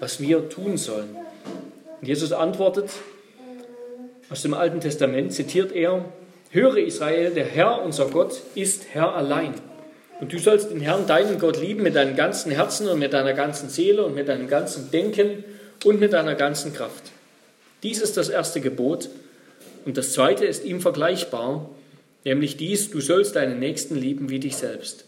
was 0.00 0.18
wir 0.18 0.48
tun 0.48 0.76
sollen. 0.76 1.14
Und 2.00 2.08
Jesus 2.08 2.32
antwortet, 2.32 2.90
aus 4.28 4.42
dem 4.42 4.54
Alten 4.54 4.80
Testament 4.80 5.32
zitiert 5.32 5.70
er, 5.70 6.04
Höre 6.50 6.78
Israel, 6.78 7.30
der 7.30 7.46
Herr, 7.46 7.82
unser 7.82 8.08
Gott, 8.08 8.40
ist 8.54 8.86
Herr 8.92 9.14
allein. 9.14 9.54
Und 10.20 10.32
du 10.32 10.38
sollst 10.38 10.70
den 10.70 10.80
Herrn, 10.80 11.06
deinen 11.06 11.38
Gott, 11.38 11.58
lieben 11.58 11.82
mit 11.82 11.94
deinem 11.94 12.14
ganzen 12.14 12.52
Herzen 12.52 12.88
und 12.88 12.98
mit 12.98 13.12
deiner 13.12 13.32
ganzen 13.32 13.68
Seele 13.70 14.04
und 14.04 14.14
mit 14.14 14.28
deinem 14.28 14.48
ganzen 14.48 14.90
Denken 14.90 15.44
und 15.84 16.00
mit 16.00 16.12
deiner 16.12 16.34
ganzen 16.34 16.72
Kraft. 16.72 17.12
Dies 17.82 18.00
ist 18.00 18.16
das 18.16 18.28
erste 18.28 18.60
Gebot. 18.60 19.08
Und 19.84 19.96
das 19.96 20.12
zweite 20.12 20.44
ist 20.44 20.64
ihm 20.64 20.80
vergleichbar, 20.80 21.68
nämlich 22.24 22.56
dies, 22.56 22.90
du 22.90 23.00
sollst 23.00 23.34
deinen 23.34 23.58
Nächsten 23.58 23.96
lieben 23.96 24.30
wie 24.30 24.38
dich 24.38 24.56
selbst. 24.56 25.04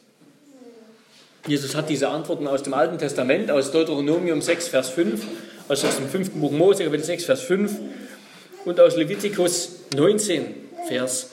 Jesus 1.46 1.76
hat 1.76 1.90
diese 1.90 2.08
Antworten 2.08 2.46
aus 2.48 2.62
dem 2.62 2.74
Alten 2.74 2.98
Testament, 2.98 3.50
aus 3.50 3.70
Deuteronomium 3.70 4.40
6, 4.40 4.68
Vers 4.68 4.88
5, 4.88 5.22
also 5.68 5.87
aus 5.87 5.96
dem 5.96 6.08
fünften 6.08 6.40
Buch 6.40 6.50
Mose, 6.50 6.84
Kapitel 6.84 7.04
6, 7.04 7.24
Vers 7.24 7.42
5 7.42 7.72
und 8.64 8.80
aus 8.80 8.96
Levitikus 8.96 9.76
19, 9.94 10.46
Vers 10.88 11.30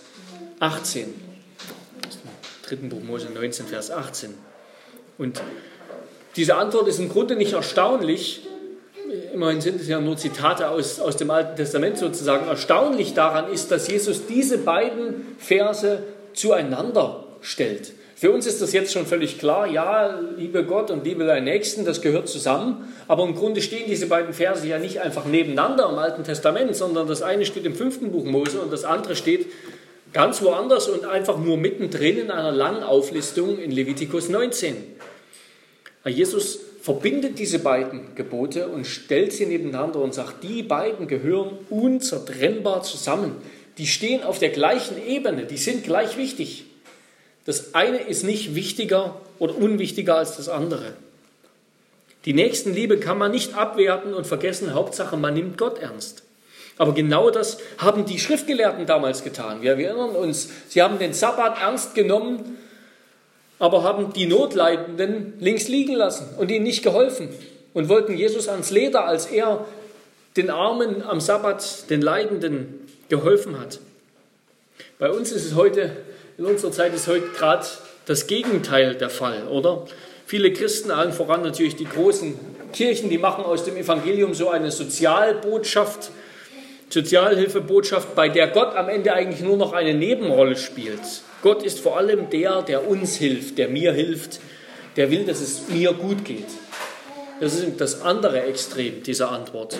18. 0.60 1.13
Aus 2.08 2.19
dem 2.19 2.30
dritten 2.67 2.89
Buch 2.89 3.01
Mose 3.01 3.30
19, 3.34 3.65
Vers 3.67 3.89
18. 3.89 4.34
Und 5.17 5.41
diese 6.36 6.56
Antwort 6.56 6.88
ist 6.88 6.99
im 6.99 7.10
Grunde 7.10 7.36
nicht 7.36 7.54
erstaunlich, 7.54 8.41
immerhin 9.34 9.62
sind 9.62 9.82
es 9.82 9.88
ja 9.88 10.00
nur 10.00 10.17
Zitate 10.17 10.69
aus, 10.69 11.00
aus 11.00 11.17
dem 11.17 11.32
Alten 11.32 11.56
Testament 11.56 11.97
sozusagen, 11.97 12.47
erstaunlich 12.47 13.13
daran 13.13 13.52
ist, 13.52 13.71
dass 13.71 13.88
Jesus 13.88 14.26
diese 14.26 14.58
beiden 14.58 15.36
Verse 15.38 16.04
zueinander 16.34 17.26
stellt. 17.41 17.93
Für 18.15 18.32
uns 18.32 18.45
ist 18.45 18.62
das 18.62 18.71
jetzt 18.71 18.93
schon 18.93 19.08
völlig 19.08 19.39
klar, 19.39 19.65
ja, 19.65 20.19
liebe 20.38 20.63
Gott 20.63 20.91
und 20.91 21.04
liebe 21.06 21.26
deinen 21.26 21.45
Nächsten, 21.45 21.86
das 21.86 22.04
gehört 22.04 22.30
zusammen. 22.30 22.93
Aber 23.08 23.24
im 23.24 23.34
Grunde 23.34 23.63
stehen 23.63 23.86
diese 23.88 24.06
beiden 24.06 24.32
Verse 24.32 24.67
ja 24.67 24.78
nicht 24.78 25.02
einfach 25.02 25.26
nebeneinander 25.26 25.89
im 25.89 25.97
Alten 25.97 26.24
Testament, 26.24 26.76
sondern 26.76 27.08
das 27.08 27.24
eine 27.24 27.45
steht 27.45 27.65
im 27.65 27.74
fünften 27.74 28.12
Buch 28.12 28.24
Mose 28.24 28.62
und 28.62 28.71
das 28.71 28.84
andere 28.86 29.15
steht 29.15 29.47
ganz 30.13 30.41
woanders 30.43 30.88
und 30.88 31.06
einfach 31.06 31.39
nur 31.39 31.58
mittendrin 31.58 32.19
in 32.19 32.30
einer 32.30 32.52
langen 32.52 32.84
Auflistung 32.84 33.58
in 33.58 33.71
Levitikus 33.71 34.30
19. 34.30 34.76
Jesus 36.10 36.60
verbindet 36.82 37.38
diese 37.38 37.60
beiden 37.60 38.16
Gebote 38.16 38.68
und 38.68 38.88
stellt 38.88 39.34
sie 39.34 39.46
nebeneinander 39.46 40.00
und 40.00 40.14
sagt, 40.14 40.44
die 40.44 40.64
beiden 40.64 41.08
gehören 41.08 41.60
unzertrennbar 41.70 42.82
zusammen. 42.82 43.36
Die 43.78 43.86
stehen 43.86 44.24
auf 44.24 44.40
der 44.40 44.50
gleichen 44.50 44.98
Ebene, 45.08 45.46
die 45.46 45.58
sind 45.58 45.84
gleich 45.84 46.18
wichtig. 46.18 46.66
Das 47.46 47.76
eine 47.76 47.98
ist 47.98 48.24
nicht 48.24 48.56
wichtiger 48.56 49.22
oder 49.40 49.56
unwichtiger 49.56 50.18
als 50.18 50.38
das 50.38 50.50
andere. 50.50 50.94
Die 52.26 52.34
Nächstenliebe 52.34 53.00
kann 53.00 53.18
man 53.18 53.32
nicht 53.32 53.56
abwerten 53.56 54.14
und 54.14 54.28
vergessen, 54.28 54.74
Hauptsache 54.74 55.18
man 55.18 55.34
nimmt 55.34 55.58
Gott 55.58 55.80
ernst. 55.80 56.24
Aber 56.78 56.94
genau 56.94 57.30
das 57.30 57.58
haben 57.78 58.06
die 58.06 58.20
Schriftgelehrten 58.20 58.86
damals 58.86 59.24
getan. 59.24 59.62
Wir 59.62 59.72
erinnern 59.72 60.16
uns, 60.16 60.50
sie 60.70 60.82
haben 60.82 61.00
den 61.00 61.14
Sabbat 61.14 61.60
ernst 61.60 61.96
genommen 61.96 62.58
aber 63.62 63.84
haben 63.84 64.12
die 64.13 64.26
Notleidenden 64.26 65.34
links 65.39 65.67
liegen 65.67 65.93
lassen 65.93 66.28
und 66.39 66.50
ihnen 66.50 66.63
nicht 66.63 66.82
geholfen 66.82 67.30
und 67.76 67.89
wollten 67.89 68.17
Jesus 68.17 68.47
ans 68.47 68.71
Leder, 68.71 69.06
als 69.06 69.28
er 69.28 69.65
den 70.36 70.50
Armen 70.50 71.04
am 71.04 71.21
Sabbat, 71.21 71.88
den 71.91 72.02
Leidenden 72.02 72.88
geholfen 73.08 73.60
hat. 73.60 73.80
Bei 74.97 75.12
uns 75.12 75.32
ist 75.32 75.45
es 75.45 75.54
heute, 75.54 75.91
in 76.39 76.45
unserer 76.45 76.71
Zeit 76.71 76.95
ist 76.95 77.08
heute 77.08 77.28
gerade 77.38 77.67
das 78.08 78.26
Gegenteil 78.26 78.95
der 78.95 79.12
Fall, 79.12 79.47
oder? 79.47 79.86
Viele 80.26 80.52
Christen, 80.54 80.89
allen 80.89 81.13
voran 81.13 81.43
natürlich 81.43 81.76
die 81.76 81.86
großen 81.86 82.39
Kirchen, 82.74 83.12
die 83.12 83.19
machen 83.19 83.43
aus 83.43 83.63
dem 83.63 83.78
Evangelium 83.78 84.34
so 84.34 84.50
eine 84.50 84.71
Sozialbotschaft, 84.71 86.10
Sozialhilfebotschaft, 86.89 88.15
bei 88.15 88.28
der 88.28 88.47
Gott 88.47 88.76
am 88.76 88.89
Ende 88.89 89.13
eigentlich 89.13 89.41
nur 89.41 89.58
noch 89.58 89.74
eine 89.74 89.93
Nebenrolle 89.93 90.56
spielt. 90.56 91.00
Gott 91.41 91.63
ist 91.63 91.80
vor 91.80 91.97
allem 91.97 92.30
der, 92.30 92.62
der 92.62 92.88
uns 92.88 93.15
hilft, 93.15 93.58
der 93.58 93.67
mir 93.67 93.93
hilft, 93.93 94.39
der 94.95 95.10
will, 95.10 95.25
dass 95.25 95.41
es 95.41 95.69
mir 95.69 95.93
gut 95.93 96.25
geht. 96.25 96.45
Das 97.39 97.56
ist 97.56 97.82
das 97.82 98.01
andere 98.01 98.43
Extrem 98.43 99.01
dieser 99.04 99.32
Antwort. 99.32 99.77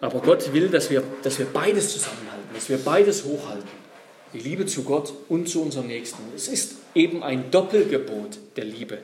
Aber 0.00 0.20
Gott 0.20 0.52
will, 0.52 0.68
dass 0.68 0.90
wir, 0.90 1.02
dass 1.22 1.38
wir 1.38 1.46
beides 1.46 1.92
zusammenhalten, 1.92 2.48
dass 2.54 2.68
wir 2.68 2.78
beides 2.78 3.24
hochhalten. 3.24 3.68
Die 4.32 4.38
Liebe 4.38 4.64
zu 4.64 4.82
Gott 4.84 5.12
und 5.28 5.48
zu 5.48 5.62
unserem 5.62 5.88
Nächsten. 5.88 6.22
Es 6.34 6.48
ist 6.48 6.76
eben 6.94 7.22
ein 7.22 7.50
Doppelgebot 7.50 8.38
der 8.56 8.64
Liebe. 8.64 8.98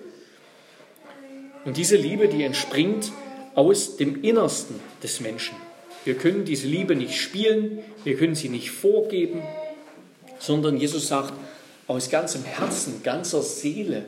Und 1.65 1.77
diese 1.77 1.97
Liebe, 1.97 2.29
die 2.29 2.43
entspringt 2.43 3.13
aus 3.55 3.97
dem 3.97 4.23
Innersten 4.23 4.81
des 5.03 5.21
Menschen. 5.21 5.57
Wir 6.05 6.15
können 6.15 6.47
diese 6.47 6.67
Liebe 6.67 6.97
nicht 6.97 7.21
spielen, 7.21 7.81
wir 8.05 8.17
können 8.17 8.35
sie 8.35 8.49
nicht 8.49 8.71
vorgeben, 8.71 9.43
sondern 10.39 10.77
Jesus 10.77 11.09
sagt, 11.09 11.33
aus 11.87 12.11
ganzem 12.11 12.45
Herzen, 12.45 13.03
ganzer 13.03 13.43
Seele, 13.43 14.05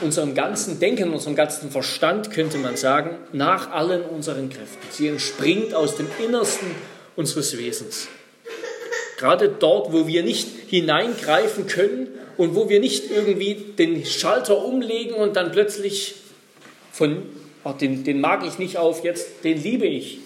unserem 0.00 0.34
ganzen 0.34 0.78
Denken, 0.78 1.12
unserem 1.12 1.34
ganzen 1.34 1.70
Verstand 1.70 2.30
könnte 2.30 2.58
man 2.58 2.76
sagen, 2.76 3.16
nach 3.32 3.70
allen 3.70 4.02
unseren 4.02 4.48
Kräften. 4.48 4.86
Sie 4.90 5.08
entspringt 5.08 5.74
aus 5.74 5.96
dem 5.96 6.06
Innersten 6.24 6.68
unseres 7.16 7.58
Wesens. 7.58 8.08
Gerade 9.18 9.48
dort, 9.48 9.92
wo 9.92 10.06
wir 10.06 10.22
nicht 10.22 10.48
hineingreifen 10.68 11.66
können 11.66 12.08
und 12.36 12.54
wo 12.54 12.68
wir 12.68 12.78
nicht 12.78 13.10
irgendwie 13.10 13.54
den 13.54 14.06
Schalter 14.06 14.64
umlegen 14.64 15.14
und 15.14 15.34
dann 15.34 15.50
plötzlich 15.50 16.14
von, 16.92 17.22
ach, 17.64 17.76
den, 17.76 18.04
den 18.04 18.20
mag 18.20 18.46
ich 18.46 18.58
nicht 18.58 18.76
auf, 18.76 19.02
jetzt 19.02 19.42
den 19.42 19.60
liebe 19.60 19.86
ich. 19.86 20.20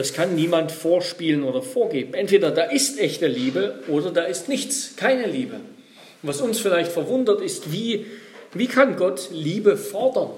Das 0.00 0.14
kann 0.14 0.34
niemand 0.34 0.72
vorspielen 0.72 1.42
oder 1.42 1.60
vorgeben. 1.60 2.14
Entweder 2.14 2.50
da 2.50 2.62
ist 2.62 2.98
echte 2.98 3.26
Liebe 3.26 3.80
oder 3.86 4.10
da 4.10 4.22
ist 4.22 4.48
nichts, 4.48 4.96
keine 4.96 5.26
Liebe. 5.26 5.60
Was 6.22 6.40
uns 6.40 6.58
vielleicht 6.58 6.90
verwundert 6.90 7.42
ist, 7.42 7.70
wie, 7.70 8.06
wie 8.54 8.66
kann 8.66 8.96
Gott 8.96 9.28
Liebe 9.30 9.76
fordern? 9.76 10.30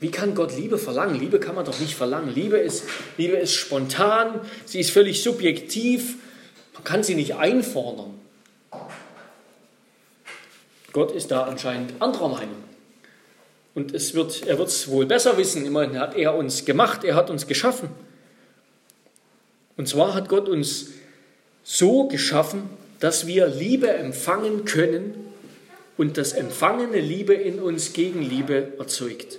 Wie 0.00 0.10
kann 0.10 0.34
Gott 0.34 0.56
Liebe 0.56 0.78
verlangen? 0.78 1.20
Liebe 1.20 1.40
kann 1.40 1.54
man 1.54 1.66
doch 1.66 1.78
nicht 1.78 1.94
verlangen. 1.94 2.34
Liebe 2.34 2.56
ist, 2.56 2.84
Liebe 3.18 3.36
ist 3.36 3.52
spontan, 3.52 4.40
sie 4.64 4.80
ist 4.80 4.92
völlig 4.92 5.22
subjektiv, 5.22 6.14
man 6.72 6.82
kann 6.82 7.02
sie 7.02 7.14
nicht 7.14 7.34
einfordern. 7.34 8.14
Gott 10.94 11.12
ist 11.12 11.30
da 11.30 11.42
anscheinend 11.42 12.00
anderer 12.00 12.30
Meinung. 12.30 12.64
Und 13.74 13.92
es 13.94 14.14
wird, 14.14 14.46
er 14.46 14.56
wird 14.56 14.68
es 14.68 14.88
wohl 14.88 15.04
besser 15.04 15.36
wissen. 15.36 15.66
Immerhin 15.66 15.98
hat 15.98 16.16
er 16.16 16.34
uns 16.34 16.64
gemacht, 16.64 17.04
er 17.04 17.14
hat 17.14 17.28
uns 17.28 17.46
geschaffen. 17.46 17.90
Und 19.76 19.88
zwar 19.88 20.14
hat 20.14 20.28
Gott 20.28 20.48
uns 20.48 20.88
so 21.64 22.08
geschaffen, 22.08 22.68
dass 23.00 23.26
wir 23.26 23.46
Liebe 23.46 23.88
empfangen 23.88 24.64
können 24.64 25.14
und 25.96 26.18
das 26.18 26.32
empfangene 26.32 27.00
Liebe 27.00 27.34
in 27.34 27.58
uns 27.58 27.92
Gegenliebe 27.92 28.74
erzeugt. 28.78 29.38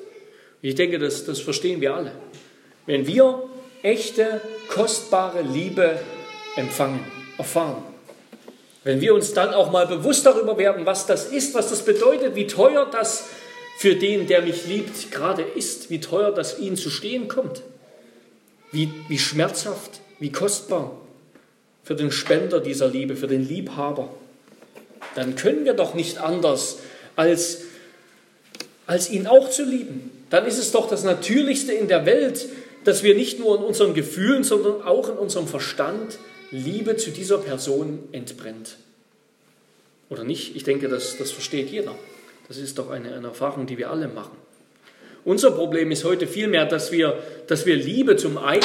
Ich 0.62 0.76
denke, 0.76 1.00
das, 1.00 1.26
das 1.26 1.40
verstehen 1.40 1.82
wir 1.82 1.94
alle. 1.94 2.12
Wenn 2.86 3.08
wir 3.08 3.44
echte, 3.82 4.42
kostbare 4.70 5.42
Liebe 5.42 6.00
empfangen, 6.56 7.00
erfahren, 7.38 7.84
wenn 8.84 9.00
wir 9.00 9.14
uns 9.14 9.34
dann 9.34 9.54
auch 9.54 9.72
mal 9.72 9.88
bewusst 9.88 10.26
darüber 10.26 10.58
werden, 10.58 10.86
was 10.86 11.06
das 11.06 11.28
ist, 11.28 11.54
was 11.54 11.70
das 11.70 11.86
bedeutet, 11.86 12.36
wie 12.36 12.48
teuer 12.48 12.86
das 12.92 13.30
für 13.78 13.96
den, 13.96 14.28
der 14.28 14.42
mich 14.42 14.68
liebt, 14.68 15.12
gerade 15.12 15.42
ist, 15.42 15.90
wie 15.90 16.00
teuer 16.00 16.32
das 16.32 16.60
ihn 16.60 16.76
zu 16.76 16.90
stehen 16.90 17.28
kommt, 17.28 17.62
wie, 18.72 18.92
wie 19.08 19.20
schmerzhaft, 19.20 20.02
wie 20.20 20.32
kostbar 20.32 21.00
für 21.84 21.96
den 21.96 22.12
Spender 22.12 22.60
dieser 22.60 22.88
Liebe, 22.88 23.16
für 23.16 23.28
den 23.28 23.48
Liebhaber, 23.48 24.10
dann 25.16 25.36
können 25.36 25.66
wir 25.66 25.74
doch 25.74 25.94
nicht 25.94 26.18
anders, 26.18 26.80
als, 27.16 27.64
als 28.88 29.10
ihn 29.10 29.28
auch 29.28 29.50
zu 29.50 29.64
lieben. 29.64 30.12
Dann 30.30 30.46
ist 30.46 30.58
es 30.58 30.72
doch 30.72 30.90
das 30.90 31.04
Natürlichste 31.04 31.74
in 31.74 31.88
der 31.88 32.06
Welt, 32.06 32.48
dass 32.86 33.04
wir 33.04 33.16
nicht 33.16 33.40
nur 33.40 33.58
in 33.58 33.64
unseren 33.64 33.94
Gefühlen, 33.94 34.44
sondern 34.44 34.82
auch 34.82 35.10
in 35.10 35.18
unserem 35.18 35.48
Verstand 35.48 36.18
Liebe 36.52 36.98
zu 36.98 37.12
dieser 37.12 37.38
Person 37.38 38.00
entbrennt. 38.12 38.78
Oder 40.10 40.24
nicht? 40.24 40.56
Ich 40.56 40.64
denke, 40.64 40.88
das, 40.90 41.18
das 41.18 41.32
versteht 41.32 41.70
jeder. 41.70 41.96
Das 42.48 42.58
ist 42.58 42.78
doch 42.78 42.90
eine, 42.90 43.14
eine 43.14 43.28
Erfahrung, 43.28 43.66
die 43.66 43.78
wir 43.78 43.90
alle 43.90 44.08
machen. 44.08 44.38
Unser 45.26 45.52
Problem 45.52 45.90
ist 45.92 46.04
heute 46.04 46.28
vielmehr, 46.28 46.66
dass 46.66 46.92
wir, 46.92 47.18
dass 47.48 47.66
wir 47.66 47.76
Liebe 47.76 48.18
zum 48.18 48.38
einen 48.38 48.62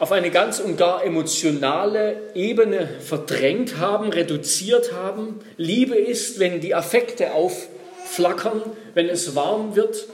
auf 0.00 0.12
eine 0.12 0.30
ganz 0.30 0.60
und 0.60 0.78
gar 0.78 1.04
emotionale 1.04 2.16
Ebene 2.34 2.88
verdrängt 3.00 3.76
haben, 3.76 4.08
reduziert 4.08 4.94
haben. 4.94 5.40
Liebe 5.58 5.94
ist, 5.94 6.38
wenn 6.38 6.62
die 6.62 6.74
Affekte 6.74 7.34
aufflackern, 7.34 8.62
wenn 8.94 9.10
es 9.10 9.36
warm 9.36 9.76
wird. 9.76 10.08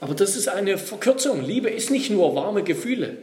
Aber 0.00 0.14
das 0.14 0.36
ist 0.36 0.48
eine 0.48 0.76
Verkürzung. 0.76 1.42
Liebe 1.42 1.70
ist 1.70 1.90
nicht 1.90 2.10
nur 2.10 2.34
warme 2.34 2.62
Gefühle. 2.62 3.16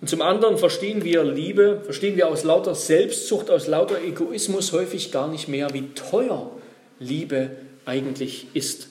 Und 0.00 0.08
zum 0.08 0.22
anderen 0.22 0.56
verstehen 0.56 1.04
wir 1.04 1.22
Liebe, 1.22 1.82
verstehen 1.84 2.16
wir 2.16 2.28
aus 2.28 2.44
lauter 2.44 2.74
Selbstsucht, 2.74 3.50
aus 3.50 3.66
lauter 3.66 4.02
Egoismus 4.02 4.72
häufig 4.72 5.12
gar 5.12 5.28
nicht 5.28 5.48
mehr, 5.48 5.74
wie 5.74 5.90
teuer 5.94 6.50
Liebe 6.98 7.50
eigentlich 7.84 8.46
ist. 8.54 8.88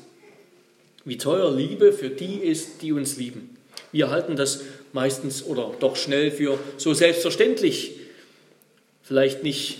Wie 1.05 1.17
teuer 1.17 1.51
Liebe 1.51 1.91
für 1.91 2.11
die 2.11 2.37
ist, 2.37 2.83
die 2.83 2.91
uns 2.91 3.17
lieben. 3.17 3.58
Wir 3.91 4.09
halten 4.09 4.35
das 4.35 4.61
meistens 4.93 5.43
oder 5.43 5.71
doch 5.79 5.95
schnell 5.95 6.31
für 6.31 6.59
so 6.77 6.93
selbstverständlich. 6.93 7.93
Vielleicht 9.03 9.43
nicht, 9.43 9.79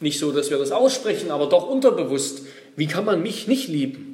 nicht 0.00 0.18
so, 0.18 0.32
dass 0.32 0.50
wir 0.50 0.58
das 0.58 0.72
aussprechen, 0.72 1.30
aber 1.30 1.46
doch 1.46 1.68
unterbewusst. 1.68 2.42
Wie 2.76 2.86
kann 2.86 3.04
man 3.04 3.22
mich 3.22 3.46
nicht 3.46 3.68
lieben? 3.68 4.10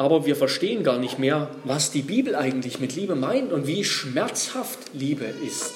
aber 0.00 0.24
wir 0.24 0.34
verstehen 0.34 0.82
gar 0.82 0.98
nicht 0.98 1.18
mehr, 1.18 1.50
was 1.64 1.90
die 1.90 2.00
Bibel 2.00 2.34
eigentlich 2.34 2.80
mit 2.80 2.96
Liebe 2.96 3.16
meint 3.16 3.52
und 3.52 3.66
wie 3.66 3.84
schmerzhaft 3.84 4.78
Liebe 4.94 5.26
ist. 5.46 5.74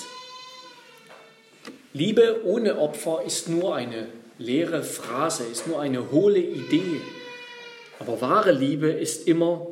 Liebe 1.92 2.40
ohne 2.42 2.78
Opfer 2.78 3.22
ist 3.26 3.50
nur 3.50 3.74
eine 3.74 4.08
leere 4.38 4.82
Phrase, 4.82 5.44
ist 5.44 5.66
nur 5.66 5.78
eine 5.78 6.10
hohle 6.10 6.38
Idee. 6.38 7.02
Aber 7.98 8.22
wahre 8.22 8.52
Liebe 8.52 8.88
ist 8.88 9.28
immer, 9.28 9.66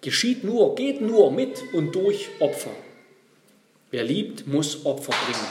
geschieht 0.00 0.44
nur, 0.44 0.74
geht 0.74 1.00
nur 1.00 1.30
mit 1.30 1.62
und 1.72 1.94
durch 1.94 2.28
Opfer. 2.40 2.74
Wer 3.90 4.04
liebt, 4.04 4.46
muss 4.46 4.84
Opfer 4.84 5.12
bringen. 5.24 5.46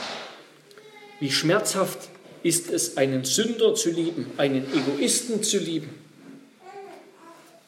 Wie 1.20 1.30
schmerzhaft 1.30 2.08
ist 2.42 2.70
es, 2.70 2.96
einen 2.96 3.24
Sünder 3.24 3.74
zu 3.74 3.90
lieben, 3.90 4.30
einen 4.36 4.64
Egoisten 4.72 5.42
zu 5.42 5.58
lieben 5.58 5.90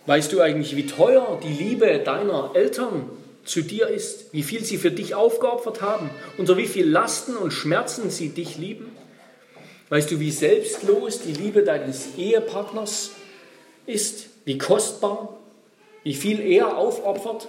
Weißt 0.06 0.32
du 0.32 0.40
eigentlich, 0.40 0.76
wie 0.76 0.86
teuer 0.86 1.38
die 1.42 1.52
Liebe 1.52 2.00
deiner 2.04 2.52
Eltern 2.54 3.10
zu 3.44 3.62
dir 3.62 3.88
ist, 3.88 4.32
wie 4.32 4.42
viel 4.42 4.64
sie 4.64 4.76
für 4.76 4.90
dich 4.90 5.14
aufgeopfert 5.14 5.82
haben, 5.82 6.10
unter 6.38 6.56
wie 6.56 6.66
viel 6.66 6.88
Lasten 6.88 7.36
und 7.36 7.52
Schmerzen 7.52 8.10
sie 8.10 8.30
dich 8.30 8.58
lieben? 8.58 8.90
Weißt 9.88 10.10
du, 10.10 10.20
wie 10.20 10.30
selbstlos 10.30 11.20
die 11.22 11.32
Liebe 11.32 11.62
deines 11.62 12.16
Ehepartners 12.16 13.10
ist, 13.86 14.26
wie 14.44 14.56
kostbar, 14.56 15.38
wie 16.02 16.14
viel 16.14 16.40
er 16.40 16.76
aufopfert 16.76 17.48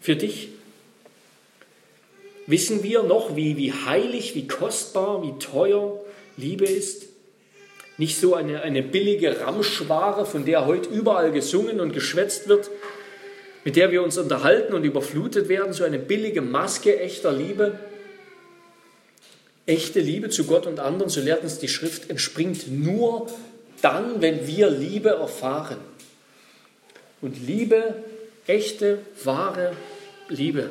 für 0.00 0.16
dich? 0.16 0.48
Wissen 2.46 2.82
wir 2.82 3.02
noch, 3.02 3.36
wie, 3.36 3.56
wie 3.56 3.72
heilig, 3.72 4.34
wie 4.34 4.48
kostbar, 4.48 5.22
wie 5.22 5.38
teuer 5.38 6.00
Liebe 6.36 6.64
ist? 6.64 7.06
Nicht 7.96 8.18
so 8.18 8.34
eine, 8.34 8.62
eine 8.62 8.82
billige 8.82 9.40
Ramschware, 9.40 10.24
von 10.24 10.46
der 10.46 10.66
heute 10.66 10.88
überall 10.88 11.32
gesungen 11.32 11.80
und 11.80 11.92
geschwätzt 11.92 12.48
wird, 12.48 12.70
mit 13.64 13.76
der 13.76 13.90
wir 13.90 14.02
uns 14.02 14.16
unterhalten 14.16 14.72
und 14.72 14.84
überflutet 14.84 15.48
werden, 15.48 15.74
so 15.74 15.84
eine 15.84 15.98
billige 15.98 16.40
Maske 16.40 16.98
echter 16.98 17.30
Liebe. 17.30 17.78
Echte 19.66 20.00
Liebe 20.00 20.30
zu 20.30 20.44
Gott 20.44 20.66
und 20.66 20.80
anderen, 20.80 21.10
so 21.10 21.20
lehrt 21.20 21.42
uns 21.42 21.58
die 21.58 21.68
Schrift, 21.68 22.08
entspringt 22.08 22.68
nur 22.68 23.28
dann, 23.82 24.22
wenn 24.22 24.46
wir 24.46 24.70
Liebe 24.70 25.10
erfahren. 25.10 25.78
Und 27.22 27.46
Liebe, 27.46 28.02
echte, 28.46 28.98
wahre 29.24 29.76
Liebe, 30.28 30.70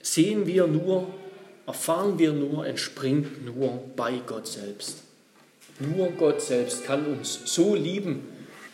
sehen 0.00 0.46
wir 0.46 0.66
nur, 0.66 1.08
erfahren 1.66 2.18
wir 2.18 2.32
nur, 2.32 2.66
entspringt 2.66 3.44
nur 3.44 3.82
bei 3.96 4.20
Gott 4.26 4.46
selbst. 4.46 4.98
Nur 5.78 6.08
Gott 6.12 6.40
selbst 6.42 6.84
kann 6.84 7.06
uns 7.06 7.40
so 7.44 7.74
lieben, 7.74 8.28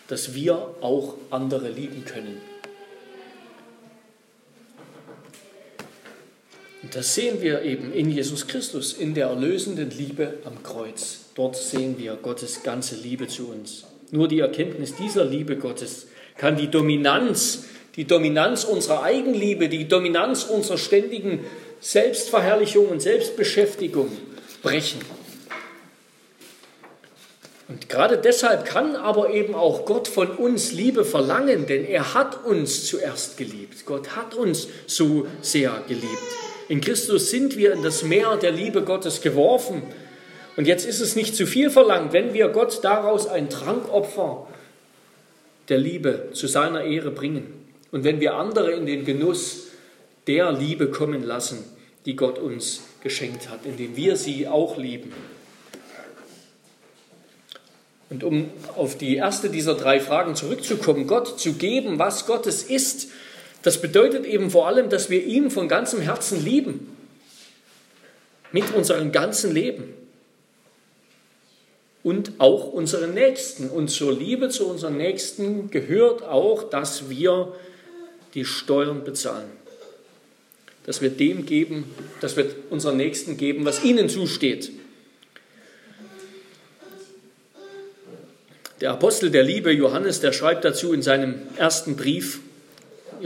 dass 0.08 0.34
wir 0.34 0.54
auch 0.80 1.14
andere 1.30 1.70
lieben 1.70 2.04
können. 2.04 2.40
Und 6.82 6.94
das 6.94 7.14
sehen 7.14 7.42
wir 7.42 7.62
eben 7.62 7.92
in 7.92 8.10
Jesus 8.10 8.46
Christus, 8.46 8.92
in 8.92 9.14
der 9.14 9.26
erlösenden 9.26 9.90
Liebe 9.90 10.38
am 10.44 10.62
Kreuz. 10.62 11.26
Dort 11.34 11.56
sehen 11.56 11.98
wir 11.98 12.16
Gottes 12.16 12.62
ganze 12.62 12.96
Liebe 12.96 13.26
zu 13.26 13.48
uns. 13.48 13.84
Nur 14.10 14.28
die 14.28 14.40
Erkenntnis 14.40 14.94
dieser 14.94 15.24
Liebe 15.24 15.56
Gottes 15.56 16.06
kann 16.38 16.56
die 16.56 16.70
Dominanz, 16.70 17.64
die 17.96 18.06
Dominanz 18.06 18.64
unserer 18.64 19.02
Eigenliebe, 19.02 19.68
die 19.68 19.86
Dominanz 19.86 20.44
unserer 20.44 20.78
ständigen 20.78 21.44
Selbstverherrlichung 21.80 22.88
und 22.88 23.02
Selbstbeschäftigung 23.02 24.10
brechen. 24.62 25.00
Und 27.68 27.90
gerade 27.90 28.16
deshalb 28.16 28.64
kann 28.64 28.96
aber 28.96 29.30
eben 29.30 29.54
auch 29.54 29.84
Gott 29.84 30.08
von 30.08 30.30
uns 30.30 30.72
Liebe 30.72 31.04
verlangen, 31.04 31.66
denn 31.66 31.84
er 31.84 32.14
hat 32.14 32.46
uns 32.46 32.86
zuerst 32.86 33.36
geliebt. 33.36 33.84
Gott 33.84 34.16
hat 34.16 34.34
uns 34.34 34.68
so 34.86 35.26
sehr 35.42 35.82
geliebt. 35.86 36.06
In 36.68 36.80
Christus 36.80 37.30
sind 37.30 37.58
wir 37.58 37.74
in 37.74 37.82
das 37.82 38.02
Meer 38.04 38.36
der 38.36 38.52
Liebe 38.52 38.82
Gottes 38.82 39.20
geworfen. 39.20 39.82
Und 40.56 40.66
jetzt 40.66 40.86
ist 40.86 41.00
es 41.00 41.14
nicht 41.14 41.36
zu 41.36 41.46
viel 41.46 41.68
verlangt, 41.68 42.14
wenn 42.14 42.32
wir 42.32 42.48
Gott 42.48 42.82
daraus 42.82 43.26
ein 43.26 43.50
Trankopfer 43.50 44.46
der 45.68 45.78
Liebe 45.78 46.30
zu 46.32 46.46
seiner 46.46 46.82
Ehre 46.84 47.10
bringen. 47.10 47.46
Und 47.90 48.04
wenn 48.04 48.20
wir 48.20 48.34
andere 48.34 48.72
in 48.72 48.86
den 48.86 49.04
Genuss 49.04 49.68
der 50.26 50.52
Liebe 50.52 50.90
kommen 50.90 51.22
lassen, 51.22 51.64
die 52.04 52.16
Gott 52.16 52.38
uns 52.38 52.82
geschenkt 53.02 53.50
hat, 53.50 53.64
indem 53.64 53.96
wir 53.96 54.16
sie 54.16 54.48
auch 54.48 54.76
lieben. 54.76 55.12
Und 58.10 58.24
um 58.24 58.50
auf 58.76 58.96
die 58.96 59.16
erste 59.16 59.50
dieser 59.50 59.74
drei 59.74 60.00
Fragen 60.00 60.34
zurückzukommen, 60.34 61.06
Gott 61.06 61.38
zu 61.38 61.54
geben, 61.54 61.98
was 61.98 62.26
Gottes 62.26 62.62
ist, 62.62 63.08
das 63.62 63.80
bedeutet 63.80 64.24
eben 64.24 64.50
vor 64.50 64.66
allem, 64.66 64.88
dass 64.88 65.10
wir 65.10 65.22
ihn 65.22 65.50
von 65.50 65.68
ganzem 65.68 66.00
Herzen 66.00 66.42
lieben. 66.42 66.96
Mit 68.52 68.72
unserem 68.74 69.12
ganzen 69.12 69.52
Leben. 69.52 69.92
Und 72.02 72.32
auch 72.38 72.72
unseren 72.72 73.14
Nächsten. 73.14 73.68
Und 73.70 73.88
zur 73.88 74.12
Liebe 74.12 74.48
zu 74.48 74.68
unseren 74.68 74.96
Nächsten 74.96 75.70
gehört 75.70 76.22
auch, 76.22 76.64
dass 76.64 77.10
wir 77.10 77.54
die 78.34 78.44
Steuern 78.44 79.04
bezahlen. 79.04 79.50
Dass 80.86 81.02
wir 81.02 81.10
dem 81.10 81.44
geben, 81.44 81.84
dass 82.20 82.36
wir 82.36 82.46
unseren 82.70 82.96
Nächsten 82.96 83.36
geben, 83.36 83.64
was 83.64 83.84
ihnen 83.84 84.08
zusteht. 84.08 84.70
Der 88.80 88.92
Apostel 88.92 89.30
der 89.30 89.42
Liebe, 89.42 89.72
Johannes, 89.72 90.20
der 90.20 90.32
schreibt 90.32 90.64
dazu 90.64 90.92
in 90.92 91.02
seinem 91.02 91.34
ersten 91.56 91.96
Brief, 91.96 92.40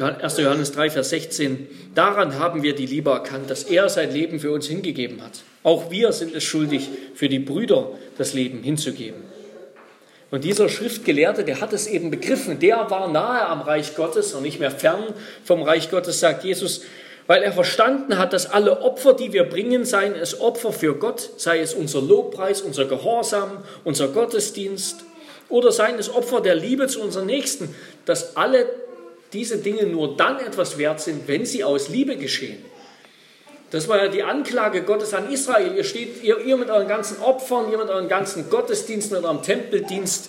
1. 0.00 0.38
Johannes 0.38 0.72
3, 0.72 0.90
Vers 0.90 1.10
16, 1.10 1.68
daran 1.94 2.38
haben 2.38 2.62
wir 2.62 2.74
die 2.74 2.86
Liebe 2.86 3.10
erkannt, 3.10 3.50
dass 3.50 3.64
er 3.64 3.88
sein 3.88 4.12
Leben 4.12 4.40
für 4.40 4.50
uns 4.50 4.66
hingegeben 4.66 5.22
hat. 5.22 5.40
Auch 5.62 5.90
wir 5.90 6.12
sind 6.12 6.34
es 6.34 6.44
schuldig, 6.44 6.88
für 7.14 7.28
die 7.28 7.38
Brüder 7.38 7.90
das 8.16 8.32
Leben 8.32 8.62
hinzugeben. 8.62 9.22
Und 10.30 10.44
dieser 10.44 10.70
Schriftgelehrte, 10.70 11.44
der 11.44 11.60
hat 11.60 11.74
es 11.74 11.86
eben 11.86 12.10
begriffen, 12.10 12.58
der 12.58 12.90
war 12.90 13.08
nahe 13.08 13.46
am 13.46 13.60
Reich 13.60 13.94
Gottes 13.94 14.32
und 14.32 14.44
nicht 14.44 14.60
mehr 14.60 14.70
fern 14.70 15.12
vom 15.44 15.62
Reich 15.62 15.90
Gottes, 15.90 16.20
sagt 16.20 16.42
Jesus, 16.44 16.82
weil 17.26 17.42
er 17.42 17.52
verstanden 17.52 18.18
hat, 18.18 18.32
dass 18.32 18.50
alle 18.50 18.80
Opfer, 18.80 19.12
die 19.12 19.32
wir 19.32 19.44
bringen, 19.44 19.84
seien 19.84 20.14
es 20.14 20.40
Opfer 20.40 20.72
für 20.72 20.94
Gott, 20.94 21.30
sei 21.36 21.60
es 21.60 21.74
unser 21.74 22.00
Lobpreis, 22.00 22.62
unser 22.62 22.86
Gehorsam, 22.86 23.58
unser 23.84 24.08
Gottesdienst, 24.08 25.04
oder 25.50 25.70
seien 25.70 25.98
es 25.98 26.08
Opfer 26.12 26.40
der 26.40 26.54
Liebe 26.54 26.86
zu 26.86 27.02
unseren 27.02 27.26
Nächsten, 27.26 27.74
dass 28.06 28.36
alle 28.36 28.66
diese 29.32 29.58
Dinge 29.58 29.86
nur 29.86 30.16
dann 30.16 30.38
etwas 30.40 30.78
wert 30.78 31.00
sind, 31.00 31.26
wenn 31.28 31.46
sie 31.46 31.64
aus 31.64 31.88
Liebe 31.88 32.16
geschehen. 32.16 32.64
Das 33.70 33.88
war 33.88 33.96
ja 33.96 34.08
die 34.08 34.22
Anklage 34.22 34.82
Gottes 34.82 35.14
an 35.14 35.32
Israel. 35.32 35.74
Ihr 35.74 35.84
steht, 35.84 36.22
ihr, 36.22 36.38
ihr 36.40 36.58
mit 36.58 36.68
euren 36.68 36.86
ganzen 36.86 37.22
Opfern, 37.22 37.72
ihr 37.72 37.78
mit 37.78 37.88
euren 37.88 38.06
ganzen 38.06 38.50
Gottesdiensten, 38.50 39.16
mit 39.16 39.24
eurem 39.24 39.42
Tempeldienst. 39.42 40.28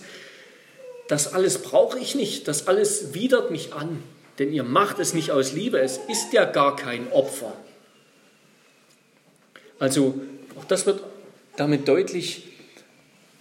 Das 1.10 1.34
alles 1.34 1.58
brauche 1.62 2.00
ich 2.00 2.16
nicht. 2.16 2.48
Das 2.48 2.68
alles 2.68 3.14
widert 3.14 3.52
mich 3.52 3.74
an. 3.74 4.02
Denn 4.40 4.54
ihr 4.54 4.64
macht 4.64 5.00
es 5.00 5.14
nicht 5.14 5.32
aus 5.32 5.52
Liebe. 5.52 5.80
Es 5.80 6.00
ist 6.08 6.32
ja 6.32 6.46
gar 6.46 6.78
kein 6.78 7.12
Opfer. 7.12 7.54
Also, 9.78 10.22
auch 10.58 10.66
das 10.66 10.86
wird 10.86 11.04
damit 11.58 11.90
deutlich, 11.90 12.48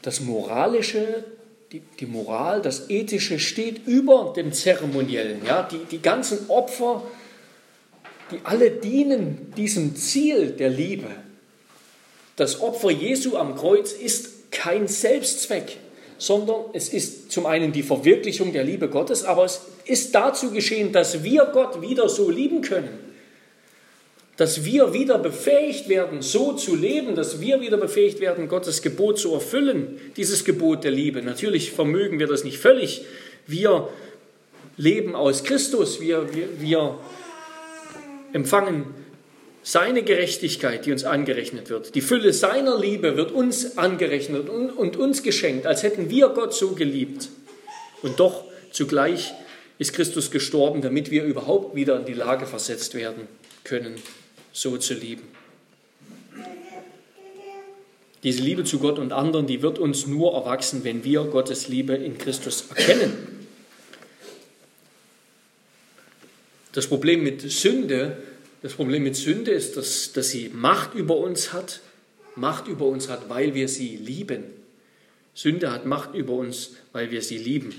das 0.02 0.18
Moralische, 0.18 1.22
die, 1.72 1.80
die 1.98 2.06
Moral, 2.06 2.60
das 2.60 2.90
Ethische 2.90 3.38
steht 3.38 3.86
über 3.86 4.32
dem 4.36 4.52
Zeremoniellen. 4.52 5.44
Ja? 5.46 5.62
Die, 5.62 5.84
die 5.90 6.02
ganzen 6.02 6.50
Opfer, 6.50 7.02
die 8.30 8.40
alle 8.44 8.70
dienen 8.70 9.52
diesem 9.56 9.96
Ziel 9.96 10.50
der 10.50 10.68
Liebe. 10.68 11.08
Das 12.36 12.60
Opfer 12.60 12.90
Jesu 12.90 13.36
am 13.36 13.56
Kreuz 13.56 13.92
ist 13.92 14.50
kein 14.50 14.86
Selbstzweck, 14.86 15.78
sondern 16.18 16.64
es 16.74 16.90
ist 16.90 17.32
zum 17.32 17.46
einen 17.46 17.72
die 17.72 17.82
Verwirklichung 17.82 18.52
der 18.52 18.64
Liebe 18.64 18.88
Gottes, 18.88 19.24
aber 19.24 19.44
es 19.44 19.62
ist 19.86 20.14
dazu 20.14 20.50
geschehen, 20.50 20.92
dass 20.92 21.22
wir 21.22 21.46
Gott 21.52 21.80
wieder 21.80 22.08
so 22.08 22.30
lieben 22.30 22.60
können. 22.60 23.11
Dass 24.36 24.64
wir 24.64 24.94
wieder 24.94 25.18
befähigt 25.18 25.88
werden, 25.88 26.22
so 26.22 26.52
zu 26.52 26.74
leben, 26.74 27.14
dass 27.14 27.40
wir 27.40 27.60
wieder 27.60 27.76
befähigt 27.76 28.20
werden, 28.20 28.48
Gottes 28.48 28.80
Gebot 28.80 29.18
zu 29.18 29.34
erfüllen, 29.34 30.00
dieses 30.16 30.44
Gebot 30.44 30.84
der 30.84 30.90
Liebe. 30.90 31.22
Natürlich 31.22 31.72
vermögen 31.72 32.18
wir 32.18 32.26
das 32.26 32.42
nicht 32.42 32.58
völlig. 32.58 33.04
Wir 33.46 33.88
leben 34.76 35.14
aus 35.14 35.44
Christus, 35.44 36.00
wir, 36.00 36.34
wir, 36.34 36.48
wir 36.60 36.98
empfangen 38.32 38.86
seine 39.62 40.02
Gerechtigkeit, 40.02 40.86
die 40.86 40.92
uns 40.92 41.04
angerechnet 41.04 41.70
wird. 41.70 41.94
Die 41.94 42.00
Fülle 42.00 42.32
seiner 42.32 42.78
Liebe 42.78 43.16
wird 43.16 43.30
uns 43.30 43.78
angerechnet 43.78 44.48
und 44.48 44.96
uns 44.96 45.22
geschenkt, 45.22 45.66
als 45.66 45.82
hätten 45.82 46.10
wir 46.10 46.30
Gott 46.30 46.52
so 46.54 46.74
geliebt. 46.74 47.28
Und 48.02 48.18
doch 48.18 48.44
zugleich 48.72 49.32
ist 49.78 49.92
Christus 49.92 50.30
gestorben, 50.30 50.82
damit 50.82 51.10
wir 51.10 51.24
überhaupt 51.24 51.76
wieder 51.76 51.98
in 51.98 52.04
die 52.06 52.14
Lage 52.14 52.46
versetzt 52.46 52.94
werden 52.94 53.28
können, 53.62 53.94
so 54.52 54.76
zu 54.76 54.94
lieben. 54.94 55.24
Diese 58.22 58.42
Liebe 58.42 58.62
zu 58.62 58.78
Gott 58.78 58.98
und 58.98 59.12
anderen, 59.12 59.46
die 59.46 59.62
wird 59.62 59.78
uns 59.78 60.06
nur 60.06 60.34
erwachsen, 60.34 60.84
wenn 60.84 61.02
wir 61.02 61.24
Gottes 61.24 61.68
Liebe 61.68 61.94
in 61.94 62.18
Christus 62.18 62.66
erkennen. 62.68 63.12
Das 66.72 66.86
Problem 66.86 67.22
mit 67.24 67.42
Sünde, 67.42 68.22
das 68.62 68.74
Problem 68.74 69.02
mit 69.02 69.16
Sünde 69.16 69.50
ist, 69.50 69.76
dass, 69.76 70.12
dass 70.12 70.30
sie 70.30 70.50
Macht 70.50 70.94
über 70.94 71.16
uns 71.16 71.52
hat, 71.52 71.80
Macht 72.36 72.68
über 72.68 72.86
uns 72.86 73.08
hat, 73.08 73.28
weil 73.28 73.54
wir 73.54 73.68
sie 73.68 73.96
lieben. 73.96 74.44
Sünde 75.34 75.70
hat 75.70 75.84
Macht 75.84 76.14
über 76.14 76.32
uns, 76.32 76.76
weil 76.92 77.10
wir 77.10 77.22
sie 77.22 77.38
lieben. 77.38 77.74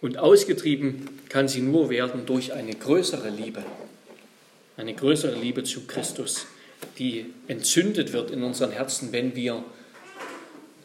Und 0.00 0.18
ausgetrieben 0.18 1.08
kann 1.28 1.48
sie 1.48 1.60
nur 1.60 1.90
werden 1.90 2.26
durch 2.26 2.52
eine 2.52 2.74
größere 2.74 3.28
Liebe, 3.30 3.62
eine 4.76 4.94
größere 4.94 5.34
Liebe 5.34 5.64
zu 5.64 5.86
Christus, 5.86 6.46
die 6.98 7.26
entzündet 7.48 8.12
wird 8.12 8.30
in 8.30 8.42
unseren 8.42 8.70
Herzen, 8.70 9.12
wenn 9.12 9.36
wir 9.36 9.64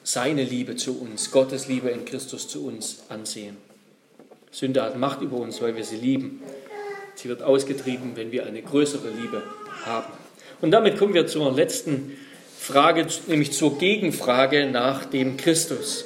seine 0.03 0.43
Liebe 0.43 0.75
zu 0.75 0.99
uns, 0.99 1.31
Gottes 1.31 1.67
Liebe 1.67 1.89
in 1.89 2.05
Christus 2.05 2.47
zu 2.47 2.65
uns 2.65 3.03
ansehen. 3.09 3.57
Sünde 4.51 4.81
hat 4.81 4.97
Macht 4.97 5.21
über 5.21 5.37
uns, 5.37 5.61
weil 5.61 5.75
wir 5.75 5.83
sie 5.83 5.97
lieben. 5.97 6.41
Sie 7.15 7.29
wird 7.29 7.43
ausgetrieben, 7.43 8.11
wenn 8.15 8.31
wir 8.31 8.45
eine 8.45 8.61
größere 8.61 9.09
Liebe 9.09 9.43
haben. 9.85 10.13
Und 10.61 10.71
damit 10.71 10.97
kommen 10.97 11.13
wir 11.13 11.27
zur 11.27 11.51
letzten 11.53 12.17
Frage, 12.57 13.05
nämlich 13.27 13.51
zur 13.51 13.77
Gegenfrage 13.77 14.67
nach 14.67 15.05
dem 15.05 15.37
Christus. 15.37 16.05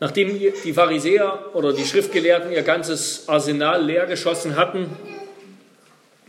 Nachdem 0.00 0.38
die 0.38 0.72
Pharisäer 0.72 1.54
oder 1.54 1.72
die 1.72 1.84
Schriftgelehrten 1.84 2.52
ihr 2.52 2.62
ganzes 2.62 3.28
Arsenal 3.28 3.84
leer 3.84 4.06
geschossen 4.06 4.56
hatten, 4.56 4.96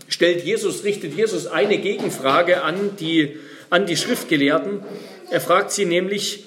stellt 0.10 0.43
Jesus, 0.43 0.84
richtet 0.84 1.16
Jesus 1.16 1.47
eine 1.47 1.78
Gegenfrage 1.78 2.64
an 2.64 2.97
die, 2.99 3.38
an 3.70 3.86
die 3.86 3.95
Schriftgelehrten. 3.95 4.82
Er 5.32 5.39
fragt 5.39 5.72
sie 5.72 5.86
nämlich, 5.86 6.45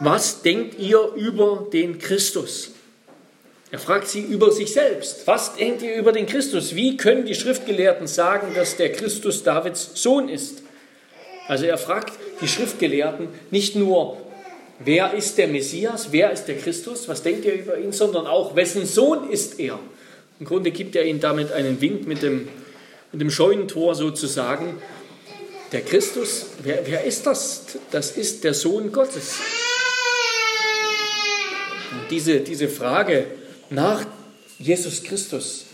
was 0.00 0.42
denkt 0.42 0.78
ihr 0.78 1.12
über 1.16 1.66
den 1.72 1.98
Christus? 1.98 2.72
Er 3.70 3.78
fragt 3.78 4.08
sie 4.08 4.20
über 4.20 4.52
sich 4.52 4.72
selbst. 4.72 5.26
Was 5.26 5.56
denkt 5.56 5.82
ihr 5.82 5.96
über 5.96 6.12
den 6.12 6.26
Christus? 6.26 6.74
Wie 6.74 6.96
können 6.96 7.24
die 7.24 7.34
Schriftgelehrten 7.34 8.06
sagen, 8.06 8.54
dass 8.54 8.76
der 8.76 8.92
Christus 8.92 9.42
Davids 9.42 9.90
Sohn 9.94 10.28
ist? 10.28 10.62
Also 11.48 11.66
er 11.66 11.78
fragt 11.78 12.12
die 12.40 12.48
Schriftgelehrten 12.48 13.28
nicht 13.50 13.76
nur, 13.76 14.16
wer 14.78 15.14
ist 15.14 15.38
der 15.38 15.48
Messias, 15.48 16.08
wer 16.10 16.30
ist 16.30 16.46
der 16.46 16.56
Christus, 16.56 17.08
was 17.08 17.22
denkt 17.22 17.44
ihr 17.44 17.54
über 17.54 17.76
ihn, 17.78 17.92
sondern 17.92 18.26
auch, 18.26 18.56
wessen 18.56 18.86
Sohn 18.86 19.30
ist 19.30 19.58
er? 19.58 19.78
Im 20.40 20.46
Grunde 20.46 20.70
gibt 20.70 20.96
er 20.96 21.04
ihnen 21.04 21.20
damit 21.20 21.52
einen 21.52 21.80
Wink 21.80 22.06
mit 22.06 22.22
dem, 22.22 22.48
mit 23.14 23.20
dem 23.20 23.30
Scheunentor 23.30 23.94
sozusagen. 23.94 24.74
Der 25.70 25.82
Christus, 25.82 26.46
wer, 26.64 26.84
wer 26.84 27.04
ist 27.04 27.26
das? 27.26 27.64
Das 27.92 28.16
ist 28.16 28.42
der 28.42 28.54
Sohn 28.54 28.90
Gottes. 28.90 29.38
Und 31.92 32.10
diese, 32.10 32.40
diese 32.40 32.68
Frage, 32.68 33.26
nach 33.70 34.04
Jesus 34.58 35.04
Christus. 35.04 35.66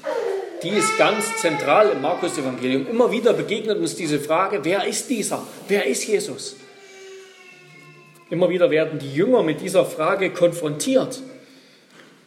Die 0.62 0.68
ist 0.68 0.98
ganz 0.98 1.34
zentral 1.38 1.88
im 1.92 2.02
Markus-Evangelium. 2.02 2.86
Immer 2.86 3.10
wieder 3.10 3.32
begegnet 3.32 3.78
uns 3.78 3.96
diese 3.96 4.20
Frage, 4.20 4.60
wer 4.62 4.86
ist 4.86 5.08
dieser? 5.08 5.46
Wer 5.66 5.86
ist 5.86 6.06
Jesus? 6.06 6.56
Immer 8.28 8.50
wieder 8.50 8.70
werden 8.70 8.98
die 8.98 9.14
Jünger 9.14 9.42
mit 9.42 9.62
dieser 9.62 9.86
Frage 9.86 10.30
konfrontiert, 10.30 11.22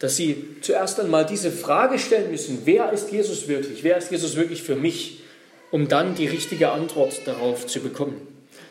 dass 0.04 0.16
sie 0.16 0.44
zuerst 0.60 1.00
einmal 1.00 1.24
diese 1.24 1.50
Frage 1.50 1.98
stellen 1.98 2.30
müssen, 2.30 2.58
wer 2.66 2.92
ist 2.92 3.10
Jesus 3.10 3.48
wirklich? 3.48 3.82
Wer 3.84 3.96
ist 3.96 4.10
Jesus 4.10 4.36
wirklich 4.36 4.62
für 4.62 4.76
mich? 4.76 5.22
Um 5.70 5.88
dann 5.88 6.14
die 6.14 6.26
richtige 6.26 6.72
Antwort 6.72 7.22
darauf 7.24 7.66
zu 7.66 7.80
bekommen. 7.80 8.20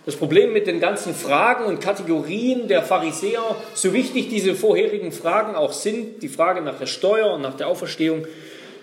Das 0.05 0.15
Problem 0.15 0.53
mit 0.53 0.67
den 0.67 0.79
ganzen 0.79 1.15
Fragen 1.15 1.65
und 1.65 1.81
Kategorien 1.81 2.67
der 2.67 2.83
Pharisäer, 2.83 3.55
so 3.73 3.93
wichtig 3.93 4.29
diese 4.29 4.53
vorherigen 4.53 5.11
Fragen 5.11 5.55
auch 5.55 5.73
sind, 5.73 6.21
die 6.21 6.29
Frage 6.29 6.61
nach 6.61 6.77
der 6.77 6.85
Steuer 6.85 7.33
und 7.33 7.41
nach 7.41 7.57
der 7.57 7.67
Auferstehung, 7.67 8.27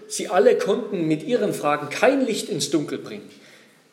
sie 0.09 0.26
alle 0.26 0.59
konnten 0.59 1.07
mit 1.07 1.22
ihren 1.22 1.55
Fragen 1.55 1.88
kein 1.88 2.26
Licht 2.26 2.48
ins 2.48 2.70
Dunkel 2.70 2.98
bringen. 2.98 3.30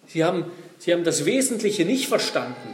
Sie 0.08 0.26
haben, 0.26 0.46
sie 0.80 0.94
haben 0.94 1.04
das 1.04 1.26
Wesentliche 1.26 1.86
nicht 1.86 2.08
verstanden. 2.08 2.74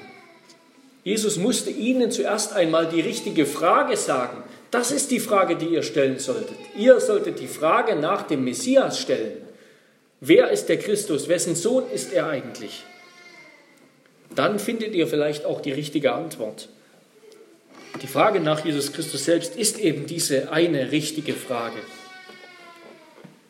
Jesus 1.03 1.37
musste 1.37 1.69
ihnen 1.69 2.11
zuerst 2.11 2.53
einmal 2.53 2.87
die 2.87 3.01
richtige 3.01 3.45
Frage 3.45 3.97
sagen. 3.97 4.43
Das 4.71 4.91
ist 4.91 5.11
die 5.11 5.19
Frage, 5.19 5.55
die 5.55 5.67
ihr 5.67 5.83
stellen 5.83 6.19
solltet. 6.19 6.57
Ihr 6.77 6.99
solltet 6.99 7.39
die 7.39 7.47
Frage 7.47 7.95
nach 7.95 8.23
dem 8.23 8.43
Messias 8.43 8.99
stellen. 8.99 9.37
Wer 10.21 10.49
ist 10.51 10.67
der 10.67 10.77
Christus? 10.77 11.27
Wessen 11.27 11.55
Sohn 11.55 11.83
ist 11.91 12.13
er 12.13 12.27
eigentlich? 12.27 12.83
dann 14.35 14.59
findet 14.59 14.95
ihr 14.95 15.07
vielleicht 15.07 15.45
auch 15.45 15.61
die 15.61 15.71
richtige 15.71 16.13
Antwort. 16.13 16.69
Die 18.01 18.07
Frage 18.07 18.39
nach 18.39 18.65
Jesus 18.65 18.91
Christus 18.91 19.25
selbst 19.25 19.55
ist 19.55 19.79
eben 19.79 20.07
diese 20.07 20.51
eine 20.51 20.91
richtige 20.91 21.33
Frage. 21.33 21.77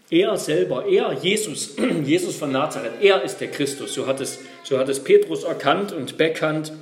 Er 0.09 0.37
selber, 0.37 0.85
er, 0.85 1.13
Jesus, 1.13 1.75
Jesus 2.05 2.35
von 2.35 2.51
Nazareth, 2.51 3.01
er 3.01 3.23
ist 3.23 3.37
der 3.37 3.49
Christus. 3.49 3.93
So 3.93 4.05
hat 4.05 4.19
es, 4.19 4.39
so 4.63 4.77
hat 4.77 4.89
es 4.89 4.99
Petrus 4.99 5.43
erkannt 5.43 5.91
und 5.91 6.17
bekannt. 6.17 6.73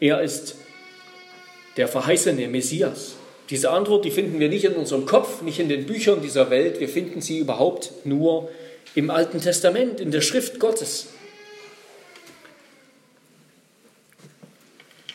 Er 0.00 0.22
ist 0.22 0.56
der 1.76 1.86
verheißene 1.86 2.48
Messias. 2.48 3.14
Diese 3.50 3.70
Antwort, 3.70 4.04
die 4.04 4.10
finden 4.10 4.40
wir 4.40 4.48
nicht 4.48 4.64
in 4.64 4.72
unserem 4.72 5.04
Kopf, 5.04 5.42
nicht 5.42 5.60
in 5.60 5.68
den 5.68 5.84
Büchern 5.84 6.22
dieser 6.22 6.50
Welt. 6.50 6.80
Wir 6.80 6.88
finden 6.88 7.20
sie 7.20 7.38
überhaupt 7.38 7.92
nur 8.04 8.48
im 8.94 9.10
Alten 9.10 9.40
Testament, 9.40 10.00
in 10.00 10.10
der 10.10 10.22
Schrift 10.22 10.58
Gottes. 10.58 11.08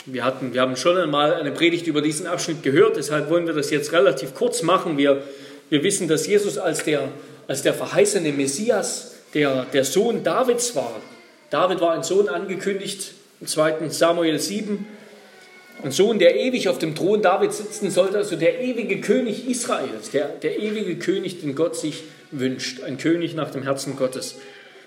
Wir, 0.06 0.24
hatten, 0.24 0.54
wir 0.54 0.62
haben 0.62 0.76
schon 0.76 0.98
einmal 0.98 1.34
eine 1.34 1.52
Predigt 1.52 1.88
über 1.88 2.02
diesen 2.02 2.28
Abschnitt 2.28 2.62
gehört, 2.62 2.96
deshalb 2.96 3.30
wollen 3.32 3.48
wir 3.48 3.54
das 3.54 3.72
jetzt 3.72 3.92
relativ 3.92 4.36
kurz 4.36 4.62
machen. 4.62 5.00
Wir, 5.00 5.24
wir 5.72 5.82
wissen, 5.84 6.08
dass 6.08 6.28
Jesus 6.28 6.60
als 6.60 6.84
der, 6.84 7.10
als 7.48 7.64
der 7.64 7.74
verheißene 7.74 8.32
Messias, 8.32 9.16
der, 9.34 9.66
der 9.74 9.84
Sohn 9.84 10.24
Davids 10.24 10.76
war. 10.76 11.02
David 11.50 11.82
war 11.82 11.94
ein 11.94 12.04
Sohn 12.04 12.30
angekündigt 12.30 13.14
im 13.42 13.48
2. 13.48 13.90
Samuel 13.90 14.40
7. 14.40 14.86
Ein 15.84 15.92
Sohn, 15.92 16.20
der 16.20 16.36
ewig 16.36 16.70
auf 16.70 16.80
dem 16.80 16.96
Thron 16.96 17.22
Davids 17.22 17.58
sitzen 17.58 17.92
sollte, 17.92 18.18
also 18.18 18.36
der 18.36 18.62
ewige 18.62 19.02
König 19.02 19.48
Israels, 19.48 20.10
der, 20.12 20.30
der 20.30 20.60
ewige 20.60 20.96
König, 20.98 21.42
den 21.42 21.54
Gott 21.54 21.76
sich 21.76 22.04
wünscht, 22.32 22.82
ein 22.82 22.98
König 22.98 23.36
nach 23.36 23.52
dem 23.52 23.64
Herzen 23.64 23.98
Gottes. 23.98 24.36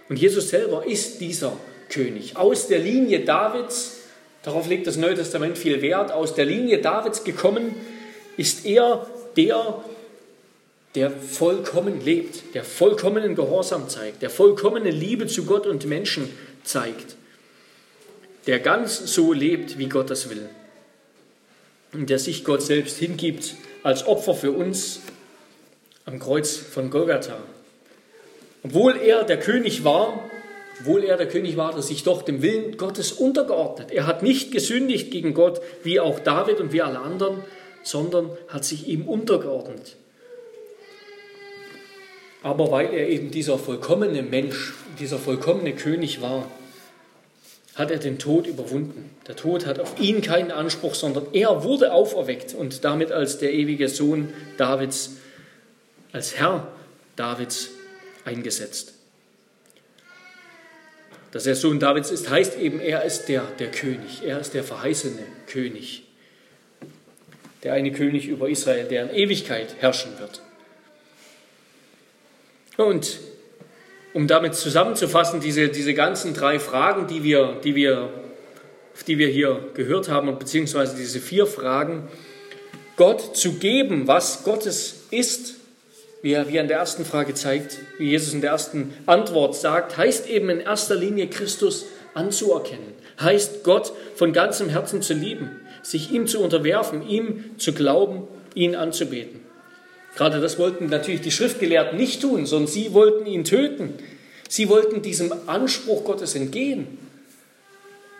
Und 0.08 0.18
Jesus 0.18 0.48
selber 0.48 0.86
ist 0.86 1.20
dieser 1.20 1.56
König. 1.90 2.36
Aus 2.36 2.68
der 2.68 2.78
Linie 2.78 3.20
Davids 3.20 3.98
darauf 4.42 4.68
legt 4.68 4.86
das 4.86 4.96
Neue 4.96 5.14
Testament 5.14 5.58
viel 5.58 5.82
Wert, 5.82 6.10
aus 6.10 6.34
der 6.34 6.46
Linie 6.46 6.78
Davids 6.78 7.24
gekommen, 7.24 7.74
ist 8.38 8.64
er 8.64 9.06
der, 9.36 9.82
der 10.94 11.10
vollkommen 11.10 12.02
lebt, 12.02 12.54
der 12.54 12.64
vollkommenen 12.64 13.34
Gehorsam 13.34 13.88
zeigt, 13.88 14.22
der 14.22 14.30
vollkommene 14.30 14.90
Liebe 14.90 15.26
zu 15.26 15.44
Gott 15.44 15.66
und 15.66 15.86
Menschen 15.86 16.30
zeigt, 16.64 17.17
der 18.48 18.60
ganz 18.60 19.12
so 19.12 19.34
lebt, 19.34 19.78
wie 19.78 19.90
Gott 19.90 20.08
das 20.08 20.30
will 20.30 20.48
und 21.92 22.08
der 22.08 22.18
sich 22.18 22.44
Gott 22.44 22.62
selbst 22.62 22.96
hingibt 22.96 23.54
als 23.82 24.06
Opfer 24.06 24.34
für 24.34 24.52
uns 24.52 25.00
am 26.06 26.18
Kreuz 26.18 26.56
von 26.56 26.88
Golgatha. 26.88 27.36
Obwohl 28.64 28.96
er 28.96 29.24
der 29.24 29.38
König 29.38 29.84
war, 29.84 30.24
obwohl 30.80 31.04
er 31.04 31.18
der 31.18 31.28
König 31.28 31.58
war, 31.58 31.68
hat 31.68 31.76
er 31.76 31.82
sich 31.82 32.04
doch 32.04 32.22
dem 32.22 32.40
Willen 32.40 32.78
Gottes 32.78 33.12
untergeordnet. 33.12 33.90
Er 33.90 34.06
hat 34.06 34.22
nicht 34.22 34.50
gesündigt 34.50 35.10
gegen 35.10 35.34
Gott, 35.34 35.60
wie 35.82 36.00
auch 36.00 36.18
David 36.18 36.58
und 36.58 36.72
wie 36.72 36.80
alle 36.80 37.00
anderen, 37.00 37.44
sondern 37.82 38.30
hat 38.48 38.64
sich 38.64 38.88
ihm 38.88 39.06
untergeordnet. 39.06 39.96
Aber 42.42 42.70
weil 42.70 42.94
er 42.94 43.10
eben 43.10 43.30
dieser 43.30 43.58
vollkommene 43.58 44.22
Mensch, 44.22 44.72
dieser 44.98 45.18
vollkommene 45.18 45.74
König 45.74 46.22
war, 46.22 46.50
hat 47.78 47.92
er 47.92 47.98
den 47.98 48.18
Tod 48.18 48.48
überwunden. 48.48 49.08
Der 49.28 49.36
Tod 49.36 49.64
hat 49.64 49.78
auf 49.78 50.00
ihn 50.00 50.20
keinen 50.20 50.50
Anspruch, 50.50 50.96
sondern 50.96 51.28
er 51.32 51.62
wurde 51.62 51.92
auferweckt 51.92 52.52
und 52.52 52.84
damit 52.84 53.12
als 53.12 53.38
der 53.38 53.54
ewige 53.54 53.88
Sohn 53.88 54.32
Davids, 54.56 55.12
als 56.12 56.36
Herr 56.36 56.72
Davids 57.14 57.70
eingesetzt. 58.24 58.94
Dass 61.30 61.46
er 61.46 61.54
Sohn 61.54 61.78
Davids 61.78 62.10
ist, 62.10 62.28
heißt 62.28 62.58
eben, 62.58 62.80
er 62.80 63.04
ist 63.04 63.26
der, 63.26 63.44
der 63.60 63.70
König, 63.70 64.22
er 64.24 64.40
ist 64.40 64.54
der 64.54 64.64
verheißene 64.64 65.22
König, 65.46 66.02
der 67.62 67.74
eine 67.74 67.92
König 67.92 68.26
über 68.26 68.48
Israel, 68.48 68.86
der 68.86 69.04
in 69.04 69.16
Ewigkeit 69.16 69.76
herrschen 69.78 70.18
wird. 70.18 70.42
Und 72.76 73.20
um 74.14 74.26
damit 74.26 74.54
zusammenzufassen, 74.54 75.40
diese, 75.40 75.68
diese 75.68 75.94
ganzen 75.94 76.34
drei 76.34 76.58
Fragen, 76.58 77.06
die 77.06 77.22
wir, 77.22 77.56
die 77.62 77.74
wir, 77.74 78.10
die 79.06 79.18
wir 79.18 79.28
hier 79.28 79.60
gehört 79.74 80.08
haben, 80.08 80.38
beziehungsweise 80.38 80.96
diese 80.96 81.20
vier 81.20 81.46
Fragen, 81.46 82.08
Gott 82.96 83.36
zu 83.36 83.54
geben, 83.54 84.08
was 84.08 84.42
Gottes 84.42 85.06
ist, 85.10 85.54
wie 86.22 86.32
er, 86.32 86.48
wie 86.48 86.56
er 86.56 86.62
in 86.62 86.68
der 86.68 86.78
ersten 86.78 87.04
Frage 87.04 87.34
zeigt, 87.34 87.78
wie 87.98 88.10
Jesus 88.10 88.34
in 88.34 88.40
der 88.40 88.50
ersten 88.50 88.92
Antwort 89.06 89.54
sagt, 89.54 89.96
heißt 89.96 90.28
eben 90.28 90.50
in 90.50 90.60
erster 90.60 90.96
Linie 90.96 91.28
Christus 91.28 91.86
anzuerkennen, 92.14 92.94
heißt 93.20 93.62
Gott 93.62 93.92
von 94.16 94.32
ganzem 94.32 94.68
Herzen 94.68 95.00
zu 95.00 95.14
lieben, 95.14 95.60
sich 95.82 96.10
ihm 96.10 96.26
zu 96.26 96.40
unterwerfen, 96.40 97.08
ihm 97.08 97.56
zu 97.56 97.72
glauben, 97.72 98.26
ihn 98.54 98.74
anzubeten. 98.74 99.37
Gerade 100.18 100.40
das 100.40 100.58
wollten 100.58 100.88
natürlich 100.88 101.22
die 101.22 101.30
Schriftgelehrten 101.30 101.96
nicht 101.96 102.20
tun, 102.20 102.44
sondern 102.44 102.70
sie 102.70 102.92
wollten 102.92 103.24
ihn 103.24 103.44
töten. 103.44 103.94
Sie 104.50 104.68
wollten 104.68 105.00
diesem 105.00 105.32
Anspruch 105.46 106.04
Gottes 106.04 106.34
entgehen, 106.34 106.98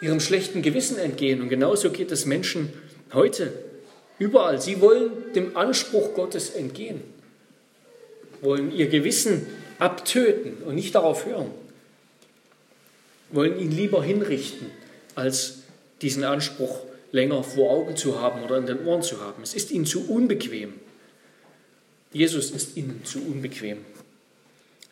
ihrem 0.00 0.20
schlechten 0.20 0.62
Gewissen 0.62 0.98
entgehen. 0.98 1.42
Und 1.42 1.50
genauso 1.50 1.90
geht 1.90 2.10
es 2.10 2.24
Menschen 2.24 2.72
heute, 3.12 3.52
überall. 4.18 4.60
Sie 4.60 4.80
wollen 4.80 5.10
dem 5.34 5.56
Anspruch 5.56 6.14
Gottes 6.14 6.50
entgehen 6.50 7.02
wollen 8.40 8.72
ihr 8.72 8.88
Gewissen 8.88 9.46
abtöten 9.78 10.58
und 10.64 10.74
nicht 10.74 10.94
darauf 10.94 11.26
hören, 11.26 11.50
wollen 13.30 13.58
ihn 13.58 13.70
lieber 13.70 14.02
hinrichten, 14.02 14.68
als 15.14 15.58
diesen 16.02 16.24
Anspruch 16.24 16.80
länger 17.12 17.42
vor 17.42 17.70
Augen 17.70 17.96
zu 17.96 18.20
haben 18.20 18.42
oder 18.42 18.58
in 18.58 18.66
den 18.66 18.86
Ohren 18.86 19.02
zu 19.02 19.20
haben. 19.20 19.42
Es 19.42 19.54
ist 19.54 19.70
ihnen 19.70 19.86
zu 19.86 20.08
unbequem. 20.08 20.74
Jesus 22.12 22.50
ist 22.50 22.76
ihnen 22.76 23.02
zu 23.04 23.18
unbequem. 23.18 23.78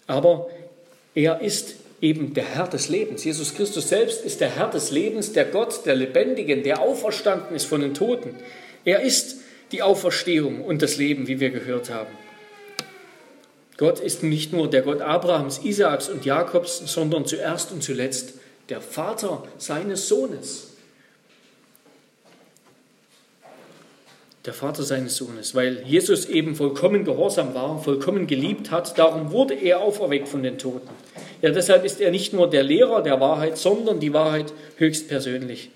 Aber 0.06 0.50
er 1.14 1.40
ist 1.40 1.76
eben 2.00 2.34
der 2.34 2.44
Herr 2.44 2.68
des 2.68 2.88
Lebens. 2.88 3.24
Jesus 3.24 3.54
Christus 3.54 3.88
selbst 3.88 4.24
ist 4.24 4.40
der 4.40 4.54
Herr 4.54 4.70
des 4.70 4.90
Lebens, 4.90 5.32
der 5.32 5.46
Gott, 5.46 5.86
der 5.86 5.94
Lebendigen, 5.94 6.62
der 6.62 6.80
auferstanden 6.80 7.56
ist 7.56 7.64
von 7.64 7.80
den 7.80 7.94
Toten. 7.94 8.34
Er 8.84 9.00
ist 9.00 9.36
die 9.72 9.82
Auferstehung 9.82 10.62
und 10.62 10.82
das 10.82 10.96
Leben, 10.96 11.26
wie 11.26 11.40
wir 11.40 11.50
gehört 11.50 11.90
haben. 11.90 12.12
Gott 13.78 14.00
ist 14.00 14.22
nicht 14.22 14.52
nur 14.52 14.70
der 14.70 14.82
Gott 14.82 15.00
Abrahams, 15.00 15.58
Isaaks 15.64 16.08
und 16.08 16.24
Jakobs, 16.24 16.82
sondern 16.86 17.26
zuerst 17.26 17.72
und 17.72 17.82
zuletzt 17.82 18.34
der 18.68 18.80
Vater 18.80 19.46
seines 19.58 20.08
Sohnes. 20.08 20.65
Der 24.46 24.54
Vater 24.54 24.84
seines 24.84 25.16
Sohnes, 25.16 25.56
weil 25.56 25.82
Jesus 25.84 26.26
eben 26.26 26.54
vollkommen 26.54 27.04
gehorsam 27.04 27.52
war, 27.54 27.82
vollkommen 27.82 28.28
geliebt 28.28 28.70
hat, 28.70 28.96
darum 28.96 29.32
wurde 29.32 29.54
er 29.54 29.80
auferweckt 29.80 30.28
von 30.28 30.44
den 30.44 30.56
Toten. 30.56 30.88
Ja, 31.42 31.50
deshalb 31.50 31.84
ist 31.84 32.00
er 32.00 32.12
nicht 32.12 32.32
nur 32.32 32.48
der 32.48 32.62
Lehrer 32.62 33.02
der 33.02 33.20
Wahrheit, 33.20 33.58
sondern 33.58 33.98
die 33.98 34.12
Wahrheit 34.12 34.52
höchstpersönlich. 34.76 35.70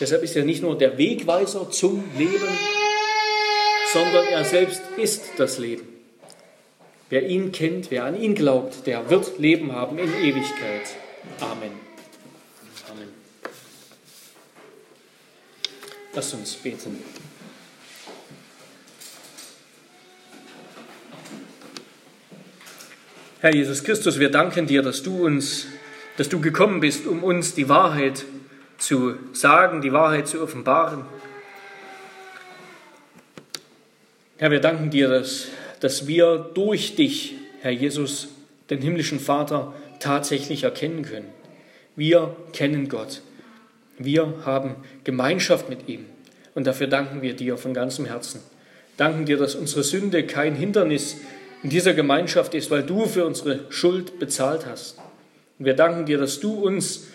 Deshalb 0.00 0.22
ist 0.22 0.34
er 0.34 0.44
nicht 0.44 0.62
nur 0.62 0.78
der 0.78 0.96
Wegweiser 0.96 1.70
zum 1.70 2.04
Leben, 2.16 2.58
sondern 3.92 4.28
er 4.28 4.44
selbst 4.46 4.80
ist 4.96 5.22
das 5.36 5.58
Leben. 5.58 5.86
Wer 7.10 7.28
ihn 7.28 7.52
kennt, 7.52 7.90
wer 7.90 8.04
an 8.04 8.18
ihn 8.18 8.34
glaubt, 8.34 8.86
der 8.86 9.10
wird 9.10 9.38
Leben 9.38 9.72
haben 9.72 9.98
in 9.98 10.08
Ewigkeit. 10.22 10.88
Amen. 11.38 11.72
Amen. 12.90 13.08
Lass 16.14 16.32
uns 16.32 16.54
beten. 16.54 16.98
Herr 23.44 23.54
Jesus 23.54 23.84
Christus, 23.84 24.18
wir 24.18 24.30
danken 24.30 24.66
dir, 24.66 24.80
dass 24.80 25.02
du 25.02 25.26
uns, 25.26 25.66
dass 26.16 26.30
du 26.30 26.40
gekommen 26.40 26.80
bist, 26.80 27.06
um 27.06 27.22
uns 27.22 27.54
die 27.54 27.68
Wahrheit 27.68 28.24
zu 28.78 29.16
sagen, 29.34 29.82
die 29.82 29.92
Wahrheit 29.92 30.26
zu 30.26 30.40
offenbaren. 30.40 31.04
Herr, 34.38 34.50
wir 34.50 34.60
danken 34.60 34.88
dir, 34.88 35.10
dass 35.10 35.48
dass 35.80 36.06
wir 36.06 36.38
durch 36.54 36.96
dich, 36.96 37.34
Herr 37.60 37.70
Jesus, 37.70 38.28
den 38.70 38.80
himmlischen 38.80 39.20
Vater, 39.20 39.74
tatsächlich 40.00 40.62
erkennen 40.62 41.02
können. 41.02 41.28
Wir 41.96 42.34
kennen 42.54 42.88
Gott. 42.88 43.20
Wir 43.98 44.32
haben 44.46 44.76
Gemeinschaft 45.04 45.68
mit 45.68 45.86
ihm. 45.86 46.06
Und 46.54 46.66
dafür 46.66 46.86
danken 46.86 47.20
wir 47.20 47.36
dir 47.36 47.58
von 47.58 47.74
ganzem 47.74 48.06
Herzen. 48.06 48.40
Danken 48.96 49.26
dir, 49.26 49.36
dass 49.36 49.54
unsere 49.54 49.82
Sünde 49.82 50.24
kein 50.24 50.54
Hindernis 50.54 51.18
in 51.64 51.70
dieser 51.70 51.94
Gemeinschaft 51.94 52.52
ist, 52.54 52.70
weil 52.70 52.82
du 52.82 53.06
für 53.06 53.24
unsere 53.24 53.60
Schuld 53.70 54.18
bezahlt 54.18 54.66
hast. 54.66 54.98
Und 55.58 55.64
wir 55.64 55.72
danken 55.74 56.04
dir, 56.04 56.18
dass 56.18 56.38
du 56.38 56.52
uns 56.52 57.06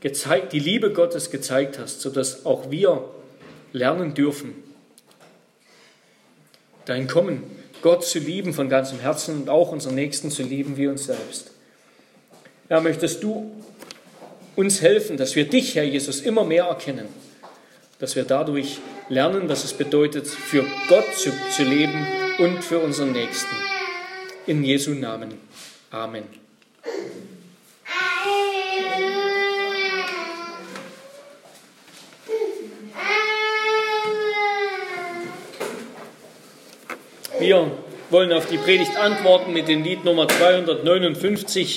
gezeigt, 0.00 0.52
die 0.52 0.60
Liebe 0.60 0.92
Gottes 0.92 1.32
gezeigt 1.32 1.80
hast, 1.80 2.00
sodass 2.00 2.46
auch 2.46 2.70
wir 2.70 3.04
lernen 3.72 4.14
dürfen, 4.14 4.54
dein 6.84 7.08
Kommen 7.08 7.42
Gott 7.82 8.04
zu 8.04 8.20
lieben 8.20 8.54
von 8.54 8.68
ganzem 8.68 9.00
Herzen 9.00 9.42
und 9.42 9.48
auch 9.48 9.72
unseren 9.72 9.96
Nächsten 9.96 10.30
zu 10.30 10.44
lieben 10.44 10.76
wie 10.76 10.86
uns 10.86 11.06
selbst. 11.06 11.50
Ja, 12.70 12.80
möchtest 12.80 13.24
du 13.24 13.50
uns 14.54 14.80
helfen, 14.80 15.16
dass 15.16 15.34
wir 15.34 15.48
dich, 15.48 15.74
Herr 15.74 15.84
Jesus, 15.84 16.20
immer 16.20 16.44
mehr 16.44 16.66
erkennen, 16.66 17.08
dass 17.98 18.14
wir 18.14 18.24
dadurch 18.24 18.78
lernen, 19.08 19.48
was 19.48 19.64
es 19.64 19.72
bedeutet, 19.72 20.28
für 20.28 20.64
Gott 20.88 21.16
zu, 21.16 21.32
zu 21.50 21.64
leben 21.64 22.06
und 22.38 22.62
für 22.62 22.78
unseren 22.78 23.10
Nächsten. 23.10 23.77
In 24.48 24.64
Jesu 24.64 24.94
Namen. 24.94 25.34
Amen. 25.90 26.24
Wir 37.38 37.70
wollen 38.08 38.32
auf 38.32 38.46
die 38.46 38.56
Predigt 38.56 38.96
antworten 38.96 39.52
mit 39.52 39.68
dem 39.68 39.82
Lied 39.84 40.06
Nummer 40.06 40.26
259. 40.26 41.66